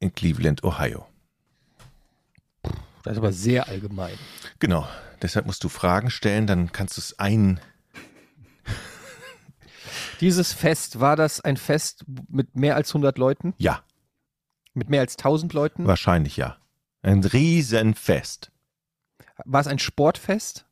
in 0.00 0.12
Cleveland, 0.12 0.64
Ohio? 0.64 1.06
Das 3.06 3.12
ist 3.12 3.18
aber 3.18 3.32
sehr 3.32 3.68
allgemein. 3.68 4.18
Genau, 4.58 4.84
deshalb 5.22 5.46
musst 5.46 5.62
du 5.62 5.68
Fragen 5.68 6.10
stellen, 6.10 6.48
dann 6.48 6.72
kannst 6.72 6.96
du 6.96 7.00
es 7.00 7.16
ein. 7.20 7.60
Dieses 10.20 10.52
Fest, 10.52 10.98
war 10.98 11.14
das 11.14 11.40
ein 11.40 11.56
Fest 11.56 12.04
mit 12.28 12.56
mehr 12.56 12.74
als 12.74 12.90
100 12.90 13.16
Leuten? 13.16 13.54
Ja, 13.58 13.84
Mit 14.74 14.90
mehr 14.90 15.02
als 15.02 15.16
1000 15.18 15.52
Leuten? 15.52 15.86
wahrscheinlich 15.86 16.36
ja. 16.36 16.56
Ein 17.02 17.22
Riesenfest. 17.22 18.50
War 19.44 19.60
es 19.60 19.68
ein 19.68 19.78
Sportfest? 19.78 20.66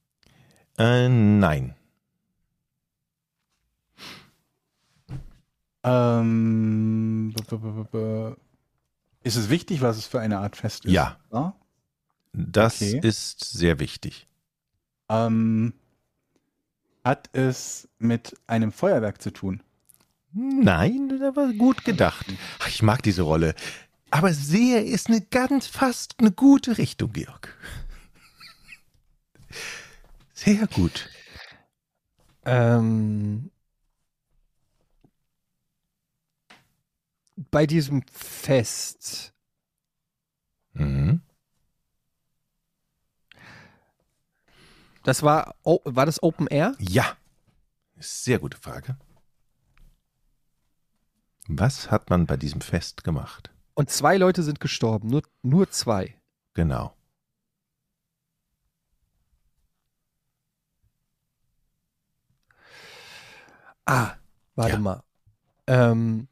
Äh, 0.76 1.08
nein. 1.08 1.76
Ähm, 5.84 7.32
ist 9.22 9.36
es 9.36 9.50
wichtig, 9.50 9.82
was 9.82 9.98
es 9.98 10.06
für 10.06 10.18
eine 10.18 10.38
Art 10.38 10.56
Fest 10.56 10.84
ist? 10.84 10.90
Ja. 10.90 11.16
Ja? 11.32 11.54
Das 12.34 12.82
Okay. 12.82 13.00
ist 13.02 13.44
sehr 13.44 13.78
wichtig. 13.78 14.26
Ähm, 15.08 15.72
hat 17.04 17.30
es 17.32 17.88
mit 17.98 18.34
einem 18.48 18.72
Feuerwerk 18.72 19.22
zu 19.22 19.30
tun? 19.30 19.62
Nein, 20.32 21.08
das 21.20 21.36
war 21.36 21.52
gut 21.52 21.84
gedacht. 21.84 22.26
Ach, 22.58 22.68
ich 22.68 22.82
mag 22.82 23.02
diese 23.04 23.22
Rolle. 23.22 23.54
Aber 24.10 24.32
sehr 24.32 24.84
ist 24.84 25.08
eine 25.08 25.20
ganz 25.20 25.68
fast 25.68 26.16
eine 26.18 26.32
gute 26.32 26.76
Richtung, 26.76 27.12
Georg. 27.12 27.56
Sehr 30.32 30.66
gut. 30.66 31.08
Ähm, 32.44 33.50
bei 37.50 37.66
diesem 37.66 38.02
Fest, 38.12 39.32
Mhm. 40.76 41.20
Das 45.04 45.22
war, 45.22 45.54
oh, 45.62 45.80
war 45.84 46.06
das 46.06 46.22
Open 46.22 46.46
Air? 46.48 46.74
Ja. 46.78 47.16
Sehr 47.98 48.38
gute 48.38 48.56
Frage. 48.58 48.96
Was 51.46 51.90
hat 51.90 52.10
man 52.10 52.26
bei 52.26 52.36
diesem 52.36 52.60
Fest 52.60 53.04
gemacht? 53.04 53.50
Und 53.74 53.90
zwei 53.90 54.16
Leute 54.16 54.42
sind 54.42 54.60
gestorben, 54.60 55.08
nur, 55.08 55.22
nur 55.42 55.70
zwei. 55.70 56.16
Genau. 56.54 56.96
Ah, 63.86 64.14
warte 64.54 64.74
Ja. 64.74 64.78
mal. 64.78 65.02
Ähm, 65.66 66.28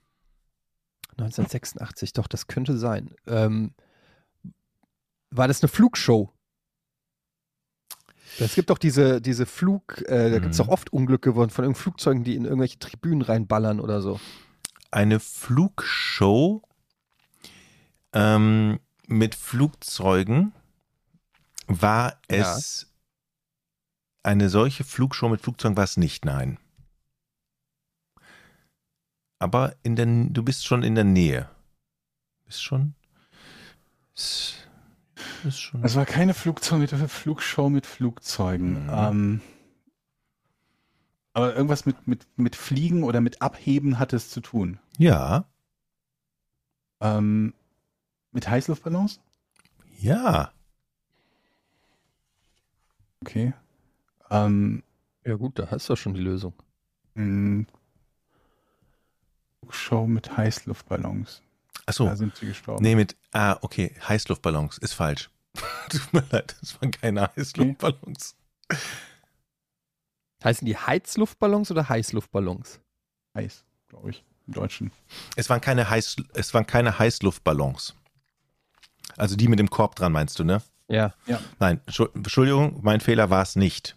1986, 1.19 2.13
doch, 2.15 2.27
das 2.27 2.47
könnte 2.47 2.77
sein. 2.79 3.15
Ähm, 3.27 3.75
war 5.31 5.49
das 5.49 5.63
eine 5.63 5.69
Flugshow? 5.69 6.33
Es 8.39 8.55
gibt 8.55 8.71
doch 8.71 8.79
diese, 8.79 9.21
diese 9.21 9.47
Flug, 9.47 10.03
äh, 10.09 10.31
da 10.31 10.39
gibt 10.39 10.53
es 10.53 10.59
Mhm. 10.59 10.65
doch 10.65 10.69
oft 10.69 10.93
Unglücke 10.93 11.35
von, 11.35 11.51
von 11.51 11.65
irgendwelchen 11.65 11.83
Flugzeugen, 11.83 12.25
die 12.25 12.35
in 12.35 12.45
irgendwelche 12.45 12.79
Tribünen 12.79 13.23
reinballern 13.23 13.79
oder 13.81 14.01
so. 14.03 14.21
Eine 14.91 15.21
Flugshow 15.21 16.63
ähm, 18.13 18.81
mit 19.07 19.35
Flugzeugen 19.35 20.53
war 21.67 22.19
Ja. 22.31 22.57
es. 22.57 22.89
Eine 24.23 24.49
solche 24.49 24.85
Flugshow 24.85 25.29
mit 25.29 25.41
Flugzeugen 25.41 25.77
war 25.77 25.85
es 25.85 25.97
nicht, 25.97 26.25
nein. 26.25 26.59
Aber 29.39 29.75
in 29.83 29.97
der, 29.97 30.07
du 30.07 30.43
bist 30.43 30.65
schon 30.67 30.83
in 30.85 30.95
der 30.95 31.05
Nähe. 31.05 31.49
Bist 32.45 32.63
schon. 32.63 32.95
Ist, 34.15 34.62
ist 35.45 35.61
schon. 35.61 35.83
Es 35.85 35.95
war 35.97 36.07
keine 36.07 36.35
Flugzeug 36.35 36.81
mit 36.81 36.91
Flugshow 37.11 37.69
mit 37.69 37.87
Flugzeugen. 37.87 38.85
Mhm. 38.85 38.91
Ähm, 38.93 39.41
aber 41.35 41.55
irgendwas 41.55 41.87
mit, 41.87 42.07
mit, 42.07 42.27
mit 42.37 42.57
Fliegen 42.57 43.05
oder 43.05 43.21
mit 43.21 43.41
Abheben 43.41 43.99
hat 43.99 44.13
es 44.13 44.29
zu 44.31 44.41
tun. 44.41 44.79
ja, 44.99 45.45
Ähm, 47.01 47.55
mit 48.33 48.49
Heißluftballons? 48.49 49.21
ja. 49.99 50.53
Okay. 53.23 53.53
Ähm, 54.31 54.83
Ja 55.25 55.35
gut, 55.37 55.59
da 55.59 55.71
hast 55.71 55.89
du 55.89 55.97
schon 55.97 56.15
die 56.15 56.21
Lösung. 56.21 56.55
mh, 57.15 57.67
Flugshow 59.61 60.07
mit 60.07 60.37
Heißluftballons. 60.37 61.41
Achso. 61.87 62.05
Da 62.07 62.17
sind 62.17 62.35
sie 62.37 62.47
gestorben. 62.47 62.83
Nee, 62.83 62.95
mit. 62.97 63.17
Ah, 63.33 63.59
okay. 63.63 63.95
Heißluftballons. 64.09 64.79
Ist 64.79 64.93
falsch. 64.95 65.31
Tut 65.91 66.13
mir 66.13 66.25
leid, 66.31 66.57
das 66.61 66.81
waren 66.81 66.91
keine 66.91 67.31
Heißluftballons. 67.37 68.35
Heißen 70.45 70.67
die 70.67 70.77
Heizluftballons 70.77 71.71
oder 71.71 71.89
Heißluftballons? 71.89 72.81
Heiß, 73.37 73.65
glaube 73.89 74.11
ich, 74.11 74.25
im 74.47 74.55
Deutschen. 74.55 74.91
Es 75.37 75.49
waren 75.51 75.61
keine, 75.61 75.89
Heiß, 75.89 76.17
es 76.35 76.53
waren 76.55 76.67
keine 76.67 76.99
Heißluftballons. 76.99 77.95
Also 79.17 79.37
die 79.37 79.49
mit 79.49 79.59
dem 79.59 79.71
Korb 79.71 79.95
dran, 79.95 80.13
meinst 80.13 80.39
du, 80.39 80.45
ne? 80.45 80.63
Ja. 80.89 81.15
Nein, 81.59 81.81
Entschu- 81.87 82.13
Entschuldigung, 82.15 82.81
mein 82.83 83.01
Fehler 83.01 83.31
war 83.31 83.43
es 83.43 83.57
nicht. 83.57 83.97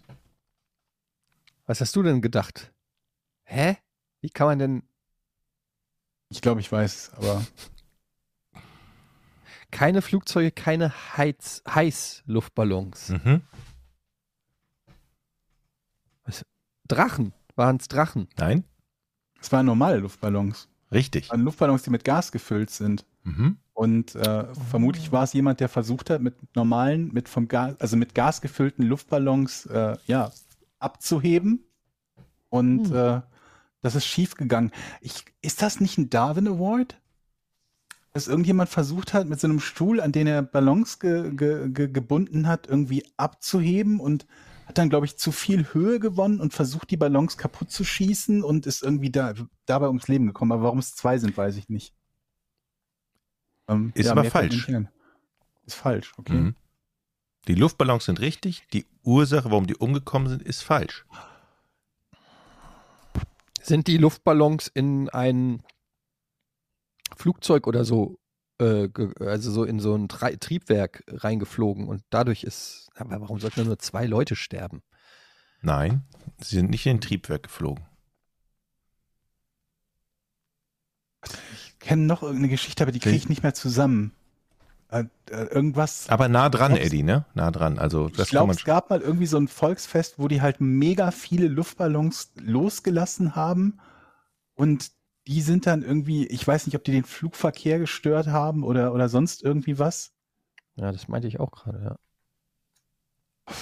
Was 1.66 1.80
hast 1.80 1.96
du 1.96 2.02
denn 2.02 2.22
gedacht? 2.22 2.72
Hä? 3.44 3.76
Wie 4.20 4.30
kann 4.30 4.46
man 4.46 4.58
denn 4.58 4.82
Ich 6.30 6.40
glaube, 6.40 6.60
ich 6.60 6.70
weiß, 6.70 7.12
aber 7.14 7.44
keine 9.70 10.02
Flugzeuge, 10.02 10.50
keine 10.50 10.92
Heiz 11.16 11.62
Heißluftballons? 11.68 13.10
Mhm. 13.10 13.42
Drachen. 16.88 17.32
Waren 17.56 17.76
es 17.76 17.88
Drachen? 17.88 18.28
Nein? 18.36 18.64
es 19.40 19.52
waren 19.52 19.66
normale 19.66 19.98
Luftballons. 19.98 20.68
Richtig. 20.92 21.24
Es 21.24 21.30
waren 21.30 21.42
Luftballons, 21.42 21.82
die 21.82 21.90
mit 21.90 22.04
Gas 22.04 22.32
gefüllt 22.32 22.70
sind. 22.70 23.04
Mhm. 23.24 23.58
Und 23.74 24.14
äh, 24.14 24.44
vermutlich 24.70 25.12
war 25.12 25.24
es 25.24 25.32
jemand, 25.32 25.60
der 25.60 25.68
versucht 25.68 26.10
hat, 26.10 26.22
mit 26.22 26.34
normalen, 26.56 27.12
mit 27.12 27.28
vom 27.28 27.48
Gas, 27.48 27.78
also 27.78 27.96
mit 27.96 28.14
Gas 28.14 28.40
gefüllten 28.40 28.84
Luftballons, 28.84 29.66
äh, 29.66 29.96
ja, 30.06 30.30
abzuheben. 30.78 31.64
Und 32.48 32.88
Hm. 32.88 32.96
äh, 32.96 33.20
das 33.82 33.94
ist 33.94 34.06
schief 34.06 34.34
gegangen. 34.34 34.70
Ich, 35.00 35.24
ist 35.42 35.60
das 35.62 35.80
nicht 35.80 35.98
ein 35.98 36.08
Darwin 36.10 36.48
Award? 36.48 37.00
Dass 38.16 38.28
irgendjemand 38.28 38.70
versucht 38.70 39.12
hat, 39.12 39.28
mit 39.28 39.38
so 39.38 39.46
einem 39.46 39.60
Stuhl, 39.60 40.00
an 40.00 40.10
den 40.10 40.26
er 40.26 40.40
Ballons 40.40 41.00
ge, 41.00 41.34
ge, 41.34 41.68
ge, 41.68 41.88
gebunden 41.88 42.46
hat, 42.46 42.66
irgendwie 42.66 43.04
abzuheben 43.18 44.00
und 44.00 44.26
hat 44.64 44.78
dann, 44.78 44.88
glaube 44.88 45.04
ich, 45.04 45.18
zu 45.18 45.32
viel 45.32 45.74
Höhe 45.74 46.00
gewonnen 46.00 46.40
und 46.40 46.54
versucht, 46.54 46.90
die 46.90 46.96
Ballons 46.96 47.36
kaputt 47.36 47.70
zu 47.70 47.84
schießen 47.84 48.42
und 48.42 48.64
ist 48.64 48.82
irgendwie 48.82 49.10
da, 49.10 49.34
dabei 49.66 49.88
ums 49.88 50.08
Leben 50.08 50.26
gekommen. 50.28 50.52
Aber 50.52 50.62
warum 50.62 50.78
es 50.78 50.94
zwei 50.94 51.18
sind, 51.18 51.36
weiß 51.36 51.58
ich 51.58 51.68
nicht. 51.68 51.92
Ähm, 53.68 53.92
Ist 53.94 54.08
aber 54.08 54.24
falsch. 54.24 54.66
Ist 55.66 55.74
falsch, 55.74 56.14
okay. 56.16 56.32
Mhm. 56.32 56.56
Die 57.48 57.54
Luftballons 57.54 58.06
sind 58.06 58.20
richtig. 58.20 58.66
Die 58.72 58.86
Ursache, 59.02 59.50
warum 59.50 59.66
die 59.66 59.76
umgekommen 59.76 60.30
sind, 60.30 60.42
ist 60.42 60.62
falsch. 60.62 61.04
Sind 63.60 63.88
die 63.88 63.98
Luftballons 63.98 64.68
in 64.68 65.10
ein 65.10 65.62
Flugzeug 67.16 67.66
oder 67.66 67.84
so, 67.84 68.18
äh, 68.58 68.88
ge- 68.88 69.12
also 69.20 69.50
so 69.50 69.64
in 69.64 69.80
so 69.80 69.94
ein 69.94 70.08
Tri 70.08 70.36
Triebwerk 70.36 71.02
reingeflogen 71.08 71.88
und 71.88 72.02
dadurch 72.10 72.44
ist, 72.44 72.88
aber 72.94 73.20
warum 73.20 73.40
sollten 73.40 73.64
nur 73.64 73.78
zwei 73.78 74.06
Leute 74.06 74.36
sterben? 74.36 74.82
Nein, 75.62 76.04
sie 76.40 76.56
sind 76.56 76.70
nicht 76.70 76.86
in 76.86 76.96
den 76.96 77.00
Triebwerk 77.00 77.42
geflogen. 77.44 77.84
Ich 81.54 81.78
kenne 81.80 82.02
noch 82.02 82.22
irgendeine 82.22 82.48
Geschichte, 82.48 82.82
aber 82.84 82.92
die 82.92 83.00
kriege 83.00 83.16
ich 83.16 83.28
nicht 83.28 83.42
mehr 83.42 83.54
zusammen. 83.54 84.12
Äh, 84.88 85.04
äh, 85.30 85.44
irgendwas. 85.46 86.08
Aber 86.08 86.28
nah 86.28 86.48
dran, 86.48 86.72
Glaubst- 86.72 86.86
Eddie, 86.86 87.02
ne? 87.02 87.24
Nah 87.34 87.50
dran. 87.50 87.78
Also 87.78 88.08
das 88.08 88.26
ich 88.26 88.30
glaube, 88.30 88.52
es 88.52 88.64
gab 88.64 88.88
mal 88.90 89.00
irgendwie 89.00 89.26
so 89.26 89.36
ein 89.36 89.48
Volksfest, 89.48 90.18
wo 90.18 90.28
die 90.28 90.40
halt 90.42 90.60
mega 90.60 91.10
viele 91.10 91.48
Luftballons 91.48 92.32
losgelassen 92.36 93.34
haben 93.34 93.78
und 94.54 94.92
die 95.26 95.42
sind 95.42 95.66
dann 95.66 95.82
irgendwie, 95.82 96.26
ich 96.26 96.46
weiß 96.46 96.66
nicht, 96.66 96.76
ob 96.76 96.84
die 96.84 96.92
den 96.92 97.04
Flugverkehr 97.04 97.78
gestört 97.78 98.26
haben 98.28 98.62
oder, 98.64 98.92
oder 98.94 99.08
sonst 99.08 99.42
irgendwie 99.42 99.78
was. 99.78 100.12
Ja, 100.76 100.92
das 100.92 101.08
meinte 101.08 101.26
ich 101.28 101.40
auch 101.40 101.50
gerade, 101.50 101.82
ja. 101.82 103.54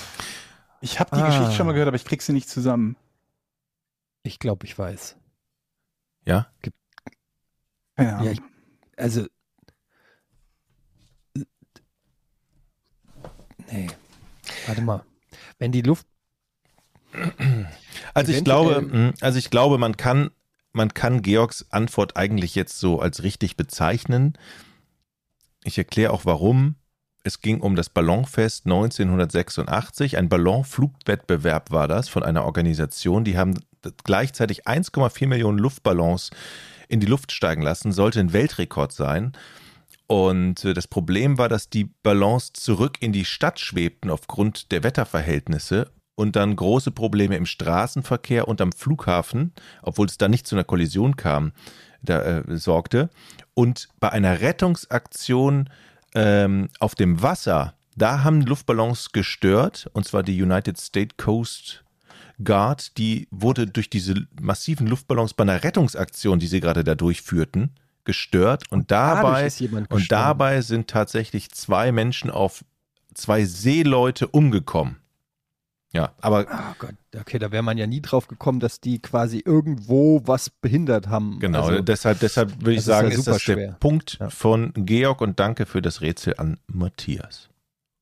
Ich 0.80 1.00
habe 1.00 1.14
die 1.16 1.22
Ah. 1.22 1.26
Geschichte 1.26 1.52
schon 1.52 1.66
mal 1.66 1.72
gehört, 1.72 1.88
aber 1.88 1.96
ich 1.96 2.04
krieg 2.04 2.20
sie 2.22 2.32
nicht 2.32 2.48
zusammen. 2.48 2.96
Ich 4.22 4.38
glaube, 4.38 4.66
ich 4.66 4.78
weiß. 4.78 5.16
Ja? 6.26 6.50
Keine 7.96 8.10
Ja, 8.10 8.16
Ahnung. 8.18 8.32
ich, 8.32 8.40
also. 8.96 9.26
Nee. 13.70 13.88
Warte 14.66 14.82
mal. 14.82 15.04
Wenn 15.58 15.72
die 15.72 15.82
Luft. 15.82 16.06
Also 18.12 18.32
ich 18.32 18.44
glaube, 18.44 18.82
mh, 18.82 19.12
also 19.20 19.38
ich 19.38 19.50
glaube, 19.50 19.78
man 19.78 19.96
kann, 19.96 20.30
man 20.74 20.92
kann 20.92 21.22
Georgs 21.22 21.66
Antwort 21.70 22.16
eigentlich 22.16 22.54
jetzt 22.54 22.78
so 22.78 23.00
als 23.00 23.22
richtig 23.22 23.56
bezeichnen. 23.56 24.36
Ich 25.62 25.78
erkläre 25.78 26.12
auch 26.12 26.24
warum. 26.24 26.74
Es 27.22 27.40
ging 27.40 27.60
um 27.60 27.74
das 27.74 27.88
Ballonfest 27.88 28.66
1986. 28.66 30.18
Ein 30.18 30.28
Ballonflugwettbewerb 30.28 31.70
war 31.70 31.88
das 31.88 32.08
von 32.08 32.22
einer 32.22 32.44
Organisation. 32.44 33.24
Die 33.24 33.38
haben 33.38 33.58
gleichzeitig 34.04 34.66
1,4 34.66 35.26
Millionen 35.26 35.58
Luftballons 35.58 36.30
in 36.88 37.00
die 37.00 37.06
Luft 37.06 37.32
steigen 37.32 37.62
lassen. 37.62 37.92
Sollte 37.92 38.20
ein 38.20 38.34
Weltrekord 38.34 38.92
sein. 38.92 39.32
Und 40.06 40.64
äh, 40.64 40.74
das 40.74 40.86
Problem 40.86 41.38
war, 41.38 41.48
dass 41.48 41.70
die 41.70 41.84
Ballons 41.84 42.52
zurück 42.52 42.98
in 43.00 43.12
die 43.12 43.24
Stadt 43.24 43.58
schwebten 43.58 44.10
aufgrund 44.10 44.70
der 44.70 44.82
Wetterverhältnisse 44.82 45.90
und 46.14 46.36
dann 46.36 46.56
große 46.56 46.90
Probleme 46.90 47.36
im 47.36 47.46
Straßenverkehr 47.46 48.48
und 48.48 48.60
am 48.60 48.72
Flughafen, 48.72 49.52
obwohl 49.82 50.06
es 50.06 50.18
da 50.18 50.28
nicht 50.28 50.46
zu 50.46 50.54
einer 50.54 50.64
Kollision 50.64 51.16
kam, 51.16 51.52
da, 52.02 52.22
äh, 52.22 52.56
sorgte. 52.56 53.10
Und 53.54 53.88
bei 54.00 54.10
einer 54.10 54.40
Rettungsaktion 54.40 55.70
ähm, 56.14 56.68
auf 56.78 56.94
dem 56.94 57.22
Wasser, 57.22 57.74
da 57.96 58.22
haben 58.22 58.42
Luftballons 58.42 59.12
gestört, 59.12 59.88
und 59.92 60.06
zwar 60.06 60.22
die 60.22 60.40
United 60.40 60.80
States 60.80 61.16
Coast 61.16 61.84
Guard, 62.42 62.98
die 62.98 63.28
wurde 63.30 63.66
durch 63.66 63.88
diese 63.88 64.14
massiven 64.40 64.86
Luftballons 64.86 65.34
bei 65.34 65.42
einer 65.42 65.62
Rettungsaktion, 65.62 66.40
die 66.40 66.48
sie 66.48 66.60
gerade 66.60 66.82
da 66.82 66.94
durchführten, 66.94 67.76
gestört 68.04 68.70
und, 68.70 68.90
dadurch 68.90 69.58
dabei 69.58 69.86
und 69.88 70.12
dabei 70.12 70.60
sind 70.60 70.88
tatsächlich 70.88 71.50
zwei 71.52 71.92
Menschen 71.92 72.30
auf 72.30 72.64
zwei 73.14 73.44
Seeleute 73.44 74.28
umgekommen. 74.28 74.96
Ja, 75.94 76.12
aber 76.20 76.46
Oh 76.50 76.74
Gott, 76.80 76.94
okay, 77.16 77.38
da 77.38 77.52
wäre 77.52 77.62
man 77.62 77.78
ja 77.78 77.86
nie 77.86 78.02
drauf 78.02 78.26
gekommen, 78.26 78.58
dass 78.60 78.80
die 78.80 79.00
quasi 79.00 79.40
irgendwo 79.44 80.20
was 80.26 80.50
behindert 80.50 81.08
haben. 81.08 81.38
genau, 81.38 81.62
Also, 81.66 81.80
deshalb, 81.82 82.18
deshalb 82.20 82.50
würde 82.60 82.72
ich 82.72 82.78
das 82.78 82.84
ist 82.84 82.88
ja 82.88 82.94
sagen, 82.96 83.10
ist, 83.10 83.16
super 83.18 83.30
das 83.36 83.44
der 83.44 83.54
schwer. 83.54 83.76
Punkt 83.80 84.18
Ja. 84.20 84.30
von 84.30 84.72
Georg 84.74 85.20
und 85.20 85.38
danke 85.38 85.66
für 85.66 85.80
das 85.80 86.00
Rätsel 86.00 86.34
an 86.38 86.58
Matthias. 86.66 87.48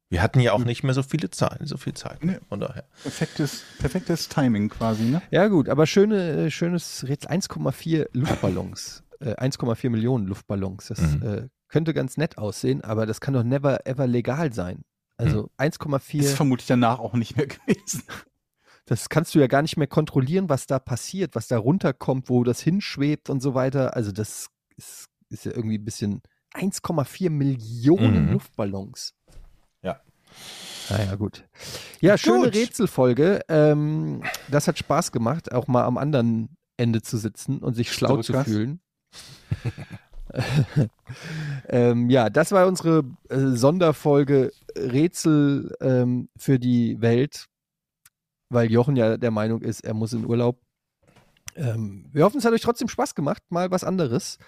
Wir 0.09 0.23
hatten 0.23 0.41
ja 0.41 0.53
auch 0.53 0.65
nicht 0.65 0.83
mehr 0.83 0.93
so 0.95 1.03
viele 1.03 1.31
Zahlen, 1.31 1.67
so 1.67 1.77
viel 1.79 1.95
Zeit. 1.95 2.23
Nee. 2.23 2.39
Von 2.49 2.61
daher. 2.61 2.85
Perfektes, 3.03 3.63
perfektes 3.79 4.29
Timing 4.29 4.69
quasi, 4.69 5.05
ne? 5.05 5.23
ja 5.31 5.49
gut, 5.49 5.69
aber 5.71 5.87
schöne, 5.87 6.47
äh, 6.47 6.51
schönes 6.51 7.05
Rätsel. 7.09 7.31
1,4 7.31 8.09
Luftballons. 8.13 9.05
äh, 9.21 9.35
1,4 9.37 9.89
Millionen 9.91 10.27
Luftballons. 10.27 10.89
Das 10.89 11.01
Mhm. 11.01 11.23
äh, 11.23 11.49
könnte 11.69 11.95
ganz 11.95 12.17
nett 12.17 12.39
aussehen, 12.39 12.83
aber 12.83 13.07
das 13.07 13.21
kann 13.21 13.35
doch 13.35 13.45
never 13.45 13.87
ever 13.87 14.07
legal 14.07 14.53
sein. 14.53 14.83
Also 15.23 15.51
1,4, 15.59 16.19
Ist 16.21 16.35
vermutlich 16.35 16.67
danach 16.67 16.99
auch 16.99 17.15
nicht 17.15 17.37
mehr 17.37 17.47
gewesen. 17.67 18.03
das 18.87 19.09
kannst 19.09 19.35
du 19.35 19.39
ja 19.41 19.47
gar 19.47 19.63
nicht 19.63 19.77
mehr 19.77 19.87
kontrollieren, 19.87 20.49
was 20.49 20.67
da 20.67 20.79
passiert, 20.79 21.35
was 21.35 21.49
da 21.49 21.59
runterkommt, 21.59 22.29
wo 22.29 22.45
das 22.45 22.61
hinschwebt 22.61 23.31
und 23.31 23.41
so 23.41 23.55
weiter. 23.55 23.97
Also 23.97 24.13
das 24.13 24.49
ist, 24.77 25.07
ist 25.29 25.45
ja 25.45 25.53
irgendwie 25.53 25.79
ein 25.79 25.85
bisschen 25.85 26.23
1,4 26.55 27.31
Millionen 27.31 28.27
Mhm. 28.27 28.33
Luftballons. 28.33 29.15
Ja. 29.83 30.01
Naja, 30.91 31.15
gut. 31.15 31.45
Ja, 32.01 32.19
schöne 32.19 32.45
Gut. 32.47 32.55
Rätselfolge. 32.55 33.41
Ähm, 33.49 34.23
das 34.49 34.69
hat 34.69 34.79
Spaß 34.79 35.13
gemacht, 35.13 35.53
auch 35.53 35.67
mal 35.69 35.85
am 35.85 35.97
anderen 35.99 36.57
Ende 36.77 37.03
zu 37.03 37.17
sitzen 37.19 37.59
und 37.59 37.75
sich 37.75 37.93
schlau 37.93 38.21
zu 38.23 38.33
fühlen. 38.45 38.81
ähm, 41.69 42.11
ja, 42.11 42.31
das 42.31 42.53
war 42.53 42.67
unsere 42.67 43.05
äh, 43.29 43.49
Sonderfolge 43.51 44.53
Rätsel 44.77 45.75
ähm, 45.81 46.29
für 46.37 46.59
die 46.59 47.01
Welt, 47.01 47.47
weil 48.49 48.71
Jochen 48.71 48.97
ja 48.97 49.17
der 49.17 49.31
Meinung 49.31 49.63
ist, 49.63 49.85
er 49.85 49.95
muss 49.95 50.13
in 50.13 50.27
Urlaub. 50.27 50.59
Ähm, 51.55 52.07
wir 52.13 52.25
hoffen, 52.25 52.39
es 52.39 52.45
hat 52.45 52.53
euch 52.53 52.63
trotzdem 52.63 52.89
Spaß 52.89 53.15
gemacht, 53.15 53.43
mal 53.51 53.71
was 53.71 53.85
anderes. 53.85 54.39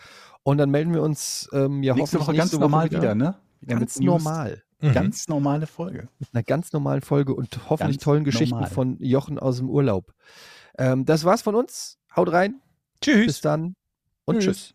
Und 0.43 0.59
dann 0.59 0.71
melden 0.71 0.93
wir 0.95 1.03
uns 1.03 1.49
ähm, 1.53 1.83
ja 1.83 1.95
nächste 1.95 2.19
hoffentlich 2.19 2.21
Woche 2.21 2.37
ganz 2.37 2.53
nächste 2.53 2.61
normal 2.61 2.91
wieder, 2.91 3.15
ne? 3.15 3.37
Wieder 3.61 3.77
Ganz 3.77 3.97
mit 3.97 4.07
News. 4.07 4.25
normal. 4.25 4.63
Mhm. 4.81 4.93
Ganz 4.93 5.29
normale 5.29 5.67
Folge. 5.67 6.09
Mit 6.19 6.29
einer 6.33 6.43
ganz 6.43 6.73
normalen 6.73 7.01
Folge 7.01 7.35
und 7.35 7.71
hoffentlich 7.71 7.97
Ganz 7.97 8.05
tollen 8.05 8.25
Geschichten 8.25 8.57
normal. 8.57 8.71
von 8.71 8.99
Jochen 9.01 9.39
aus 9.39 9.59
dem 9.59 9.71
Urlaub. 9.71 10.13
Ähm, 10.77 11.05
das 11.07 11.25
war's 11.25 11.43
von 11.43 11.55
uns. 11.55 11.99
Haut 12.15 12.33
rein. 12.33 12.61
Tschüss. 13.01 13.27
Bis 13.27 13.41
dann. 13.41 13.77
Und 14.27 14.41
Tschüss. 14.41 14.45
tschüss. 14.47 14.75